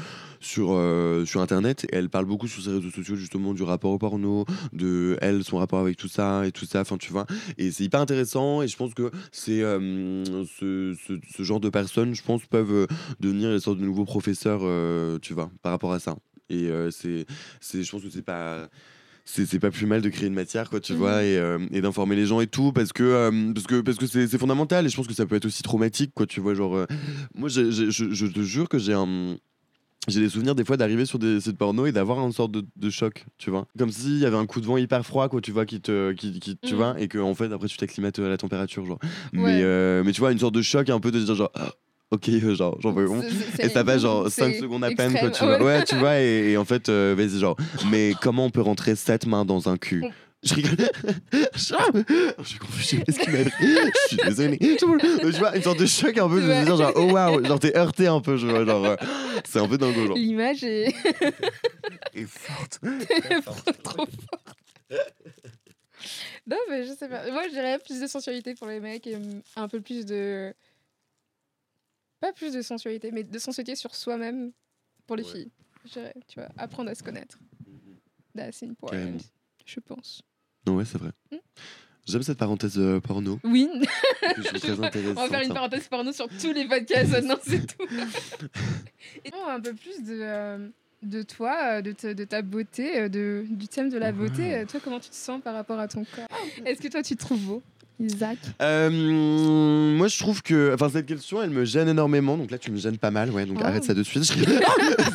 sur, 0.43 0.69
euh, 0.73 1.25
sur 1.25 1.41
internet 1.41 1.85
et 1.85 1.95
elle 1.95 2.09
parle 2.09 2.25
beaucoup 2.25 2.47
sur 2.47 2.61
ses 2.61 2.71
réseaux 2.71 2.91
sociaux 2.91 3.15
justement 3.15 3.53
du 3.53 3.63
rapport 3.63 3.91
au 3.91 3.97
porno 3.97 4.45
de 4.73 5.17
elle 5.21 5.43
son 5.43 5.57
rapport 5.57 5.79
avec 5.79 5.97
tout 5.97 6.07
ça 6.07 6.45
et 6.45 6.51
tout 6.51 6.65
ça 6.65 6.81
enfin 6.81 6.97
tu 6.97 7.11
vois 7.11 7.25
et 7.57 7.71
c'est 7.71 7.83
hyper 7.85 8.01
intéressant 8.01 8.61
et 8.61 8.67
je 8.67 8.75
pense 8.77 8.93
que 8.93 9.09
c'est 9.31 9.61
euh, 9.63 10.23
ce, 10.45 10.95
ce, 11.07 11.13
ce 11.35 11.43
genre 11.43 11.59
de 11.59 11.69
personnes 11.69 12.13
je 12.13 12.23
pense 12.23 12.45
peuvent 12.45 12.71
euh, 12.73 12.87
devenir 13.19 13.49
les 13.51 13.59
sortes 13.59 13.79
de 13.79 13.85
nouveaux 13.85 14.05
professeurs 14.05 14.61
tu 15.21 15.33
vois 15.33 15.49
par 15.61 15.71
rapport 15.71 15.93
à 15.93 15.99
ça 15.99 16.15
Et 16.49 16.69
c'est, 16.91 17.25
c'est, 17.61 17.83
je 17.83 17.91
pense 17.91 18.03
que 18.03 18.09
c'est 18.09 18.21
pas. 18.21 18.67
C'est, 19.25 19.57
pas 19.57 19.71
plus 19.71 19.85
mal 19.85 20.01
de 20.01 20.09
créer 20.09 20.27
une 20.27 20.33
matière 20.33 20.69
quoi 20.69 20.81
tu 20.81 20.91
Mhm. 20.91 20.99
vois 20.99 21.23
et, 21.23 21.37
euh, 21.37 21.57
et 21.71 21.79
d'informer 21.79 22.17
les 22.17 22.25
gens 22.25 22.41
et 22.41 22.47
tout 22.47 22.73
parce 22.73 22.91
que 22.91 23.03
euh, 23.03 23.53
parce 23.53 23.65
que 23.67 23.79
parce 23.79 23.97
que 23.97 24.05
c'est, 24.05 24.27
fondamental 24.37 24.85
et 24.85 24.89
je 24.89 24.97
pense 24.97 25.07
que 25.07 25.13
ça 25.13 25.25
peut 25.25 25.35
être 25.37 25.45
aussi 25.45 25.63
traumatique 25.63 26.11
quoi 26.13 26.25
tu 26.25 26.41
vois 26.41 26.53
genre 26.55 26.75
euh, 26.75 26.85
moi 27.33 27.47
j'ai- 27.47 27.71
je, 27.71 27.89
je 27.89 28.25
te 28.27 28.41
jure 28.41 28.67
que 28.67 28.77
j'ai 28.79 28.91
un 28.91 29.37
j'ai 30.07 30.19
des 30.19 30.29
souvenirs 30.29 30.55
des 30.55 30.65
fois 30.65 30.75
d'arriver 30.77 31.05
sur 31.05 31.17
des 31.19 31.39
sites 31.39 31.57
porno 31.57 31.85
et 31.85 31.91
d'avoir 31.91 32.19
une 32.25 32.31
sorte 32.33 32.51
de, 32.51 32.65
de 32.75 32.89
choc, 32.89 33.25
tu 33.37 33.49
vois. 33.49 33.67
Comme 33.77 33.89
s'il 33.91 34.17
y 34.17 34.25
avait 34.25 34.35
un 34.37 34.45
coup 34.45 34.59
de 34.61 34.65
vent 34.65 34.77
hyper 34.77 35.05
froid, 35.05 35.29
quoi, 35.29 35.39
tu 35.41 35.51
vois, 35.51 35.65
qui 35.65 35.79
te, 35.81 36.11
qui, 36.13 36.39
qui- 36.39 36.57
tu 36.57 36.73
Mhm. 36.73 36.77
vois, 36.77 36.99
et 36.99 37.07
que 37.07 37.17
en 37.19 37.33
fait 37.35 37.51
après 37.53 37.67
tu 37.67 37.77
t'acclimates 37.77 38.19
à 38.19 38.27
la 38.27 38.37
température, 38.37 38.85
genre. 38.85 38.99
Ouais. 39.01 39.09
Mais, 39.31 39.61
euh, 39.63 40.03
mais 40.05 40.11
tu 40.11 40.19
vois, 40.19 40.31
une 40.31 40.39
sorte 40.39 40.55
de 40.55 40.61
choc 40.61 40.89
un 40.89 40.99
peu 40.99 41.11
de 41.11 41.19
dire 41.19 41.35
genre, 41.35 41.51
ah, 41.55 41.71
ok, 42.11 42.27
euh, 42.29 42.53
genre, 42.55 42.77
j'en 42.81 42.91
veux 42.91 43.07
Et 43.61 43.69
ça 43.69 43.83
passe 43.83 44.01
genre 44.01 44.25
c'est 44.29 44.41
5 44.45 44.55
secondes 44.55 44.83
à 44.83 44.91
peine, 44.91 45.17
quoi, 45.17 45.29
tu 45.31 45.43
vois. 45.43 45.63
Ouais, 45.63 45.83
tu 45.83 45.95
vois, 45.95 46.19
et, 46.19 46.51
et 46.51 46.57
en 46.57 46.65
fait, 46.65 46.89
euh, 46.89 47.15
vas-y, 47.17 47.39
genre, 47.39 47.55
mais 47.91 48.13
comment 48.21 48.45
on 48.45 48.49
peut 48.49 48.61
rentrer 48.61 48.95
sept 48.95 49.25
mains 49.25 49.45
dans 49.45 49.69
un 49.69 49.77
cul? 49.77 50.03
je 50.45 50.53
rigole. 50.55 50.75
je 52.39 52.43
suis 52.43 52.57
confus, 52.59 52.81
je 52.83 52.87
sais 52.87 53.11
ce 53.11 53.19
qui 53.19 53.29
m'a. 53.31 53.43
Je 53.43 54.07
suis 54.07 54.17
désolé. 54.17 54.57
Tu 54.57 54.85
vois, 55.39 55.55
une 55.55 55.61
sorte 55.63 55.79
de 55.79 55.85
choc 55.85 56.17
un 56.17 56.27
peu 56.27 56.41
de 56.41 56.47
se 56.47 56.65
dire 56.65 56.75
genre, 56.77 56.91
oh 56.95 57.11
waouh, 57.11 57.45
genre 57.45 57.59
t'es 57.59 57.75
heurté 57.77 58.07
un 58.07 58.19
peu, 58.19 58.35
je 58.37 58.47
vois, 58.47 58.65
genre, 58.65 58.85
euh, 58.85 58.95
c'est 59.45 59.59
un 59.59 59.67
peu 59.67 59.77
dingo, 59.77 60.07
genre. 60.07 60.17
L'image 60.17 60.63
est 60.63 60.91
forte. 62.27 62.79
trop 63.83 64.05
forte. 64.05 64.57
Non, 66.45 66.57
mais 66.69 66.83
je 66.85 66.91
sais 66.93 67.07
pas. 67.07 67.31
Moi, 67.31 67.43
je 67.47 67.51
dirais 67.53 67.79
plus 67.79 68.01
de 68.01 68.07
sensualité 68.07 68.53
pour 68.53 68.67
les 68.67 68.81
mecs 68.81 69.07
et 69.07 69.17
un 69.55 69.67
peu 69.69 69.79
plus 69.79 70.05
de. 70.05 70.53
Pas 72.19 72.33
plus 72.33 72.53
de 72.53 72.61
sensualité, 72.61 73.11
mais 73.11 73.23
de 73.23 73.39
sensualité 73.39 73.75
sur 73.75 73.95
soi-même 73.95 74.51
pour 75.07 75.15
les 75.15 75.23
Ouais. 75.23 75.31
filles. 75.31 75.51
Je 75.85 75.91
dirais, 75.91 76.13
tu 76.27 76.39
vois, 76.39 76.49
apprendre 76.57 76.89
à 76.89 76.95
se 76.95 77.03
connaître. 77.03 77.37
That's 78.35 78.63
important, 78.63 79.17
je 79.65 79.79
pense. 79.79 80.21
Non, 80.65 80.75
ouais, 80.77 80.85
c'est 80.85 80.97
vrai. 80.97 81.11
Hmm. 81.31 81.37
J'aime 82.05 82.23
cette 82.23 82.37
parenthèse 82.37 82.77
euh, 82.77 82.99
porno. 82.99 83.39
Oui, 83.45 83.69
que 84.35 84.41
je 84.43 84.49
très 84.57 84.71
on 85.09 85.13
va 85.13 85.27
faire 85.29 85.41
une 85.41 85.53
parenthèse 85.53 85.87
porno 85.87 86.11
sur 86.11 86.27
tous 86.27 86.51
les 86.51 86.67
podcasts 86.67 87.11
maintenant, 87.11 87.37
c'est 87.41 87.65
tout. 87.77 87.85
Et 89.23 89.31
non, 89.31 89.47
un 89.47 89.61
peu 89.61 89.73
plus 89.73 90.03
de, 90.03 90.17
euh, 90.21 90.67
de 91.01 91.21
toi, 91.21 91.55
euh, 91.77 91.81
de, 91.81 91.93
te- 91.93 92.11
de 92.11 92.23
ta 92.25 92.41
beauté, 92.41 93.07
de, 93.07 93.45
du 93.49 93.67
thème 93.69 93.89
de 93.89 93.97
la 93.97 94.11
beauté. 94.11 94.41
Ouais. 94.41 94.63
Euh, 94.63 94.65
Toi, 94.65 94.81
comment 94.83 94.99
tu 94.99 95.09
te 95.09 95.15
sens 95.15 95.41
par 95.41 95.53
rapport 95.53 95.79
à 95.79 95.87
ton 95.87 96.03
corps? 96.03 96.27
Est-ce 96.65 96.81
que 96.81 96.89
toi, 96.89 97.01
tu 97.03 97.15
te 97.15 97.21
trouves 97.21 97.39
beau? 97.45 97.63
Isaac 97.99 98.37
Euh, 98.61 98.89
moi, 99.97 100.07
je 100.07 100.17
trouve 100.19 100.41
que. 100.41 100.71
Enfin, 100.73 100.89
cette 100.91 101.05
question, 101.05 101.41
elle 101.41 101.51
me 101.51 101.63
gêne 101.65 101.87
énormément. 101.87 102.37
Donc 102.37 102.51
là, 102.51 102.57
tu 102.57 102.71
me 102.71 102.77
gênes 102.77 102.97
pas 102.97 103.11
mal, 103.11 103.29
ouais. 103.31 103.45
Donc 103.45 103.57
Oh. 103.61 103.65
arrête 103.65 103.83
ça 103.83 103.93
de 103.93 104.03
suite. 104.03 104.23
Je. 104.33 104.37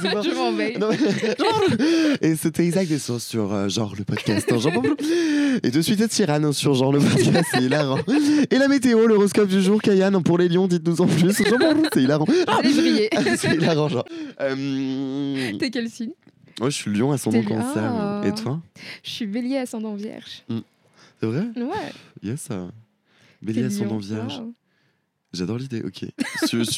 C'est 0.02 0.34
m'en 0.34 0.52
vais. 0.52 0.78
Non, 0.78 0.88
mais- 0.90 1.36
genre- 1.36 2.16
Et 2.22 2.36
c'était 2.36 2.64
Isaac 2.66 2.86
Dessau 2.88 3.18
sur 3.18 3.52
euh, 3.52 3.68
genre 3.68 3.94
le 3.98 4.04
podcast. 4.04 4.46
hein, 4.52 4.58
genre- 4.58 4.82
Et 5.62 5.70
de 5.70 5.82
suite, 5.82 6.10
Cyrano 6.10 6.52
sur 6.52 6.74
genre 6.74 6.92
le 6.92 7.00
podcast. 7.00 7.48
C'est 7.52 7.62
hilarant. 7.62 7.98
Et 8.50 8.56
la 8.58 8.68
météo, 8.68 9.06
l'horoscope 9.06 9.48
du 9.48 9.60
jour, 9.60 9.82
Kayane, 9.82 10.22
pour 10.22 10.38
les 10.38 10.48
lions, 10.48 10.68
dites-nous 10.68 11.00
en 11.00 11.06
plus. 11.06 11.32
C'est 11.32 12.00
hilarant. 12.02 12.24
Briller. 12.24 13.10
C'est 13.36 13.54
hilarant, 13.54 13.88
genre. 13.88 14.04
Euh, 14.40 15.52
T'es 15.58 15.70
quel 15.70 15.88
signe? 15.90 16.12
Moi, 16.60 16.70
je 16.70 16.76
suis 16.76 16.90
lion, 16.92 17.12
ascendant 17.12 17.42
cancer. 17.42 17.82
Ah. 17.84 18.22
Et 18.24 18.32
toi? 18.32 18.60
Je 19.02 19.10
suis 19.10 19.26
bélier 19.26 19.58
ascendant 19.58 19.94
vierge. 19.94 20.44
C'est 21.20 21.26
vrai? 21.26 21.48
Ouais. 21.56 21.92
Yes. 22.22 22.40
ça. 22.42 22.68
t'es 23.40 23.46
Bélier 23.46 23.64
ascendant 23.64 23.94
lion. 23.94 23.98
vierge. 23.98 24.38
Wow. 24.40 24.54
J'adore 25.34 25.58
l'idée, 25.58 25.82
ok. 25.84 26.06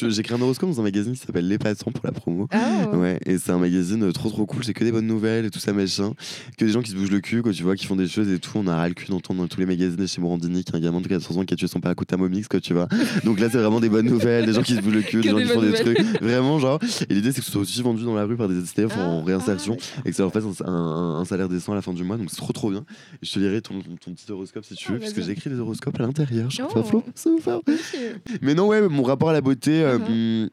J'ai 0.09 0.23
créé 0.23 0.37
un 0.37 0.41
horoscope 0.41 0.69
dans 0.69 0.81
un 0.81 0.83
magazine 0.83 1.13
qui 1.13 1.19
s'appelle 1.19 1.47
Les 1.47 1.57
Passants 1.57 1.91
pour 1.91 2.05
la 2.05 2.11
promo. 2.11 2.47
Ah, 2.51 2.89
Ouais, 2.93 3.17
et 3.25 3.37
c'est 3.37 3.51
un 3.53 3.57
magazine 3.57 4.03
euh, 4.03 4.11
trop 4.11 4.29
trop 4.29 4.45
cool, 4.45 4.65
c'est 4.65 4.73
que 4.73 4.83
des 4.83 4.91
bonnes 4.91 5.07
nouvelles 5.07 5.45
et 5.45 5.49
tout 5.49 5.59
ça 5.59 5.71
machin. 5.71 6.13
Que 6.57 6.65
des 6.65 6.71
gens 6.71 6.81
qui 6.81 6.91
se 6.91 6.95
bougent 6.97 7.11
le 7.11 7.21
cul, 7.21 7.41
quoi, 7.41 7.53
tu 7.53 7.63
vois, 7.63 7.75
qui 7.77 7.85
font 7.85 7.95
des 7.95 8.09
choses 8.09 8.29
et 8.29 8.39
tout. 8.39 8.51
On 8.55 8.67
a 8.67 8.75
ras 8.75 8.89
le 8.89 8.93
cul 8.93 9.07
d'entendre 9.09 9.39
dans 9.41 9.47
tous 9.47 9.59
les 9.61 9.65
magazines 9.65 10.05
chez 10.05 10.19
Morandini 10.19 10.65
qu'il 10.65 10.73
y 10.73 10.75
a 10.75 10.79
un 10.79 10.81
gamin 10.81 10.99
de 10.99 11.07
14 11.07 11.37
ans 11.37 11.45
qui 11.45 11.53
a 11.53 11.57
tué 11.57 11.67
son 11.67 11.79
père 11.79 11.91
à 11.91 11.95
coup 11.95 12.03
de 12.03 12.09
thermomix, 12.09 12.47
quoi, 12.49 12.59
tu 12.59 12.73
vois. 12.73 12.89
Donc 13.23 13.39
là, 13.39 13.49
c'est 13.49 13.57
vraiment 13.57 13.79
des 13.79 13.87
bonnes 13.89 14.07
nouvelles, 14.07 14.45
des 14.45 14.53
gens 14.53 14.63
qui 14.63 14.75
se 14.75 14.81
bougent 14.81 14.95
le 14.95 15.01
cul, 15.01 15.21
des 15.21 15.29
gens 15.29 15.37
des 15.37 15.43
qui 15.45 15.49
font 15.51 15.61
des 15.61 15.71
trucs. 15.73 15.99
Vraiment, 16.21 16.59
genre. 16.59 16.79
Et 17.09 17.13
l'idée, 17.13 17.31
c'est 17.31 17.39
que 17.39 17.45
ce 17.45 17.51
soit 17.53 17.61
aussi 17.61 17.81
vendu 17.81 18.03
dans 18.03 18.15
la 18.15 18.25
rue 18.25 18.35
par 18.35 18.49
des 18.49 18.59
STF 18.65 18.97
en 18.97 19.21
Ah, 19.21 19.25
réinsertion 19.25 19.77
ah, 19.79 20.01
et 20.05 20.09
que 20.09 20.15
ça 20.15 20.23
leur 20.23 20.33
fasse 20.33 20.43
un, 20.65 20.67
un- 20.67 21.19
un 21.21 21.25
salaire 21.25 21.47
décent 21.47 21.71
à 21.71 21.75
la 21.75 21.81
fin 21.81 21.93
du 21.93 22.03
mois. 22.03 22.17
Donc 22.17 22.29
c'est 22.29 22.35
trop 22.37 22.51
trop 22.51 22.69
bien. 22.69 22.83
Et 23.23 23.25
je 23.25 23.31
te 23.31 23.39
lirai 23.39 23.61
ton, 23.61 23.79
ton 23.81 24.11
petit 24.13 24.29
horoscope 24.29 24.65
si 24.65 24.75
tu 24.75 24.91
veux, 24.91 24.99
puisque 24.99 25.29
écrit 25.29 25.49
des 25.49 25.59
horoscopes 25.59 25.97
à 25.99 26.03
l'intérieur. 26.03 26.49
Je 26.49 26.61
Oh. 26.73 26.83
Flo, 26.83 27.03
c'est. 27.15 27.29
Mais 28.41 28.53
non, 28.53 28.67
ouais, 28.67 28.87
mon 28.87 29.03
rapport 29.03 29.29
à 29.29 29.33
la 29.33 29.41
beauté, 29.41 29.83
euh, 29.83 29.99
Mhm. 29.99 30.05
hum, 30.43 30.49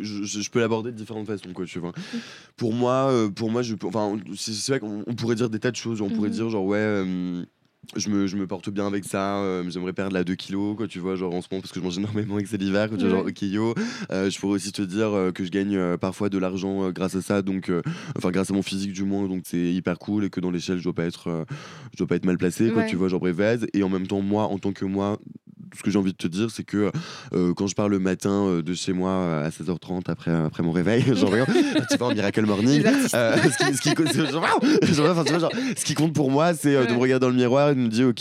je, 0.00 0.50
peux 0.50 0.58
l'aborder 0.60 0.90
de 0.90 0.96
différentes 0.96 1.26
façons, 1.26 1.52
quoi, 1.54 1.64
tu 1.66 1.78
vois. 1.78 1.92
Pour 2.56 2.72
moi, 2.72 3.10
euh, 3.10 3.28
pour 3.30 3.50
moi, 3.50 3.62
je, 3.62 3.74
peux- 3.74 3.86
enfin, 3.86 4.16
c'est 4.36 4.72
vrai 4.72 4.80
qu'on 4.80 5.02
on 5.06 5.14
pourrait 5.14 5.34
dire 5.36 5.50
des 5.50 5.58
tas 5.60 5.70
de 5.70 5.76
choses. 5.76 6.00
On 6.00 6.08
pourrait 6.10 6.28
Mhm. 6.28 6.34
dire 6.34 6.50
genre 6.50 6.64
ouais. 6.64 6.78
euh, 6.78 7.42
je 7.96 8.08
me, 8.08 8.26
je 8.26 8.36
me 8.38 8.46
porte 8.46 8.70
bien 8.70 8.86
avec 8.86 9.04
ça, 9.04 9.36
euh, 9.40 9.62
j'aimerais 9.68 9.92
perdre 9.92 10.14
là 10.14 10.24
2 10.24 10.36
kilos, 10.36 10.74
quoi, 10.74 10.88
tu 10.88 11.00
vois, 11.00 11.16
genre 11.16 11.34
en 11.34 11.42
ce 11.42 11.48
moment, 11.50 11.60
parce 11.60 11.70
que 11.70 11.80
je 11.80 11.84
mange 11.84 11.98
énormément 11.98 12.36
avec 12.36 12.46
c'est 12.46 12.56
l'hiver, 12.56 12.88
vois, 12.88 12.96
genre 12.98 13.24
Ouais. 13.24 13.30
ok 13.30 13.42
yo. 13.42 13.74
Euh, 14.10 14.30
je 14.30 14.38
pourrais 14.40 14.54
aussi 14.54 14.72
te 14.72 14.80
dire 14.82 15.08
euh, 15.12 15.32
que 15.32 15.44
je 15.44 15.50
gagne 15.50 15.96
parfois 15.98 16.28
de 16.30 16.38
l'argent 16.38 16.90
grâce 16.92 17.14
à 17.14 17.20
ça, 17.20 17.42
donc, 17.42 17.70
enfin, 18.16 18.30
grâce 18.30 18.50
à 18.50 18.54
mon 18.54 18.62
physique 18.62 18.92
du 18.92 19.04
moins, 19.04 19.28
donc 19.28 19.42
c'est 19.44 19.72
hyper 19.72 19.98
cool 19.98 20.24
et 20.24 20.30
que 20.30 20.40
dans 20.40 20.50
l'échelle, 20.50 20.78
je 20.78 20.84
dois 20.84 20.94
pas 20.94 21.04
être, 21.04 21.44
je 21.92 21.98
dois 21.98 22.06
pas 22.06 22.16
être 22.16 22.24
mal 22.24 22.38
placé, 22.38 22.70
quoi, 22.70 22.82
Ouais. 22.82 22.88
tu 22.88 22.96
vois, 22.96 23.08
genre 23.08 23.20
bref. 23.20 23.64
Et 23.74 23.82
en 23.82 23.90
même 23.90 24.06
temps, 24.06 24.22
moi, 24.22 24.44
en 24.44 24.58
tant 24.58 24.72
que 24.72 24.86
moi, 24.86 25.18
ce 25.76 25.82
que 25.82 25.90
j'ai 25.90 25.98
envie 25.98 26.12
de 26.12 26.16
te 26.16 26.26
dire, 26.28 26.50
c'est 26.50 26.64
que 26.64 26.90
euh, 27.34 27.54
quand 27.54 27.66
je 27.66 27.74
pars 27.74 27.88
le 27.88 27.98
matin 27.98 28.30
euh, 28.46 28.62
de 28.62 28.74
chez 28.74 28.92
moi 28.92 29.10
euh, 29.10 29.46
à 29.46 29.50
16h30 29.50 30.02
après, 30.08 30.30
après 30.32 30.62
mon 30.62 30.72
réveil, 30.72 31.02
genre, 31.16 31.30
regarde, 31.30 31.50
tu 31.90 31.96
vois, 31.98 32.08
en 32.08 32.14
Miracle 32.14 32.44
Morning, 32.46 32.82
euh, 33.14 33.36
ce, 33.36 33.64
qui, 33.66 33.76
ce, 33.76 33.80
qui, 33.80 33.94
co- 33.94 34.04
c'est- 34.06 34.26
genre, 34.30 34.44
genre, 34.82 35.10
enfin, 35.10 35.24
tu 35.24 35.30
vois, 35.30 35.38
genre, 35.40 35.52
ce 35.76 35.84
qui 35.84 35.94
compte 35.94 36.12
pour 36.12 36.30
moi, 36.30 36.54
c'est 36.54 36.86
de 36.86 36.92
me 36.92 36.98
regarder 36.98 37.24
dans 37.26 37.30
le 37.30 37.36
miroir 37.36 37.70
et 37.70 37.74
de 37.74 37.80
me 37.80 37.88
dire, 37.88 38.08
ok, 38.08 38.20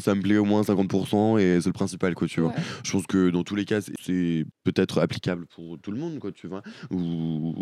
ça 0.00 0.14
me 0.14 0.20
plaît 0.22 0.36
au 0.38 0.44
moins 0.44 0.62
50% 0.62 1.38
et 1.38 1.60
c'est 1.60 1.68
le 1.68 1.72
principal, 1.72 2.14
quoi, 2.14 2.26
tu 2.28 2.40
vois. 2.40 2.50
Ouais. 2.50 2.56
Je 2.84 2.92
pense 2.92 3.06
que 3.06 3.30
dans 3.30 3.42
tous 3.44 3.54
les 3.56 3.64
cas, 3.64 3.80
c'est- 3.80 4.44
peut-être 4.64 5.00
applicable 5.00 5.46
pour 5.54 5.78
tout 5.80 5.90
le 5.90 5.98
monde, 5.98 6.18
quoi, 6.18 6.30
tu 6.32 6.46
vois, 6.46 6.62
ou, 6.90 7.54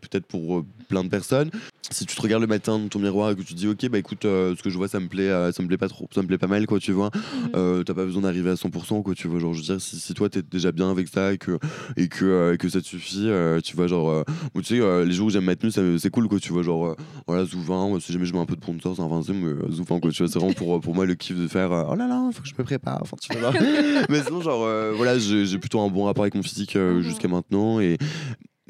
peut-être 0.00 0.26
pour 0.26 0.64
plein 0.88 1.04
de 1.04 1.08
personnes. 1.08 1.50
Si 1.90 2.04
tu 2.06 2.16
te 2.16 2.20
regardes 2.22 2.42
le 2.42 2.48
matin 2.48 2.78
dans 2.78 2.88
ton 2.88 2.98
miroir 2.98 3.30
et 3.30 3.36
que 3.36 3.42
tu 3.42 3.54
te 3.54 3.58
dis, 3.58 3.68
ok, 3.68 3.88
bah 3.88 3.98
écoute, 3.98 4.20
ce 4.22 4.60
que 4.62 4.70
je 4.70 4.76
vois, 4.76 4.88
ça 4.88 4.98
me 5.00 5.06
plaît, 5.08 5.28
ça 5.52 5.62
me 5.62 5.68
plaît 5.68 5.76
pas 5.78 5.88
trop, 5.88 6.08
ça 6.14 6.22
me 6.22 6.26
plaît 6.26 6.38
pas 6.38 6.46
mal, 6.48 6.66
quoi, 6.66 6.78
tu 6.78 6.92
vois. 6.92 7.10
T'as 7.52 7.84
pas 7.94 8.04
besoin 8.04 8.15
d'arriver 8.20 8.50
à 8.50 8.54
100%, 8.54 9.02
quoi, 9.02 9.14
tu 9.14 9.28
vois. 9.28 9.38
Genre, 9.40 9.52
je 9.54 9.58
veux 9.60 9.64
dire, 9.64 9.80
si, 9.80 9.98
si 9.98 10.14
toi 10.14 10.28
t'es 10.28 10.42
déjà 10.42 10.72
bien 10.72 10.90
avec 10.90 11.08
ça 11.08 11.32
et 11.32 11.38
que, 11.38 11.58
et 11.96 12.08
que, 12.08 12.24
euh, 12.24 12.56
que 12.56 12.68
ça 12.68 12.80
te 12.80 12.86
suffit, 12.86 13.28
euh, 13.28 13.60
tu 13.60 13.76
vois, 13.76 13.86
genre, 13.86 14.10
euh, 14.10 14.22
ou 14.54 14.62
tu 14.62 14.78
sais, 14.80 15.04
les 15.04 15.12
jours 15.12 15.26
où 15.26 15.30
j'aime 15.30 15.44
ma 15.44 15.56
tenue, 15.56 15.70
ça 15.70 15.82
c'est 15.98 16.10
cool, 16.10 16.28
quoi, 16.28 16.38
tu 16.40 16.52
vois, 16.52 16.62
genre, 16.62 16.96
voilà, 17.26 17.44
Zouvin, 17.44 17.98
si 18.00 18.12
jamais 18.12 18.24
je 18.26 18.32
mets 18.32 18.38
un 18.40 18.46
peu 18.46 18.56
de 18.56 18.62
sponsor, 18.62 18.96
c'est 18.96 19.02
un 19.02 19.08
20 19.08 19.28
mais 19.30 19.72
Zouvin, 19.72 20.00
quoi, 20.00 20.10
tu 20.10 20.22
vois, 20.22 20.30
c'est 20.32 20.38
vraiment 20.38 20.54
pour, 20.54 20.80
pour 20.80 20.94
moi 20.94 21.06
le 21.06 21.14
kiff 21.14 21.36
de 21.36 21.48
faire, 21.48 21.70
oh 21.70 21.94
là 21.94 22.06
là, 22.06 22.28
faut 22.32 22.42
que 22.42 22.48
je 22.48 22.54
me 22.58 22.64
prépare, 22.64 22.98
enfin, 23.02 23.16
tu 23.20 23.36
vois, 23.36 23.52
genre. 23.52 23.62
mais 24.08 24.22
sinon, 24.22 24.40
genre, 24.40 24.68
voilà, 24.96 25.18
j'ai 25.18 25.58
plutôt 25.58 25.80
un 25.80 25.88
bon 25.88 26.04
rapport 26.04 26.24
avec 26.24 26.34
mon 26.34 26.42
physique 26.42 26.76
Mhm. 26.76 27.00
jusqu'à 27.02 27.28
maintenant, 27.28 27.80
et, 27.80 27.96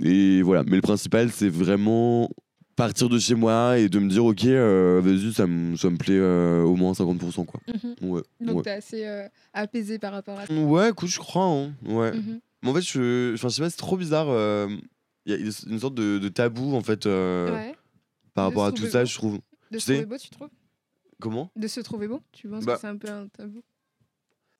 et 0.02 0.42
voilà, 0.42 0.62
mais 0.64 0.76
le 0.76 0.82
principal, 0.82 1.30
c'est 1.30 1.48
vraiment 1.48 2.28
partir 2.76 3.08
de 3.08 3.18
chez 3.18 3.34
moi 3.34 3.78
et 3.78 3.88
de 3.88 3.98
me 3.98 4.08
dire 4.08 4.24
ok 4.24 4.44
euh, 4.44 5.00
vas-y 5.02 5.32
ça 5.32 5.46
me 5.46 5.76
ça 5.76 5.88
me 5.90 5.96
plaît 5.96 6.18
euh, 6.18 6.62
au 6.62 6.76
moins 6.76 6.92
50% 6.92 7.44
quoi 7.46 7.60
Mhm. 7.66 8.10
ouais 8.10 8.22
Donc, 8.40 8.56
ouais. 8.58 8.62
t'es 8.62 8.70
assez 8.70 9.06
euh, 9.06 9.26
apaisé 9.54 9.98
par 9.98 10.12
rapport 10.12 10.38
à 10.38 10.46
ça. 10.46 10.52
Ouais, 10.54 10.90
écoute, 10.90 11.08
je 11.08 11.18
crois. 11.18 11.44
hein. 11.46 11.72
Ouais. 11.84 12.12
Mhm. 12.12 12.40
Mais 12.62 12.70
en 12.70 12.74
fait, 12.74 12.82
je, 12.82 13.34
enfin, 13.34 13.48
je 13.48 13.54
sais 13.54 13.62
pas, 13.62 13.70
c'est 13.70 13.76
trop 13.76 13.96
bizarre. 13.96 14.26
Il 15.26 15.32
y 15.32 15.34
a 15.34 15.36
une 15.38 15.80
sorte 15.80 15.94
de, 15.94 16.18
de 16.18 16.28
tabou 16.28 16.74
en 16.76 16.82
fait 16.82 17.06
Ouais. 17.06 17.74
par 18.34 18.44
De 18.44 18.50
rapport 18.50 18.66
à 18.66 18.72
tout 18.72 18.86
ça, 18.86 19.04
je 19.04 19.14
trouve. 19.14 19.36
De 19.70 19.78
tu 19.78 19.80
se 19.80 19.86
sais- 19.86 19.92
trouver 19.94 20.06
beau, 20.06 20.16
tu 20.18 20.30
trouves? 20.30 20.50
Comment? 21.20 21.50
De 21.56 21.66
se 21.66 21.80
trouver 21.80 22.08
beau 22.08 22.20
Tu 22.32 22.46
penses 22.48 22.64
Bah. 22.64 22.74
que 22.74 22.80
c'est 22.80 22.86
un 22.86 22.96
peu 22.96 23.08
un 23.10 23.26
tabou? 23.28 23.60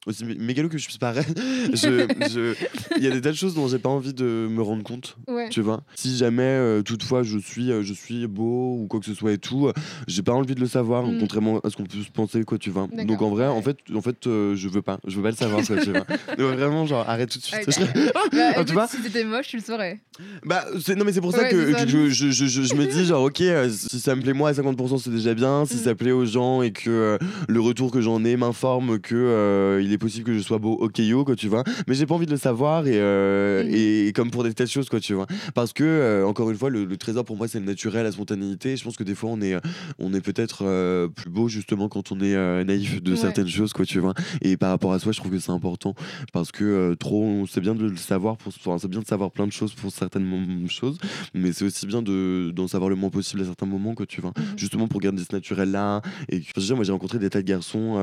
Aussi 0.07 0.25
mé- 0.25 0.39
mégalo 0.39 0.69
que 0.69 0.79
je 0.79 0.87
je, 1.73 2.07
je- 2.31 2.55
il 2.97 3.03
y 3.03 3.07
a 3.09 3.11
des 3.11 3.21
tas 3.21 3.31
de 3.33 3.37
choses 3.37 3.55
dont 3.55 3.67
j'ai 3.69 3.79
pas 3.79 3.89
envie 3.89 4.15
de 4.15 4.47
me 4.49 4.63
rendre 4.63 4.83
compte. 4.85 5.17
Ouais. 5.29 5.49
Tu 5.49 5.61
vois, 5.61 5.83
si 5.97 6.17
jamais 6.17 6.43
euh, 6.45 6.83
toutefois 6.83 7.23
je 7.25 7.39
suis, 7.39 7.71
euh, 7.73 7.83
je 7.83 7.93
suis 7.93 8.27
beau 8.29 8.77
ou 8.81 8.87
quoi 8.89 9.01
que 9.01 9.07
ce 9.07 9.15
soit 9.15 9.33
et 9.33 9.39
tout, 9.39 9.67
euh, 9.69 9.73
j'ai 10.07 10.23
pas 10.23 10.33
envie 10.33 10.55
de 10.55 10.61
le 10.61 10.67
savoir, 10.69 11.05
Mm. 11.07 11.19
contrairement 11.19 11.61
à 11.61 11.71
ce 11.71 11.77
qu'on 11.77 11.85
peut 11.85 11.99
se 11.99 12.11
penser, 12.11 12.45
quoi, 12.45 12.57
tu 12.59 12.71
vois. 12.71 12.87
Donc 13.05 13.21
en 13.23 13.31
vrai, 13.31 13.47
en 13.47 13.61
fait, 13.63 13.79
en 13.95 14.01
fait, 14.01 14.17
je 14.25 14.69
veux 14.69 14.83
pas, 14.83 14.99
je 15.07 15.17
veux 15.17 15.23
pas 15.23 15.31
le 15.31 15.37
savoir, 15.37 15.65
quoi, 15.67 15.77
tu 15.79 15.91
vois. 15.91 16.07
Donc, 16.39 16.55
vraiment, 16.57 16.87
genre, 16.87 17.09
arrête 17.09 17.31
tout 17.31 17.39
de 17.39 17.45
suite. 17.45 17.67
Ok. 17.69 17.75
Bah, 18.33 18.53
Ah, 18.57 18.65
tu 18.65 18.73
vois 18.73 18.87
si 18.89 19.01
t'étais 19.03 19.25
moche, 19.25 19.49
tu 19.49 19.57
le 19.57 19.63
saurais. 19.63 20.01
Bah, 20.45 20.65
non, 20.97 21.05
mais 21.05 21.13
c'est 21.13 21.21
pour 21.21 21.33
ça 21.33 21.43
Ouais, 21.43 21.51
que, 21.51 21.73
je, 21.87 22.09
je, 22.11 22.31
je, 22.31 22.75
me 22.75 22.87
dis, 22.87 23.05
genre, 23.07 23.25
ok, 23.25 23.43
si 23.71 24.01
ça 24.01 24.15
me 24.15 24.23
plaît 24.23 24.33
moi 24.33 24.51
à 24.51 24.53
50%, 24.53 24.99
c'est 24.99 25.11
déjà 25.11 25.35
bien. 25.35 25.65
Si 25.67 25.77
Mhm. 25.77 25.83
ça 25.83 25.95
plaît 25.95 26.13
aux 26.13 26.25
gens 26.27 26.63
et 26.63 26.71
que 26.73 27.19
le 27.49 27.61
retour 27.61 27.91
que 27.91 28.01
j'en 28.01 28.25
ai 28.25 28.37
m'informe 28.37 28.99
que 28.99 29.81
il 29.83 29.93
est 29.93 29.96
est 29.97 29.99
possible 29.99 30.25
que 30.25 30.33
je 30.35 30.41
sois 30.41 30.59
beau, 30.59 30.73
ok 30.75 30.99
yo, 31.01 31.25
quoi, 31.25 31.37
tu 31.37 31.49
vois. 31.49 31.65
Mais 31.89 31.95
j'ai 31.95 32.07
pas 32.07 32.15
envie 32.15 32.27
de 32.27 32.31
le 32.31 32.37
savoir 32.37 32.87
et, 32.87 32.93
euh, 32.97 33.65
Mhm. 33.65 33.71
et 34.09 34.13
comme 34.15 34.31
pour 34.31 34.45
des 34.45 34.55
tas 34.55 34.65
de 34.65 34.71
choses, 34.71 34.89
quoi, 34.89 35.01
tu 35.01 35.15
vois. 35.15 35.27
Parce 35.55 35.73
que, 35.73 35.85
euh, 35.85 36.27
encore 36.27 36.51
une 36.51 36.57
fois, 36.57 36.71
le, 36.71 36.85
le 36.85 36.97
trésor 36.97 37.25
pour 37.25 37.37
moi, 37.37 37.49
c'est 37.49 37.59
le 37.61 37.67
naturel, 37.67 38.05
la 38.05 38.13
spontanéité. 38.13 38.73
Et 38.73 38.77
je 38.77 38.85
pense 38.85 38.97
que 38.97 39.05
des 39.05 39.15
fois, 39.15 39.31
on 39.31 39.41
est, 39.41 39.55
euh, 39.55 39.61
on 39.99 40.15
est 40.15 40.21
peut-être 40.21 40.65
euh, 40.65 41.09
plus 41.09 41.31
beau 41.31 41.49
justement 41.49 41.89
quand 41.89 42.13
on 42.13 42.21
est 42.21 42.65
naïf 42.65 43.03
de 43.03 43.13
Ouais. 43.13 43.17
certaines 43.17 43.49
choses, 43.49 43.73
quoi, 43.73 43.85
tu 43.85 43.99
vois. 43.99 44.15
Et 44.43 44.57
par 44.57 44.71
rapport 44.71 44.93
à 44.93 44.99
soi, 44.99 45.13
je 45.13 45.19
trouve 45.19 45.33
que 45.33 45.39
c'est 45.39 45.51
important 45.53 45.95
parce 46.33 46.53
que 46.53 46.95
trop, 46.95 47.45
c'est 47.51 47.61
bien 47.61 47.75
de 47.75 47.85
le 47.87 47.97
savoir, 47.97 48.37
pour, 48.37 48.53
c'est 48.53 48.89
bien 48.89 49.01
de 49.01 49.07
savoir 49.07 49.31
plein 49.31 49.47
de 49.47 49.53
choses 49.53 49.73
pour 49.75 49.91
certaines 49.91 50.67
choses, 50.69 50.99
mais 51.35 51.53
c'est 51.53 51.65
aussi 51.65 51.87
bien 51.87 52.03
de, 52.03 52.53
d'en 52.55 52.69
savoir 52.69 52.91
le 52.91 52.97
moins 52.97 53.11
possible 53.11 53.43
à 53.43 53.45
certains 53.45 53.67
moments, 53.67 53.95
quoi, 53.95 54.07
tu 54.07 54.21
vois. 54.21 54.33
Mhm. 54.37 54.45
Justement 54.59 54.89
pour 54.89 55.01
garder 55.01 55.23
ce 55.23 55.35
naturel-là. 55.35 56.03
Et 56.31 56.43
moi, 56.75 56.85
j'ai 56.85 56.93
rencontré 56.93 57.19
des 57.19 57.31
tas 57.31 57.41
de 57.43 57.47
garçons 57.47 57.95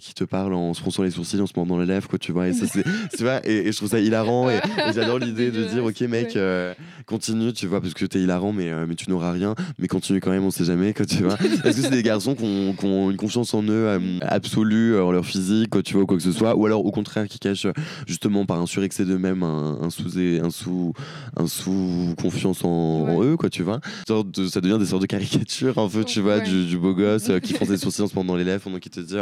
qui 0.00 0.14
te 0.14 0.24
parlent 0.24 0.54
en 0.54 0.74
se 0.74 0.80
fronçant 0.80 1.02
les 1.02 1.10
sourcils, 1.10 1.21
en 1.22 1.46
se 1.46 1.52
mordant 1.56 1.78
les 1.78 1.86
lèvres, 1.86 2.08
quoi, 2.08 2.18
tu 2.18 2.32
vois. 2.32 2.48
Et 2.48 2.52
ça, 2.52 2.66
c'est, 2.66 2.84
tu 3.16 3.22
vois, 3.22 3.40
et, 3.46 3.68
et 3.68 3.72
je 3.72 3.76
trouve 3.76 3.88
ça 3.90 4.00
hilarant. 4.00 4.50
Et, 4.50 4.56
et 4.56 4.92
j'adore 4.94 5.18
l'idée 5.18 5.50
de 5.50 5.64
dire, 5.64 5.84
ok, 5.84 6.00
mec, 6.02 6.36
euh, 6.36 6.74
continue, 7.06 7.52
tu 7.52 7.66
vois, 7.66 7.80
parce 7.80 7.94
que 7.94 8.04
t'es 8.06 8.20
hilarant, 8.20 8.52
mais, 8.52 8.70
euh, 8.70 8.86
mais 8.88 8.94
tu 8.94 9.10
n'auras 9.10 9.32
rien. 9.32 9.54
Mais 9.78 9.88
continue 9.88 10.20
quand 10.20 10.30
même, 10.30 10.44
on 10.44 10.50
sait 10.50 10.64
jamais, 10.64 10.94
quoi, 10.94 11.06
tu 11.06 11.22
vois. 11.22 11.34
Est-ce 11.64 11.76
que 11.76 11.82
c'est 11.82 11.90
des 11.90 12.02
garçons 12.02 12.34
qui 12.34 12.44
ont, 12.84 13.10
une 13.10 13.16
confiance 13.16 13.54
en 13.54 13.62
eux 13.62 13.68
euh, 13.70 13.98
absolue, 14.22 14.98
en 14.98 15.12
leur 15.12 15.24
physique, 15.24 15.70
quoi, 15.70 15.82
tu 15.82 15.94
vois, 15.94 16.02
ou 16.02 16.06
quoi 16.06 16.16
que 16.16 16.22
ce 16.22 16.32
soit, 16.32 16.56
ou 16.56 16.66
alors 16.66 16.84
au 16.84 16.90
contraire 16.90 17.26
qui 17.28 17.38
cachent 17.38 17.66
justement 18.06 18.46
par 18.46 18.60
un 18.60 18.66
surexcès 18.66 19.04
d'eux-mêmes 19.04 19.42
un, 19.42 19.78
un 19.82 19.90
sous 19.90 20.18
un 20.18 20.50
sous 20.50 20.92
un 21.36 21.46
sous 21.46 22.14
confiance 22.20 22.64
en, 22.64 23.22
eux, 23.22 23.36
quoi, 23.36 23.50
tu 23.50 23.62
vois. 23.62 23.80
De- 24.08 24.46
ça 24.46 24.60
devient 24.60 24.78
des 24.78 24.86
sortes 24.86 25.02
de 25.02 25.06
caricatures 25.06 25.78
un 25.78 25.88
peu, 25.88 26.04
tu 26.04 26.20
vois, 26.20 26.40
du, 26.40 26.66
du 26.66 26.78
beau 26.78 26.94
gosse 26.94 27.30
euh, 27.30 27.40
qui 27.40 27.54
font 27.54 27.64
ses 27.64 27.76
sourcils 27.76 28.02
en 28.02 28.08
se 28.08 28.14
pendant 28.14 28.36
les 28.36 28.44
lèvres 28.44 28.62
pendant 28.62 28.78
qu'il 28.78 28.92
te 28.92 29.00
dit 29.00 29.16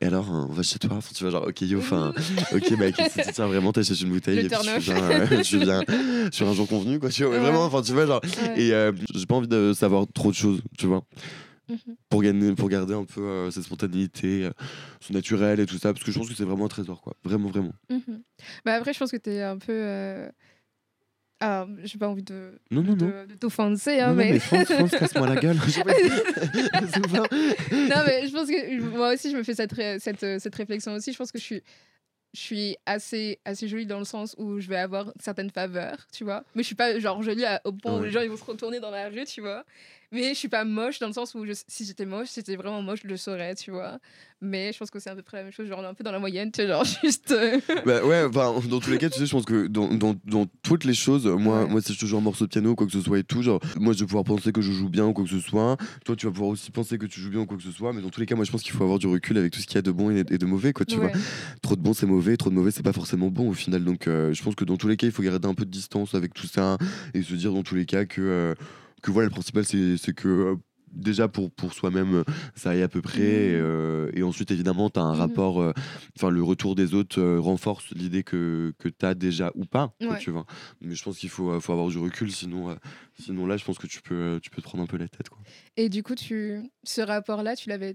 et 0.00 0.06
alors 0.06 0.30
hein, 0.30 0.46
on 0.50 0.52
va 0.52 0.62
chez 0.62 0.78
toi, 0.78 0.96
Enfin, 0.96 1.10
tu 1.14 1.22
vois, 1.24 1.30
genre 1.30 1.46
ok 1.48 1.60
yo, 1.62 1.78
enfin 1.78 2.12
ok 2.52 2.70
mec, 2.72 2.94
tiens 3.34 3.46
vraiment 3.46 3.72
t'achètes 3.72 4.00
une 4.00 4.10
bouteille 4.10 4.36
Le 4.36 4.44
et 4.44 4.48
puis 4.48 4.58
tu 4.58 4.78
viens, 4.80 4.96
euh, 5.02 5.26
tu 5.42 5.58
viens 5.58 5.82
sur 6.32 6.48
un 6.48 6.54
jour 6.54 6.66
convenu, 6.68 6.98
quoi, 6.98 7.10
tu 7.10 7.24
vois, 7.24 7.32
Ouais. 7.34 7.38
vraiment, 7.40 7.64
enfin 7.64 7.82
tu 7.82 7.92
vois, 7.92 8.06
genre 8.06 8.20
Ouais. 8.46 8.60
et 8.62 8.72
euh, 8.72 8.92
j'ai 9.14 9.26
pas 9.26 9.34
envie 9.36 9.48
de 9.48 9.72
savoir 9.74 10.06
trop 10.12 10.30
de 10.30 10.36
choses, 10.36 10.60
tu 10.78 10.86
vois 10.86 11.04
Mhm. 11.68 11.94
pour, 12.08 12.20
gagner, 12.20 12.52
pour 12.56 12.68
garder 12.68 12.94
un 12.94 13.04
peu 13.04 13.20
euh, 13.22 13.50
cette 13.52 13.62
spontanéité, 13.62 14.44
euh, 14.46 14.50
ce 15.00 15.12
naturel 15.12 15.60
et 15.60 15.66
tout 15.66 15.78
ça, 15.78 15.92
parce 15.92 16.04
que 16.04 16.10
je 16.10 16.18
pense 16.18 16.28
que 16.28 16.34
c'est 16.34 16.42
vraiment 16.44 16.64
un 16.64 16.68
trésor, 16.68 17.00
quoi. 17.00 17.14
Vraiment, 17.22 17.48
vraiment. 17.48 17.70
Mhm. 17.88 18.22
Bah 18.64 18.74
après, 18.74 18.92
je 18.92 18.98
pense 18.98 19.12
que 19.12 19.16
t'es 19.16 19.40
un 19.42 19.56
peu. 19.56 20.26
Alors, 21.42 21.68
j'ai 21.84 21.96
pas 21.98 22.08
envie 22.08 22.22
de, 22.22 22.52
Non, 22.70 22.82
non, 22.82 22.94
non. 22.96 23.06
de, 23.26 23.34
t'offenser, 23.38 23.98
hein, 24.00 24.12
mais. 24.12 24.32
mais 24.32 24.38
France, 24.38 24.70
France, 24.70 24.90
casse-moi 24.90 25.26
la 25.26 25.36
gueule. 25.36 25.56
Non, 26.90 28.02
mais 28.06 28.26
je 28.26 28.32
pense 28.32 28.48
que 28.48 28.80
moi 28.80 29.14
aussi, 29.14 29.30
je 29.30 29.36
me 29.36 29.42
fais 29.42 29.54
cette, 29.54 29.72
ré- 29.72 29.98
cette, 29.98 30.22
euh, 30.22 30.38
cette 30.38 30.54
réflexion 30.54 30.92
aussi. 30.94 31.12
Je 31.12 31.18
pense 31.18 31.32
que 31.32 31.38
je 31.38 31.44
suis, 31.44 31.62
je 32.34 32.40
suis 32.40 32.76
assez, 32.86 33.38
assez 33.44 33.68
jolie 33.68 33.86
dans 33.86 33.98
le 33.98 34.04
sens 34.04 34.34
où 34.38 34.60
je 34.60 34.68
vais 34.68 34.76
avoir 34.76 35.12
certaines 35.20 35.50
faveurs, 35.50 36.06
tu 36.12 36.24
vois. 36.24 36.44
Mais 36.54 36.62
je 36.62 36.66
suis 36.66 36.76
pas 36.76 36.98
genre 36.98 37.22
jolie 37.22 37.44
à- 37.44 37.60
au 37.64 37.72
point 37.72 37.98
où 37.98 38.02
les 38.02 38.10
gens 38.10 38.20
ils 38.20 38.30
vont 38.30 38.36
se 38.36 38.44
retourner 38.44 38.80
dans 38.80 38.90
la 38.90 39.08
rue, 39.08 39.24
tu 39.24 39.40
vois. 39.40 39.64
Mais 40.12 40.30
je 40.30 40.38
suis 40.38 40.48
pas 40.48 40.64
moche 40.64 40.98
dans 40.98 41.06
le 41.06 41.12
sens 41.12 41.34
où 41.36 41.44
je- 41.46 41.52
si 41.68 41.84
j'étais 41.84 42.04
moche, 42.04 42.28
si 42.28 42.40
j'étais 42.40 42.56
vraiment 42.56 42.82
moche, 42.82 43.00
je 43.04 43.08
le 43.08 43.16
saurais, 43.16 43.54
tu 43.54 43.70
vois. 43.70 43.98
Mais 44.42 44.72
je 44.72 44.78
pense 44.78 44.90
que 44.90 44.98
c'est 44.98 45.10
à 45.10 45.14
peu 45.14 45.22
près 45.22 45.36
la 45.36 45.42
même 45.44 45.52
chose, 45.52 45.68
genre 45.68 45.84
un 45.84 45.94
peu 45.94 46.02
dans 46.02 46.10
la 46.12 46.18
moyenne, 46.18 46.50
tu 46.50 46.62
sais, 46.62 46.66
genre 46.68 46.84
juste. 47.04 47.30
euh, 47.30 47.60
Bah 47.86 48.04
ouais, 48.04 48.24
enfin, 48.24 48.54
dans 48.68 48.80
tous 48.80 48.90
les 48.90 48.98
cas, 48.98 49.08
tu 49.08 49.18
sais, 49.18 49.26
je 49.26 49.30
pense 49.30 49.44
que 49.44 49.66
dans, 49.68 49.88
dans, 49.94 50.16
dans 50.24 50.46
toutes 50.62 50.84
les 50.84 50.94
choses, 50.94 51.26
moi, 51.26 51.62
Ouais. 51.64 51.68
moi, 51.70 51.80
si 51.80 51.92
je 51.94 51.98
te 52.00 52.06
joue 52.06 52.16
un 52.16 52.22
morceau 52.22 52.44
de 52.46 52.50
piano 52.50 52.70
ou 52.70 52.74
quoi 52.74 52.86
que 52.86 52.92
ce 52.92 53.00
soit 53.02 53.18
et 53.20 53.24
tout, 53.24 53.42
genre, 53.42 53.60
moi, 53.78 53.92
je 53.92 54.00
vais 54.00 54.06
pouvoir 54.06 54.24
penser 54.24 54.50
que 54.50 54.60
je 54.62 54.72
joue 54.72 54.88
bien 54.88 55.06
ou 55.06 55.12
quoi 55.12 55.24
que 55.24 55.30
ce 55.30 55.38
soit. 55.40 55.76
Toi, 56.04 56.16
tu 56.16 56.26
vas 56.26 56.32
pouvoir 56.32 56.50
aussi 56.50 56.70
penser 56.72 56.98
que 56.98 57.06
tu 57.06 57.20
joues 57.20 57.30
bien 57.30 57.40
ou 57.40 57.46
quoi 57.46 57.56
que 57.56 57.62
ce 57.62 57.70
soit. 57.70 57.92
Mais 57.92 58.00
dans 58.02 58.10
tous 58.10 58.20
les 58.20 58.26
cas, 58.26 58.34
moi, 58.34 58.44
je 58.44 58.50
pense 58.50 58.62
qu'il 58.62 58.72
faut 58.72 58.82
avoir 58.82 58.98
du 58.98 59.06
recul 59.06 59.36
avec 59.38 59.52
tout 59.52 59.60
ce 59.60 59.66
qu'il 59.66 59.76
y 59.76 59.78
a 59.78 59.82
de 59.82 59.92
bon 59.92 60.10
et 60.10 60.20
et 60.20 60.38
de 60.38 60.46
mauvais, 60.46 60.72
quoi, 60.72 60.84
tu 60.86 60.96
ouais. 60.98 61.08
vois. 61.12 61.20
Trop 61.62 61.76
de 61.76 61.82
bon, 61.82 61.92
c'est 61.92 62.06
mauvais. 62.06 62.36
Trop 62.36 62.50
de 62.50 62.54
mauvais, 62.56 62.70
c'est 62.72 62.82
pas 62.82 62.92
forcément 62.92 63.28
bon 63.28 63.50
au 63.50 63.54
final. 63.54 63.84
Donc, 63.84 64.08
euh, 64.08 64.32
je 64.32 64.42
pense 64.42 64.54
que 64.56 64.64
dans 64.64 64.76
tous 64.76 64.88
les 64.88 64.96
cas, 64.96 65.06
il 65.06 65.12
faut 65.12 65.22
garder 65.22 65.46
un 65.46 65.54
peu 65.54 65.64
de 65.64 65.70
distance 65.70 66.14
avec 66.14 66.34
tout 66.34 66.46
ça 66.48 66.78
et 67.14 67.22
se 67.22 67.34
dire 67.34 67.52
dans 67.52 67.62
tous 67.62 67.74
les 67.76 67.84
cas 67.86 68.06
que, 68.06 68.20
euh, 68.20 68.54
que 69.02 69.10
voilà, 69.10 69.28
le 69.28 69.32
principal, 69.32 69.64
c'est 69.64 70.14
que. 70.14 70.28
euh, 70.28 70.56
Déjà 70.92 71.28
pour, 71.28 71.52
pour 71.52 71.72
soi-même, 71.72 72.14
euh, 72.16 72.24
ça 72.56 72.70
aille 72.70 72.82
à 72.82 72.88
peu 72.88 73.00
près. 73.00 73.20
Et, 73.22 73.54
euh, 73.54 74.10
et 74.12 74.24
ensuite, 74.24 74.50
évidemment, 74.50 74.90
tu 74.90 74.98
as 74.98 75.04
un 75.04 75.12
Mhm. 75.14 75.20
rapport. 75.20 75.62
euh, 75.62 75.72
Enfin, 76.18 76.30
le 76.30 76.42
retour 76.42 76.74
des 76.74 76.94
autres 76.94 77.20
euh, 77.20 77.38
renforce 77.38 77.90
l'idée 77.94 78.24
que, 78.24 78.74
que 78.76 78.88
tu 78.88 79.06
as 79.06 79.14
déjà 79.14 79.52
ou 79.54 79.66
pas. 79.66 79.94
quoi, 80.08 80.16
tu 80.16 80.32
vois. 80.32 80.46
Mais 80.80 80.96
je 80.96 81.04
pense 81.04 81.16
qu'il 81.18 81.28
faut, 81.28 81.60
faut 81.60 81.72
avoir 81.72 81.86
du 81.86 81.98
recul. 81.98 82.32
Sinon, 82.32 82.76
sinon, 83.20 83.46
là, 83.46 83.56
je 83.56 83.64
pense 83.64 83.78
que 83.78 83.86
tu 83.86 84.02
peux, 84.02 84.40
tu 84.42 84.50
peux 84.50 84.60
te 84.60 84.66
prendre 84.66 84.82
un 84.82 84.88
peu 84.88 84.96
la 84.96 85.06
tête. 85.06 85.28
Quoi. 85.28 85.38
Et 85.76 85.88
du 85.90 86.02
coup, 86.02 86.16
tu... 86.16 86.60
ce 86.82 87.00
rapport-là, 87.02 87.54
tu 87.54 87.68
l'avais 87.68 87.94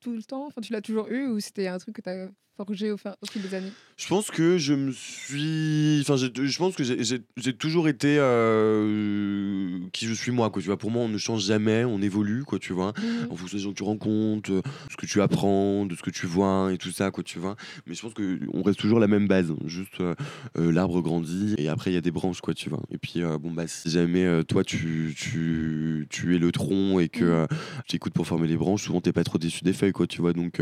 tout 0.00 0.12
le 0.14 0.22
temps 0.22 0.46
Enfin, 0.46 0.62
tu 0.62 0.72
l'as 0.72 0.80
toujours 0.80 1.08
eu 1.10 1.26
ou 1.26 1.40
c'était 1.40 1.66
un 1.66 1.76
truc 1.76 1.94
que 1.96 2.00
tu 2.00 2.08
as 2.08 2.30
forgé 2.64 2.90
au, 2.90 2.96
au 2.96 3.26
fil 3.32 3.40
des 3.42 3.54
années 3.54 3.72
Je 3.96 4.06
pense 4.06 4.30
que 4.30 4.58
je 4.58 4.74
me 4.74 4.92
suis. 4.92 5.98
Enfin, 6.02 6.16
je 6.16 6.58
pense 6.58 6.74
que 6.76 6.84
j'ai- 6.84 7.52
toujours 7.54 7.88
été 7.88 8.16
euh, 8.18 9.78
qui 9.92 10.06
je 10.06 10.14
suis 10.14 10.30
moi. 10.32 10.50
Quoi, 10.50 10.60
tu 10.62 10.66
vois. 10.68 10.76
Pour 10.78 10.90
moi, 10.90 11.02
on 11.02 11.08
ne 11.08 11.18
change 11.18 11.44
jamais, 11.44 11.84
on 11.84 12.00
évolue, 12.02 12.44
quoi, 12.44 12.58
tu 12.58 12.72
vois. 12.72 12.92
en 13.30 13.36
fonction 13.36 13.56
des 13.58 13.62
gens 13.64 13.70
que 13.70 13.76
tu 13.76 13.82
rencontres, 13.82 14.52
euh, 14.52 14.62
ce 14.90 14.96
que 14.96 15.06
tu 15.06 15.20
apprends, 15.20 15.86
de 15.86 15.94
ce 15.94 16.02
que 16.02 16.10
tu 16.10 16.26
vois 16.26 16.70
et 16.72 16.78
tout 16.78 16.90
ça, 16.90 17.10
quoi, 17.10 17.24
tu 17.24 17.38
vois. 17.38 17.56
Mais 17.86 17.94
je 17.94 18.02
pense 18.02 18.14
qu'on 18.14 18.62
reste 18.62 18.78
toujours 18.78 19.00
la 19.00 19.06
même 19.08 19.26
base. 19.28 19.52
Juste 19.66 20.00
euh, 20.00 20.14
l'arbre 20.56 21.00
grandit 21.02 21.54
et 21.58 21.68
après 21.68 21.90
il 21.90 21.94
y 21.94 21.98
a 21.98 22.00
des 22.02 22.10
branches, 22.10 22.40
quoi, 22.40 22.54
tu 22.54 22.68
vois. 22.70 22.82
Et 22.90 22.98
puis, 22.98 23.22
euh, 23.22 23.38
bon, 23.38 23.50
bah, 23.52 23.66
si 23.66 23.90
jamais 23.90 24.44
toi 24.44 24.64
tu, 24.64 25.14
tu, 25.16 26.06
tu 26.10 26.34
es 26.34 26.38
le 26.38 26.52
tronc 26.52 27.00
et 27.00 27.08
que 27.08 27.42
Mhm. 27.42 27.46
tu 27.86 27.96
écoutes 27.96 28.12
pour 28.14 28.26
former 28.26 28.46
les 28.48 28.56
branches, 28.56 28.84
souvent 28.84 29.00
t'es 29.00 29.12
pas 29.12 29.24
trop 29.24 29.38
déçu 29.38 29.64
des 29.64 29.72
feuilles, 29.72 29.92
quoi, 29.92 30.06
tu 30.06 30.20
vois. 30.20 30.32
Donc, 30.32 30.60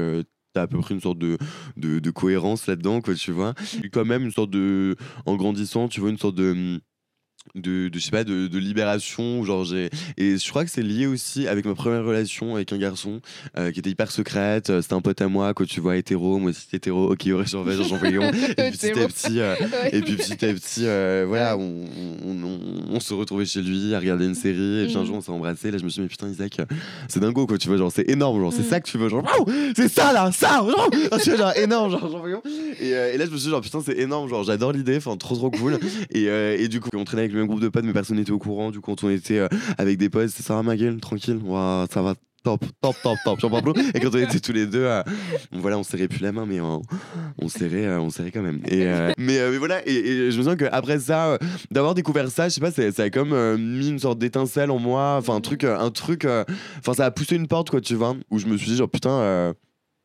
T'as 0.53 0.63
à 0.63 0.67
peu 0.67 0.79
près 0.79 0.95
une 0.95 1.01
sorte 1.01 1.19
de, 1.19 2.11
cohérence 2.11 2.67
là-dedans, 2.67 3.01
quoi, 3.01 3.15
tu 3.15 3.33
vois. 3.33 3.55
Et 3.85 3.91
quand 3.91 4.05
même, 4.05 4.25
une 4.25 4.31
sorte 4.31 4.51
de. 4.51 4.97
En 5.27 5.37
grandissant, 5.37 5.89
tu 5.89 6.01
vois, 6.01 6.11
une 6.11 6.19
sorte 6.19 6.37
de. 6.37 6.81
De, 7.55 7.89
de 7.89 7.99
je 7.99 8.05
sais 8.05 8.11
pas 8.11 8.25
de, 8.25 8.47
de 8.47 8.59
libération 8.59 9.43
genre 9.43 9.65
j'ai 9.65 9.89
et 10.19 10.37
je 10.37 10.51
crois 10.51 10.67
que 10.67 10.71
c'est 10.71 10.83
lié 10.83 11.07
aussi 11.07 11.49
avec 11.49 11.65
ma 11.65 11.75
première 11.75 12.05
relation 12.05 12.57
avec 12.57 12.73
un 12.75 12.79
garçon 12.79 13.21
euh, 13.57 13.71
qui 13.73 13.79
était 13.79 13.89
hyper 13.89 14.11
secrète 14.11 14.69
euh, 14.69 14.83
c'était 14.83 14.93
un 14.95 15.01
pote 15.01 15.23
à 15.23 15.29
moi 15.29 15.55
quoi 15.55 15.65
tu 15.65 15.81
vois 15.81 15.97
hétéro 15.97 16.39
moi 16.39 16.51
aussi 16.51 16.67
hétéro 16.75 17.11
ok 17.11 17.27
aurait 17.33 17.45
vais 17.45 17.83
j'en 17.85 17.97
voyons 17.97 18.31
et 18.49 18.55
puis 18.55 18.71
petit 18.73 18.91
à 18.91 19.07
petit 19.09 19.41
euh, 19.41 19.55
et 19.93 20.03
puis 20.03 20.17
petit 20.17 20.45
à 20.45 20.53
petit, 20.53 20.83
voilà, 21.27 21.57
on, 21.57 21.85
on, 22.27 22.43
on- 22.45 22.59
on 22.91 23.01
se 23.01 23.15
retrouvait 23.15 23.47
chez 23.47 23.63
lui 23.63 23.95
à 23.95 23.99
regarder 23.99 24.27
une 24.27 24.35
série. 24.35 24.83
Et 24.83 24.87
puis 24.87 24.97
un 24.97 25.01
Mhm. 25.01 25.07
jour, 25.07 25.17
on 25.17 25.21
s'est 25.21 25.31
embrassé. 25.31 25.71
Là, 25.71 25.79
je 25.79 25.85
me 25.85 25.89
suis 25.89 25.99
dit, 26.01 26.03
mais 26.03 26.09
putain, 26.09 26.29
Isaac, 26.29 26.59
c'est 27.09 27.21
dingo, 27.21 27.47
quoi. 27.47 27.59
Tu 27.59 27.69
vois, 27.69 27.77
genre, 27.77 27.93
c'est 27.93 28.09
énorme. 28.09 28.41
Genre, 28.41 28.53
c'est 28.53 28.63
Mhm. 28.63 28.69
ça 28.69 28.81
que 28.81 28.89
tu 28.91 28.99
veux. 28.99 29.09
Genre, 29.09 29.25
c'est 29.77 29.89
ça, 29.89 30.13
là, 30.13 30.31
ça. 30.33 30.65
Genre, 30.67 30.91
tu 31.23 31.31
vois, 31.31 31.37
genre, 31.37 31.57
énorme. 31.57 31.91
Genre, 31.91 32.19
voyons. 32.19 32.43
Et, 32.81 32.95
euh, 32.95 33.13
et 33.15 33.19
là, 33.19 33.27
je 33.27 33.31
me 33.31 33.37
suis 33.37 33.45
dit, 33.47 33.51
genre, 33.51 33.61
putain, 33.61 33.81
c'est 33.85 33.99
énorme. 33.99 34.29
Genre, 34.29 34.43
j'adore 34.45 34.73
l'idée. 34.73 34.97
Enfin, 34.97 35.17
trop, 35.17 35.37
trop 35.37 35.51
cool. 35.51 35.79
et, 36.11 36.29
euh, 36.29 36.57
et 36.59 36.69
du 36.69 36.81
coup, 36.81 36.89
on 36.95 37.05
traînait 37.05 37.28
avec 37.29 37.35
le 37.35 37.41
même 37.41 37.49
groupe 37.49 37.61
de 37.61 37.69
potes, 37.69 37.85
mais 37.85 37.93
personne 37.93 38.17
n'était 38.17 38.33
au 38.33 38.39
courant. 38.39 38.71
Du 38.71 38.81
coup, 38.81 38.91
quand 38.91 39.05
on 39.05 39.11
était 39.11 39.39
euh, 39.39 39.49
avec 39.77 39.99
des 39.99 40.09
potes, 40.09 40.29
c'était 40.29 40.43
ça 40.43 40.55
va, 40.55 40.63
ma 40.63 40.77
gueule, 40.77 40.99
tranquille. 41.01 41.39
Ouah, 41.45 41.87
ça 41.93 42.03
va. 42.03 42.15
Top, 42.45 42.65
top, 42.81 42.95
top, 43.03 43.17
top, 43.25 43.41
Jean 43.41 43.51
Pablo. 43.51 43.75
Et 43.95 44.01
quand 44.01 44.15
on 44.15 44.19
était 44.19 44.39
tous 44.39 44.53
les 44.53 44.65
deux, 44.67 44.85
euh, 44.85 45.03
voilà, 45.51 45.77
on 45.77 45.83
serrait 45.83 46.07
plus 46.07 46.21
la 46.21 46.31
main, 46.31 46.47
mais 46.47 46.61
on, 46.61 46.83
on 47.37 47.49
serrait, 47.49 47.85
euh, 47.85 48.01
on 48.01 48.11
serrait 48.11 48.31
quand 48.31 48.43
même. 48.43 48.61
Et, 48.69 48.87
euh, 48.87 49.13
mais, 49.19 49.39
euh, 49.41 49.51
mais 49.51 49.59
voilà, 49.59 49.87
et, 49.87 50.31
je 50.31 50.39
me 50.39 50.45
sens 50.45 50.55
qu'après 50.57 51.01
ça, 51.01 51.33
euh, 51.33 51.39
d'avoir 51.73 51.95
découvert 51.95 52.31
ça, 52.31 52.49
je 52.49 52.55
sais 52.55 52.61
pas, 52.61 52.71
ça, 52.71 53.03
a 53.03 53.11
comme 53.11 53.33
euh, 53.33 53.59
mis 53.59 53.89
une 53.89 53.99
sorte 53.99 54.21
d'étincelle 54.21 54.71
en 54.71 54.79
moi, 54.79 55.17
enfin 55.19 55.35
un 55.35 55.41
truc, 55.41 55.65
euh, 55.65 55.79
un 55.79 55.91
truc, 55.91 56.25
euh, 56.25 56.45
enfin 56.79 56.95
ça 56.95 57.07
a 57.07 57.11
poussé 57.11 57.35
une 57.35 57.49
porte, 57.49 57.71
quoi, 57.71 57.81
tu 57.81 57.97
vois, 57.97 58.15
où 58.31 58.39
je 58.39 58.47
me 58.47 58.57
suis 58.57 58.69
dit, 58.69 58.77
genre, 58.77 58.89
putain, 58.89 59.11
euh, 59.11 59.53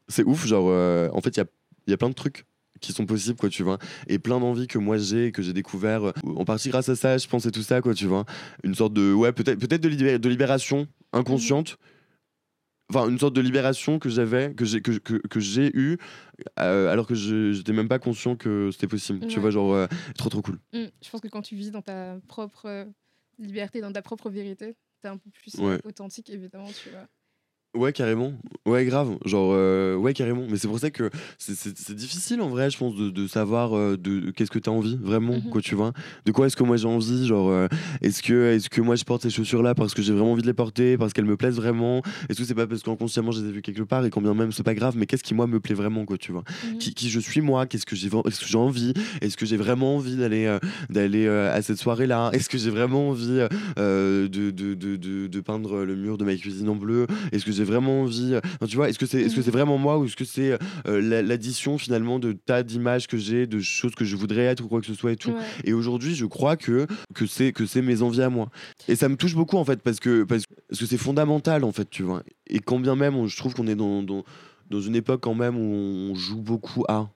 c'est 0.08 0.24
ouf, 0.24 0.46
genre, 0.48 0.66
euh, 0.70 1.10
en 1.14 1.22
fait, 1.22 1.38
il 1.38 1.40
y 1.40 1.44
a, 1.44 1.46
il 1.86 1.92
y 1.92 1.94
a 1.94 1.98
plein 1.98 2.10
de 2.10 2.16
trucs 2.16 2.46
qui 2.84 2.94
sont 2.94 3.06
possibles 3.06 3.38
quoi 3.38 3.50
tu 3.50 3.64
vois 3.64 3.80
et 4.08 4.20
plein 4.20 4.40
d'envies 4.40 4.68
que 4.68 4.78
moi 4.78 4.98
j'ai 4.98 5.32
que 5.32 5.42
j'ai 5.42 5.54
découvert 5.54 6.04
euh, 6.10 6.12
en 6.36 6.46
partie 6.46 6.70
grâce 6.70 6.90
à 6.90 6.96
ça 6.96 7.18
je 7.18 7.28
pense 7.28 7.46
et 7.46 7.52
tout 7.52 7.64
ça 7.64 7.82
quoi 7.82 7.94
tu 7.94 8.06
vois 8.06 8.26
une 8.64 8.76
sorte 8.76 8.94
de 8.94 9.12
ouais 9.14 9.32
peut-être 9.32 9.58
peut-être 9.60 9.82
de, 9.82 9.90
libé- 9.90 10.20
de 10.20 10.30
libération 10.30 10.88
inconsciente 11.14 11.78
enfin 12.90 13.08
une 13.10 13.18
sorte 13.18 13.34
de 13.36 13.42
libération 13.42 13.98
que 14.00 14.10
j'avais 14.10 14.54
que 14.54 14.66
j'ai 14.66 14.82
que, 14.82 14.92
que, 14.92 15.16
que 15.28 15.40
j'ai 15.40 15.72
eu 15.76 15.98
euh, 16.60 16.92
alors 16.92 17.08
que 17.08 17.16
je 17.16 17.54
j'étais 17.54 17.74
même 17.74 17.88
pas 17.88 18.00
conscient 18.00 18.36
que 18.36 18.70
c'était 18.72 18.88
possible 18.88 19.26
tu 19.28 19.40
vois 19.40 19.50
genre 19.52 19.74
euh, 19.74 19.88
trop 20.18 20.30
trop 20.30 20.42
cool 20.42 20.60
Mm. 20.74 20.86
Je 21.04 21.10
pense 21.12 21.22
que 21.22 21.28
quand 21.28 21.44
tu 21.44 21.56
vis 21.56 21.70
dans 21.72 21.84
ta 21.84 22.18
propre 22.28 22.66
euh, 22.66 22.86
liberté, 23.38 23.80
dans 23.80 23.92
ta 23.92 24.02
propre 24.02 24.30
vérité, 24.32 24.76
t'es 25.02 25.08
un 25.08 25.18
peu 25.18 25.30
plus 25.30 25.54
Ouais. 25.60 25.80
authentique, 25.86 26.32
évidemment, 26.32 26.72
tu 26.72 26.90
vois. 26.90 27.08
Ouais, 27.76 27.92
carrément. 27.92 28.34
Ouais, 28.68 28.86
grave. 28.86 29.18
Genre, 29.26 29.52
euh, 29.52 29.96
ouais, 29.96 30.14
carrément. 30.14 30.46
Mais 30.48 30.58
c'est 30.58 30.68
pour 30.68 30.78
ça 30.78 30.92
que 30.92 31.10
c'est- 31.40 31.94
difficile 31.96 32.40
en 32.42 32.50
vrai, 32.50 32.70
je 32.70 32.78
pense, 32.78 32.96
de, 32.96 33.10
de 33.10 33.26
savoir 33.28 33.76
euh, 33.76 33.98
de 33.98 34.30
qu'est-ce 34.30 34.52
que 34.52 34.60
t'as 34.60 34.70
envie 34.70 34.96
vraiment, 35.02 35.34
Mhm. 35.34 35.50
quoi, 35.50 35.60
tu 35.62 35.74
vois. 35.74 35.92
De 36.26 36.32
quoi 36.32 36.46
est-ce 36.46 36.56
que 36.56 36.62
moi 36.64 36.78
j'ai 36.78 36.88
envie 36.88 37.26
Genre, 37.26 37.50
euh, 37.50 37.68
est-ce 38.02 38.22
que, 38.22 38.54
est 38.56 38.70
que 38.70 38.80
moi 38.80 38.96
je 38.96 39.04
porte 39.04 39.24
ces 39.24 39.32
chaussures-là 39.32 39.74
parce 39.74 39.96
que 39.96 40.04
j'ai 40.04 40.14
vraiment 40.14 40.34
envie 40.34 40.44
de 40.44 40.48
les 40.48 40.54
porter, 40.54 40.98
parce 40.98 41.14
qu'elles 41.14 41.26
me 41.26 41.36
plaisent 41.36 41.56
vraiment? 41.56 42.04
Est-ce 42.30 42.38
que 42.40 42.46
c'est 42.46 42.54
pas 42.54 42.68
parce 42.68 42.84
qu'inconsciemment 42.84 43.32
je 43.32 43.42
les 43.42 43.50
ai 43.50 43.52
vues 43.52 43.62
quelque 43.64 43.82
part 43.82 44.06
et 44.06 44.12
quand 44.12 44.22
bien 44.22 44.36
même 44.36 44.52
c'est 44.52 44.62
pas 44.64 44.76
grave, 44.76 44.96
mais 44.96 45.08
qu'est-ce 45.08 45.24
qui 45.24 45.34
moi 45.34 45.48
me 45.48 45.60
plaît 45.60 45.74
vraiment, 45.76 46.06
quoi, 46.06 46.18
tu 46.20 46.32
vois? 46.32 46.44
Mhm. 46.74 46.78
qui, 46.78 46.94
qui 46.94 47.10
je 47.10 47.20
suis 47.20 47.42
moi? 47.42 47.66
Qu'est-ce 47.66 47.88
que 47.88 47.96
j'ai 47.96 48.08
est-ce 48.28 48.40
que 48.40 48.46
j'ai 48.48 48.58
envie? 48.58 48.94
Est-ce 49.22 49.36
que 49.36 49.48
j'ai 49.48 49.58
vraiment 49.58 49.96
envie 49.96 50.16
d'aller 50.16 50.58
d'aller 50.92 51.28
à 51.28 51.60
cette 51.64 51.78
soirée-là? 51.80 52.30
Est-ce 52.34 52.50
que 52.50 52.60
j'ai 52.60 52.70
vraiment 52.70 53.10
envie 53.10 53.40
de, 53.78 54.28
de, 54.28 54.52
de, 54.52 54.96
de, 54.96 55.28
de 55.28 55.40
peindre 55.42 55.84
le 55.84 55.96
mur 55.96 56.20
de 56.20 56.24
ma 56.26 56.36
cuisine 56.36 56.70
en 56.70 56.76
bleu? 56.76 57.08
Est-ce 57.32 57.44
que 57.46 57.52
j'ai 57.64 57.72
vraiment 57.72 58.02
envie. 58.02 58.36
Enfin, 58.36 58.66
tu 58.68 58.76
vois, 58.76 58.90
est-ce 58.90 59.00
que 59.00 59.06
c'est 59.06 59.22
est-ce 59.22 59.36
que 59.36 59.42
c'est 59.42 59.52
vraiment 59.52 59.78
moi 59.78 59.98
ou 59.98 60.06
est-ce 60.06 60.16
que 60.16 60.26
c'est 60.26 60.58
euh, 60.88 61.02
la- 61.02 61.22
l'addition 61.22 61.78
finalement 61.78 62.20
de 62.20 62.34
tas 62.34 62.64
d'images 62.64 63.08
que 63.08 63.18
j'ai, 63.18 63.48
de 63.48 63.60
choses 63.60 63.96
que 63.96 64.06
je 64.06 64.16
voudrais 64.16 64.44
être 64.44 64.64
ou 64.64 64.68
quoi 64.68 64.82
que 64.82 64.88
ce 64.88 64.94
soit 64.94 65.12
et 65.14 65.16
tout. 65.16 65.32
Ouais. 65.32 65.38
Et 65.64 65.74
aujourd'hui, 65.74 66.16
je 66.16 66.26
crois 66.26 66.58
que 66.58 66.88
que 67.14 67.26
c'est 67.26 67.52
que 67.54 67.66
c'est 67.66 67.82
mes 67.82 68.02
envies 68.02 68.22
à 68.22 68.30
moi. 68.30 68.50
Et 68.88 68.96
ça 68.96 69.10
me 69.10 69.16
touche 69.16 69.36
beaucoup 69.36 69.58
en 69.58 69.66
fait 69.66 69.82
parce 69.82 70.00
que 70.00 70.24
parce, 70.24 70.44
parce 70.70 70.80
que 70.80 70.86
c'est 70.86 70.98
fondamental 70.98 71.64
en 71.64 71.72
fait, 71.72 71.90
tu 71.90 72.04
vois. 72.04 72.24
Et 72.48 72.60
quand 72.60 72.80
bien 72.80 72.96
même, 72.96 73.16
on- 73.16 73.28
je 73.28 73.38
trouve 73.38 73.54
qu'on 73.54 73.68
est 73.68 73.76
dans, 73.76 74.04
dans 74.04 74.24
dans 74.70 74.82
une 74.82 74.96
époque 74.96 75.22
quand 75.22 75.36
même 75.36 75.56
où 75.58 75.62
on 76.12 76.16
joue 76.16 76.42
beaucoup 76.42 76.84
à 76.88 77.10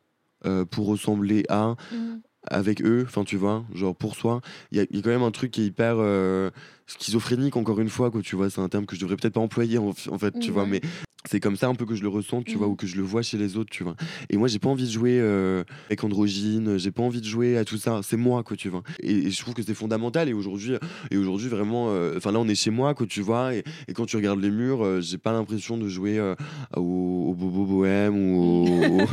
euh, 0.45 0.65
pour 0.65 0.85
ressembler 0.87 1.43
à 1.49 1.75
Mhm. 1.91 2.21
Avec 2.51 2.81
eux, 2.81 3.03
enfin 3.07 3.23
tu 3.23 3.37
vois, 3.37 3.63
genre 3.73 3.95
pour 3.95 4.15
soi, 4.15 4.41
il 4.71 4.77
y, 4.77 4.81
a- 4.81 4.85
il 4.89 4.95
y 4.97 4.99
a 4.99 5.01
quand 5.03 5.09
même 5.09 5.23
un 5.23 5.31
truc 5.31 5.51
qui 5.51 5.61
est 5.61 5.65
hyper 5.65 5.95
euh, 5.97 6.49
schizophrénique 6.87 7.55
encore 7.57 7.79
une 7.79 7.89
fois, 7.89 8.11
quoi, 8.11 8.21
tu 8.21 8.35
vois, 8.35 8.49
c'est 8.49 8.61
un 8.61 8.69
terme 8.69 8.85
que 8.85 8.95
je 8.95 9.01
devrais 9.01 9.15
peut-être 9.17 9.33
pas 9.33 9.39
employer 9.41 9.77
en, 9.77 9.89
en 9.89 10.17
fait, 10.17 10.39
tu 10.39 10.51
vois, 10.51 10.65
mais 10.65 10.81
c'est 11.29 11.39
comme 11.39 11.55
ça 11.57 11.67
un 11.67 11.75
peu 11.75 11.85
que 11.85 11.95
je 11.95 12.01
le 12.03 12.07
ressens, 12.09 12.43
tu 12.43 12.57
vois, 12.57 12.67
Mhm. 12.67 12.73
ou 12.73 12.75
que 12.75 12.87
je 12.87 12.95
le 12.95 13.03
vois 13.03 13.21
chez 13.21 13.37
les 13.37 13.57
autres, 13.57 13.69
tu 13.69 13.83
vois. 13.83 13.95
Et 14.29 14.37
moi 14.37 14.47
j'ai 14.47 14.59
pas 14.59 14.69
envie 14.69 14.85
de 14.85 14.91
jouer 14.91 15.19
euh, 15.19 15.63
avec 15.87 16.03
androgyne, 16.03 16.77
j'ai 16.77 16.91
pas 16.91 17.03
envie 17.03 17.21
de 17.21 17.25
jouer 17.25 17.57
à 17.57 17.65
tout 17.65 17.77
ça, 17.77 18.01
c'est 18.03 18.17
moi, 18.17 18.43
quoi, 18.43 18.55
tu 18.57 18.69
vois. 18.69 18.83
Et, 19.01 19.11
et 19.27 19.31
je 19.31 19.39
trouve 19.41 19.53
que 19.53 19.61
c'est 19.63 19.73
fondamental, 19.73 20.29
et 20.29 20.33
aujourd'hui, 20.33 20.73
et 21.11 21.17
aujourd'hui 21.17 21.47
vraiment, 21.49 21.87
euh, 21.89 22.15
enfin 22.17 22.31
là 22.31 22.39
on 22.39 22.47
est 22.47 22.55
chez 22.55 22.71
moi, 22.71 22.93
quoi, 22.93 23.05
tu 23.07 23.21
vois, 23.21 23.53
et, 23.55 23.63
et 23.87 23.93
quand 23.93 24.05
tu 24.05 24.15
regardes 24.15 24.39
les 24.39 24.51
murs, 24.51 24.83
euh, 24.83 25.01
j'ai 25.01 25.17
pas 25.17 25.31
l'impression 25.31 25.77
de 25.77 25.87
jouer 25.87 26.17
euh, 26.17 26.35
au, 26.75 26.81
au 27.29 27.33
bobo 27.33 27.65
bohème 27.65 28.15
ou 28.15 29.07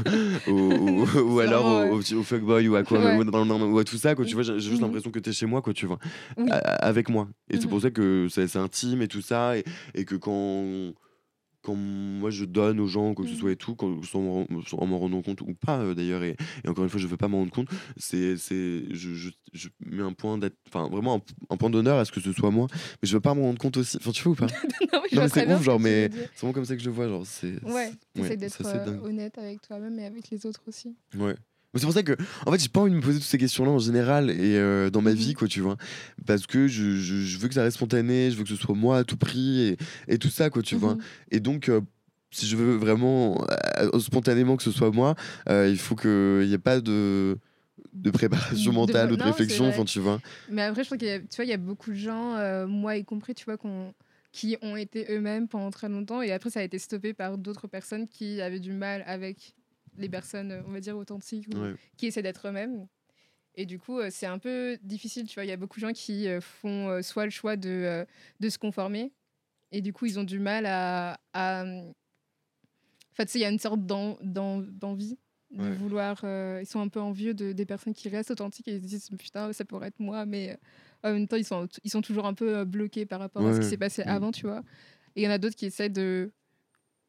au, 0.47 0.53
au- 0.53 1.07
ou 1.21 1.39
alors 1.41 1.67
au, 1.67 2.01
fuckboy 2.23 2.69
ou 2.69 2.77
à 2.77 2.83
quoi, 2.85 2.99
Ouais. 3.01 3.13
ou, 3.15 3.79
à 3.79 3.85
tout 3.85 3.97
ça, 3.97 4.15
quoi, 4.15 4.25
tu 4.25 4.35
vois, 4.35 4.43
j'ai 4.45 4.59
juste 4.61 4.75
Mhm. 4.77 4.81
l'impression 4.83 5.11
que 5.11 5.19
t'es 5.19 5.33
chez 5.33 5.47
moi, 5.47 5.63
quoi, 5.63 5.73
tu 5.73 5.87
vois, 5.87 5.99
Oui. 6.37 6.49
avec 6.51 7.09
moi. 7.09 7.29
Et 7.51 7.61
c'est 7.61 7.69
pour 7.69 7.81
ça 7.81 7.91
que 7.91 8.29
c'est 8.31 8.47
c'est 8.49 8.59
intime 8.59 9.03
et 9.03 9.09
tout 9.09 9.21
ça, 9.23 9.57
et, 9.59 9.65
et 9.95 10.05
que 10.05 10.15
quand 10.15 10.93
quand 11.65 11.75
moi 11.75 12.31
je 12.31 12.45
donne 12.45 12.79
aux 12.79 12.87
gens 12.87 13.15
quoi 13.15 13.25
que 13.25 13.31
ce 13.31 13.35
Mhm. 13.35 13.41
soit 13.41 13.53
et 13.53 13.57
tout 13.57 13.75
quand, 13.75 14.03
sans 14.05 14.21
m'en 14.21 14.47
sans 14.67 14.79
en 14.79 14.87
m'en 14.87 14.99
rendant 14.99 15.23
compte 15.23 15.41
ou 15.41 15.55
pas 15.55 15.79
euh, 15.81 15.95
d'ailleurs 15.95 16.23
et, 16.23 16.37
et 16.65 16.69
encore 16.69 16.85
une 16.85 16.91
fois 16.91 17.01
je 17.01 17.07
veux 17.07 17.17
pas 17.17 17.29
m'en 17.29 17.39
rendre 17.39 17.51
compte 17.53 17.69
c'est 17.97 18.37
c'est 18.37 18.85
je, 18.95 19.15
je, 19.15 19.31
je 19.53 19.69
mets 19.85 20.03
un 20.03 20.13
point 20.13 20.39
d'être 20.39 20.57
enfin 20.69 20.89
vraiment 20.89 21.17
un, 21.17 21.55
un 21.55 21.57
point 21.57 21.71
d'honneur 21.71 21.99
à 21.99 22.05
ce 22.05 22.13
que 22.13 22.21
ce 22.21 22.33
soit 22.33 22.51
moi 22.51 22.67
mais 23.03 23.09
je 23.09 23.15
veux 23.15 23.21
pas 23.21 23.35
m'en 23.35 23.43
rendre 23.43 23.59
compte 23.59 23.77
aussi 23.79 23.97
enfin 23.97 24.11
tu 24.13 24.23
vois 24.23 24.33
ou 24.33 24.37
pas? 24.37 24.47
Non, 24.93 25.01
mais 25.13 25.19
mais 25.23 25.29
c'est 25.29 25.47
ouf 25.55 25.63
genre 25.63 25.81
mais 25.81 26.11
c'est 26.13 26.41
vraiment 26.41 26.53
comme 26.53 26.65
ça 26.65 26.75
que 26.77 26.81
je 26.83 26.87
le 26.89 26.93
vois 26.95 27.09
genre 27.09 27.25
c'est 27.27 27.63
Ouais, 27.65 27.91
c'est- 28.15 28.21
t'essaies 28.21 28.37
d'être 28.37 28.67
euh, 28.67 28.99
honnête 29.03 29.39
avec 29.39 29.61
toi-même 29.63 29.99
et 29.99 30.05
avec 30.07 30.31
les 30.31 30.45
autres 30.47 30.63
aussi. 30.67 30.95
Ouais. 31.17 31.35
C'est 31.77 31.83
pour 31.85 31.93
ça 31.93 32.03
que, 32.03 32.17
en 32.47 32.53
fait, 32.53 32.61
j'ai 32.63 32.69
pas 32.69 32.81
envie 32.81 32.91
de 32.93 32.97
me 32.97 33.01
poser 33.03 33.19
toutes 33.19 33.29
ces 33.29 33.39
questions-là 33.39 33.71
en 33.71 33.79
général 33.79 34.31
et 34.31 34.57
euh, 34.57 34.91
dans 34.91 35.03
ma 35.03 35.11
Mhm. 35.11 35.17
vie, 35.17 35.35
quoi, 35.35 35.49
tu 35.49 35.61
vois. 35.61 35.77
Parce 36.27 36.47
que 36.47 36.69
je, 36.69 36.97
je, 36.97 37.17
je 37.17 37.39
veux 37.39 37.49
que 37.49 37.55
ça 37.55 37.63
reste 37.63 37.77
spontané, 37.77 38.31
je 38.31 38.37
veux 38.37 38.45
que 38.45 38.49
ce 38.49 38.57
soit 38.57 38.75
moi 38.75 38.99
à 38.99 39.05
tout 39.05 39.17
prix 39.17 39.61
et, 39.61 39.77
et 40.09 40.19
tout 40.19 40.29
ça, 40.31 40.51
quoi, 40.51 40.63
tu 40.63 40.77
vois. 40.77 40.95
Mhm. 40.95 41.01
Et 41.33 41.41
donc, 41.41 41.69
euh, 41.69 41.81
si 42.31 42.47
je 42.47 42.57
veux 42.57 42.77
vraiment 42.77 43.45
euh, 43.81 43.99
spontanément 44.01 44.57
que 44.57 44.63
ce 44.63 44.71
soit 44.73 44.91
moi, 44.91 45.15
il 45.49 45.79
faut 45.79 45.95
qu'il 45.97 46.47
n'y 46.47 46.53
ait 46.53 46.59
pas 46.59 46.81
de, 46.81 47.39
de 47.93 48.11
préparation 48.11 48.71
De- 48.73 48.77
mentale 48.77 49.13
ou 49.13 49.17
de 49.17 49.23
non, 49.23 49.31
réflexion, 49.31 49.69
enfin, 49.69 49.85
tu 49.85 50.01
vois. 50.01 50.21
Mais 50.51 50.63
après, 50.63 50.85
je 50.85 50.89
pense 50.91 50.99
qu'il 50.99 51.09
y 51.09 51.13
a, 51.13 51.21
tu 51.21 51.37
vois, 51.37 51.45
il 51.45 51.51
y 51.51 51.55
a 51.55 51.57
beaucoup 51.59 51.91
de 51.91 51.97
gens, 51.97 52.35
euh, 52.37 52.67
moi 52.67 52.97
y 52.97 53.05
compris, 53.05 53.35
tu 53.35 53.45
vois, 53.45 53.57
qui 54.33 54.57
ont 54.63 54.77
été 54.77 55.07
eux-mêmes 55.11 55.47
pendant 55.47 55.71
très 55.71 55.89
longtemps 55.89 56.21
et 56.23 56.33
après, 56.33 56.51
ça 56.51 56.61
a 56.61 56.63
été 56.65 56.79
stoppé 56.79 57.15
par 57.15 57.39
d'autres 57.39 57.69
personnes 57.69 58.09
qui 58.09 58.41
avaient 58.41 58.59
du 58.61 58.73
mal 58.73 59.05
avec 59.07 59.55
les 59.97 60.09
personnes, 60.09 60.63
on 60.67 60.71
va 60.73 60.81
dire, 60.81 60.97
authentiques 60.97 61.49
ou 61.55 61.59
Ouais. 61.59 61.75
qui 61.97 62.07
essaient 62.07 62.23
d'être 62.23 62.49
eux-mêmes. 62.49 62.87
Et 63.57 63.67
du 63.67 63.79
coup, 63.79 63.99
euh, 64.01 64.09
c'est 64.11 64.27
un 64.27 64.39
peu 64.39 64.79
difficile, 64.83 65.27
tu 65.29 65.35
vois. 65.35 65.45
Il 65.45 65.49
y 65.49 65.53
a 65.53 65.57
beaucoup 65.57 65.79
de 65.79 65.87
gens 65.87 65.93
qui 65.93 66.27
euh, 66.29 66.41
font 66.41 66.89
euh, 66.89 67.03
soit 67.03 67.25
le 67.25 67.31
choix 67.31 67.57
de, 67.57 68.05
de 68.41 68.49
se 68.49 68.59
conformer 68.59 69.13
et 69.71 69.81
du 69.81 69.93
coup, 69.93 70.07
ils 70.07 70.19
ont 70.19 70.25
du 70.25 70.39
mal 70.41 70.67
à. 70.67 71.19
à... 71.33 71.65
En 71.65 73.15
fait, 73.15 73.27
tu 73.27 73.33
sais, 73.33 73.39
il 73.39 73.43
y 73.43 73.45
a 73.45 73.51
une 73.51 73.59
sorte 73.61 73.85
d'en- 73.87 74.19
d'en- 74.23 74.59
d'envie 74.61 75.17
de 75.53 75.63
Ouais. 75.63 75.71
vouloir. 75.77 76.21
euh, 76.25 76.59
ils 76.63 76.67
sont 76.67 76.81
un 76.81 76.89
peu 76.89 77.01
envieux 77.01 77.33
de, 77.33 77.53
des 77.53 77.65
personnes 77.65 77.95
qui 77.95 78.09
restent 78.09 78.33
authentiques 78.33 78.67
et 78.67 78.75
ils 78.75 78.83
se 78.83 78.87
disent 78.87 79.09
putain, 79.17 79.53
ça 79.53 79.65
pourrait 79.65 79.89
être 79.89 80.01
moi, 80.01 80.27
mais 80.27 80.59
en 81.05 81.13
même 81.13 81.29
temps, 81.29 81.37
ils 81.37 81.45
sont, 81.45 81.69
ils 81.85 81.91
sont 81.91 82.03
toujours 82.03 82.27
un 82.27 82.35
peu 82.35 82.65
bloqués 82.65 83.07
par 83.07 83.21
rapport 83.21 83.47
à 83.47 83.53
ce 83.55 83.61
qui 83.61 83.67
s'est 83.67 83.77
passé 83.77 84.03
Mm. 84.03 84.09
avant, 84.09 84.33
tu 84.33 84.47
vois. 84.47 84.65
Et 85.15 85.23
il 85.23 85.25
y 85.25 85.29
en 85.29 85.31
a 85.31 85.39
d'autres 85.39 85.55
qui 85.55 85.67
essaient 85.67 85.89
de 85.91 86.33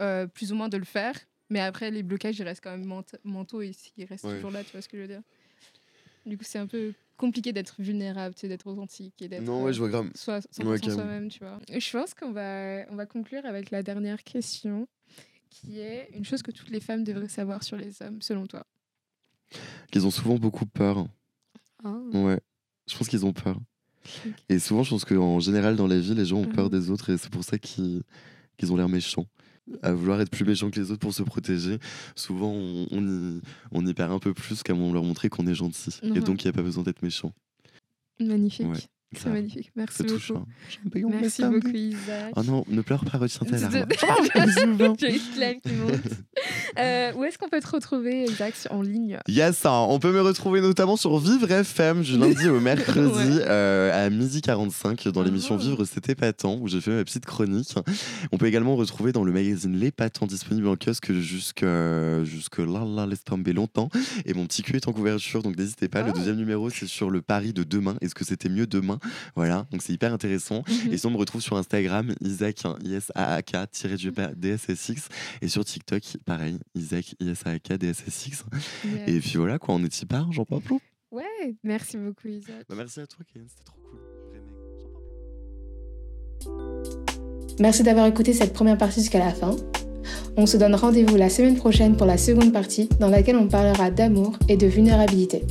euh, 0.04 0.28
plus 0.28 0.52
ou 0.52 0.56
moins 0.56 0.70
de 0.70 0.78
le 0.78 0.84
faire, 0.86 1.16
mais 1.50 1.60
après, 1.60 1.92
les 1.92 2.04
blocages, 2.04 2.38
ils 2.40 2.44
restent 2.44 2.64
quand 2.64 2.72
même 2.78 2.86
ment- 2.86 3.04
mentaux 3.24 3.62
et 3.62 3.72
ils 3.98 4.06
restent 4.06 4.26
Ouais. 4.26 4.36
toujours 4.36 4.52
là, 4.52 4.64
tu 4.64 4.72
vois 4.72 4.82
ce 4.82 4.90
que 4.90 4.98
je 4.98 5.02
veux 5.04 5.08
dire. 5.08 5.22
Du 6.26 6.38
coup, 6.38 6.44
c'est 6.44 6.58
un 6.60 6.68
peu 6.68 6.94
compliqué 7.18 7.54
d'être 7.54 7.76
vulnérable, 7.82 8.34
tu 8.36 8.42
sais, 8.42 8.48
d'être 8.48 8.68
authentique 8.68 9.22
et 9.22 9.28
d'être. 9.28 9.44
Non, 9.44 9.64
ouais, 9.64 9.70
euh, 9.70 9.74
je 9.74 9.80
vois 9.80 9.90
grave. 9.90 10.10
soit 10.16 10.42
100% 10.52 10.66
Ouais, 10.70 10.78
soi-même, 10.80 11.30
tu 11.30 11.40
vois. 11.40 11.60
Je 11.70 11.92
pense 11.92 12.14
qu'on 12.14 12.32
va, 12.32 12.86
on 12.90 12.96
va 12.96 13.06
conclure 13.06 13.46
avec 13.46 13.70
la 13.72 13.84
dernière 13.84 14.24
question, 14.24 14.88
qui 15.50 15.80
est 15.80 16.10
une 16.14 16.26
chose 16.26 16.42
que 16.42 16.52
toutes 16.52 16.70
les 16.72 16.80
femmes 16.82 17.04
devraient 17.04 17.30
savoir 17.30 17.64
sur 17.64 17.78
les 17.78 18.02
hommes, 18.02 18.22
selon 18.22 18.48
toi. 18.48 18.66
Qu'ils 19.92 20.06
ont 20.06 20.12
souvent 20.12 20.36
beaucoup 20.36 20.66
peur. 20.66 21.08
Ouais. 21.86 22.40
Je 22.90 22.98
pense 22.98 23.08
qu'ils 23.08 23.26
ont 23.26 23.34
peur. 23.34 23.58
Et 24.50 24.60
souvent, 24.60 24.84
je 24.84 24.90
pense 24.92 25.06
qu'en 25.06 25.40
général, 25.40 25.76
dans 25.76 25.88
la 25.88 25.98
vie, 26.00 26.14
les 26.16 26.26
gens 26.26 26.38
ont 26.38 26.48
peur 26.48 26.66
Mhm. 26.66 26.72
des 26.80 26.90
autres 26.92 27.12
et 27.12 27.18
c'est 27.18 27.30
pour 27.32 27.44
ça 27.44 27.58
qu'ils 27.58 28.02
qu'ils 28.58 28.72
ont 28.72 28.78
l'air 28.78 28.88
méchants. 28.90 29.26
À 29.82 29.94
vouloir 29.94 30.22
être 30.22 30.30
plus 30.30 30.46
méchants 30.46 30.70
que 30.70 30.80
les 30.80 30.92
autres 30.92 31.00
pour 31.00 31.14
se 31.14 31.24
protéger. 31.24 31.80
Souvent, 32.16 32.52
on, 32.52 32.88
on 32.92 33.02
y, 33.08 33.42
on 33.72 33.86
y 33.86 33.94
perd 33.94 34.12
un 34.12 34.20
peu 34.20 34.34
plus 34.34 34.62
qu'à 34.62 34.74
leur 34.74 35.04
montrer 35.04 35.30
qu'on 35.30 35.48
est 35.48 35.56
gentil. 35.56 35.90
Et 36.04 36.20
donc, 36.20 36.44
il 36.44 36.48
n'y 36.48 36.50
a 36.50 36.54
pas 36.54 36.62
besoin 36.62 36.84
d'être 36.84 37.02
méchant. 37.02 37.32
Magnifique. 38.20 38.68
Ouais, 38.68 38.80
C'est 39.18 39.30
magnifique. 39.30 39.72
Merci 39.76 40.04
beaucoup. 40.04 40.16
touchant. 40.16 40.46
Mes 40.94 41.04
Merci 41.04 41.44
beaucoup, 41.44 41.68
Isaac. 41.70 42.34
Oh 42.36 42.44
non, 42.44 42.64
ne 42.68 42.82
pleure 42.82 43.04
pas, 43.06 43.18
retiens 43.18 43.46
tes 43.46 43.58
larmes. 43.60 43.86
J'ai 44.56 44.64
une 44.64 44.78
qui 45.62 45.72
monte. 45.74 46.04
Euh, 46.80 47.12
où 47.16 47.24
est-ce 47.24 47.38
qu'on 47.38 47.48
peut 47.50 47.60
te 47.62 47.68
retrouver, 47.70 48.24
Isaac, 48.26 48.56
sur- 48.56 48.72
en 48.72 48.82
ligne 48.82 49.18
Yes, 49.28 49.66
hein. 49.66 49.86
on 49.90 50.00
peut 50.00 50.12
me 50.12 50.22
retrouver 50.22 50.62
notamment 50.62 50.98
sur 50.98 51.18
Vivre 51.20 51.50
FM 51.50 52.02
du 52.02 52.18
lundi 52.18 52.48
au 52.50 52.60
mercredi 52.60 53.10
Ouais. 53.38 53.44
euh, 53.48 54.06
à 54.06 54.10
midi 54.10 54.42
45 54.42 55.08
dans 55.10 55.22
l'émission 55.24 55.56
Ah. 55.60 55.64
Vivre 55.64 55.86
c'était 55.86 56.14
épatant 56.14 56.58
où 56.60 56.68
j'ai 56.68 56.82
fait 56.82 56.92
ma 56.92 57.04
petite 57.04 57.26
chronique. 57.26 57.76
On 58.32 58.38
peut 58.38 58.48
également 58.48 58.76
retrouver 58.76 59.12
dans 59.12 59.24
le 59.24 59.32
magazine 59.32 59.76
L'Épatant 59.78 60.26
disponible 60.28 60.68
en 60.68 60.76
kiosque 60.76 61.14
jusque, 61.14 61.66
jusque 62.24 62.58
là, 62.60 62.84
là, 62.86 63.06
laisse 63.06 63.24
tomber 63.24 63.54
longtemps. 63.54 63.90
Et 64.26 64.34
mon 64.34 64.46
petit 64.46 64.62
cul 64.64 64.76
est 64.76 64.88
en 64.88 64.94
couverture 64.94 65.44
donc 65.44 65.58
n'hésitez 65.58 65.88
pas. 65.88 66.02
Le 66.02 66.10
Ah. 66.10 66.14
deuxième 66.14 66.36
numéro 66.38 66.70
c'est 66.70 66.88
sur 66.88 67.10
le 67.10 67.22
pari 67.22 67.54
de 67.54 67.64
demain. 67.64 67.96
Est-ce 68.02 68.16
que 68.16 68.26
c'était 68.26 68.50
mieux 68.50 68.68
demain? 68.68 69.00
Voilà, 69.36 69.66
donc 69.72 69.82
c'est 69.82 69.94
hyper 69.94 70.14
intéressant. 70.14 70.64
Mhm. 70.68 70.94
Et 70.94 70.98
sinon, 70.98 71.12
on 71.12 71.14
me 71.16 71.20
retrouve 71.20 71.42
sur 71.42 71.58
Instagram, 71.58 72.14
Isaac, 72.22 72.66
hein, 72.66 72.76
I-S-A-A-K, 72.84 73.96
du 73.98 74.12
DSSX. 74.12 75.10
Et 75.42 75.48
sur 75.48 75.64
TikTok, 75.66 76.02
pareil, 76.26 76.58
Isaac, 76.74 77.16
I-S-A-A-K, 77.20 77.78
DSSX. 77.78 78.44
Yeah. 78.84 79.10
Et 79.10 79.20
puis 79.20 79.38
voilà, 79.38 79.60
quoi, 79.60 79.76
on 79.76 79.84
est 79.84 80.02
y 80.02 80.06
part, 80.06 80.32
j'en 80.32 80.46
parle 80.46 80.62
plus. 80.62 80.80
Ouais, 81.12 81.56
merci 81.64 81.98
beaucoup, 81.98 82.28
Isaac. 82.28 82.66
Bah, 82.68 82.76
merci 82.76 83.00
à 83.00 83.08
toi, 83.08 83.24
Ken, 83.32 83.44
c'était 83.48 83.64
trop 83.64 83.78
cool. 83.82 84.00
Merci 87.60 87.84
d'avoir 87.84 88.06
écouté 88.06 88.34
cette 88.34 88.54
première 88.54 88.78
partie 88.78 89.00
jusqu'à 89.00 89.20
la 89.20 89.32
fin. 89.32 89.56
On 90.38 90.46
se 90.46 90.58
donne 90.58 90.76
rendez-vous 90.76 91.16
la 91.16 91.30
semaine 91.30 91.56
prochaine 91.56 91.96
pour 91.96 92.06
la 92.06 92.18
seconde 92.18 92.52
partie 92.52 92.90
dans 93.00 93.10
laquelle 93.10 93.38
on 93.38 93.48
parlera 93.48 93.90
d'amour 93.90 94.38
et 94.50 94.58
de 94.58 94.68
vulnérabilité. 94.68 95.44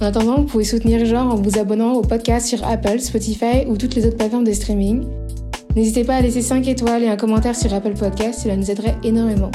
En 0.00 0.06
attendant, 0.06 0.36
vous 0.36 0.44
pouvez 0.46 0.64
soutenir 0.64 1.04
Genre 1.04 1.32
en 1.32 1.36
vous 1.36 1.58
abonnant 1.58 1.94
au 1.94 2.02
podcast 2.02 2.46
sur 2.46 2.64
Apple, 2.64 3.00
Spotify 3.00 3.66
ou 3.66 3.76
toutes 3.76 3.94
les 3.94 4.06
autres 4.06 4.16
plateformes 4.16 4.44
de 4.44 4.52
streaming. 4.52 5.04
N'hésitez 5.74 6.04
pas 6.04 6.16
à 6.16 6.20
laisser 6.20 6.42
5 6.42 6.68
étoiles 6.68 7.02
et 7.02 7.08
un 7.08 7.16
commentaire 7.16 7.56
sur 7.56 7.74
Apple 7.74 7.94
Podcast, 7.94 8.40
cela 8.42 8.56
nous 8.56 8.70
aiderait 8.70 8.96
énormément. 9.02 9.50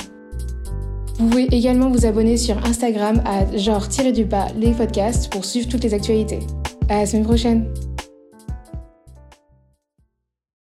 Vous 1.20 1.28
pouvez 1.28 1.48
également 1.52 1.90
vous 1.90 2.06
abonner 2.06 2.38
sur 2.38 2.58
Instagram 2.66 3.22
à 3.26 3.46
genre-du-bas 3.58 4.48
les 4.58 4.72
podcasts 4.72 5.30
pour 5.30 5.44
suivre 5.44 5.68
toutes 5.68 5.84
les 5.84 5.94
actualités. 5.94 6.40
À 6.88 7.00
la 7.00 7.06
semaine 7.06 7.26
prochaine! 7.26 7.66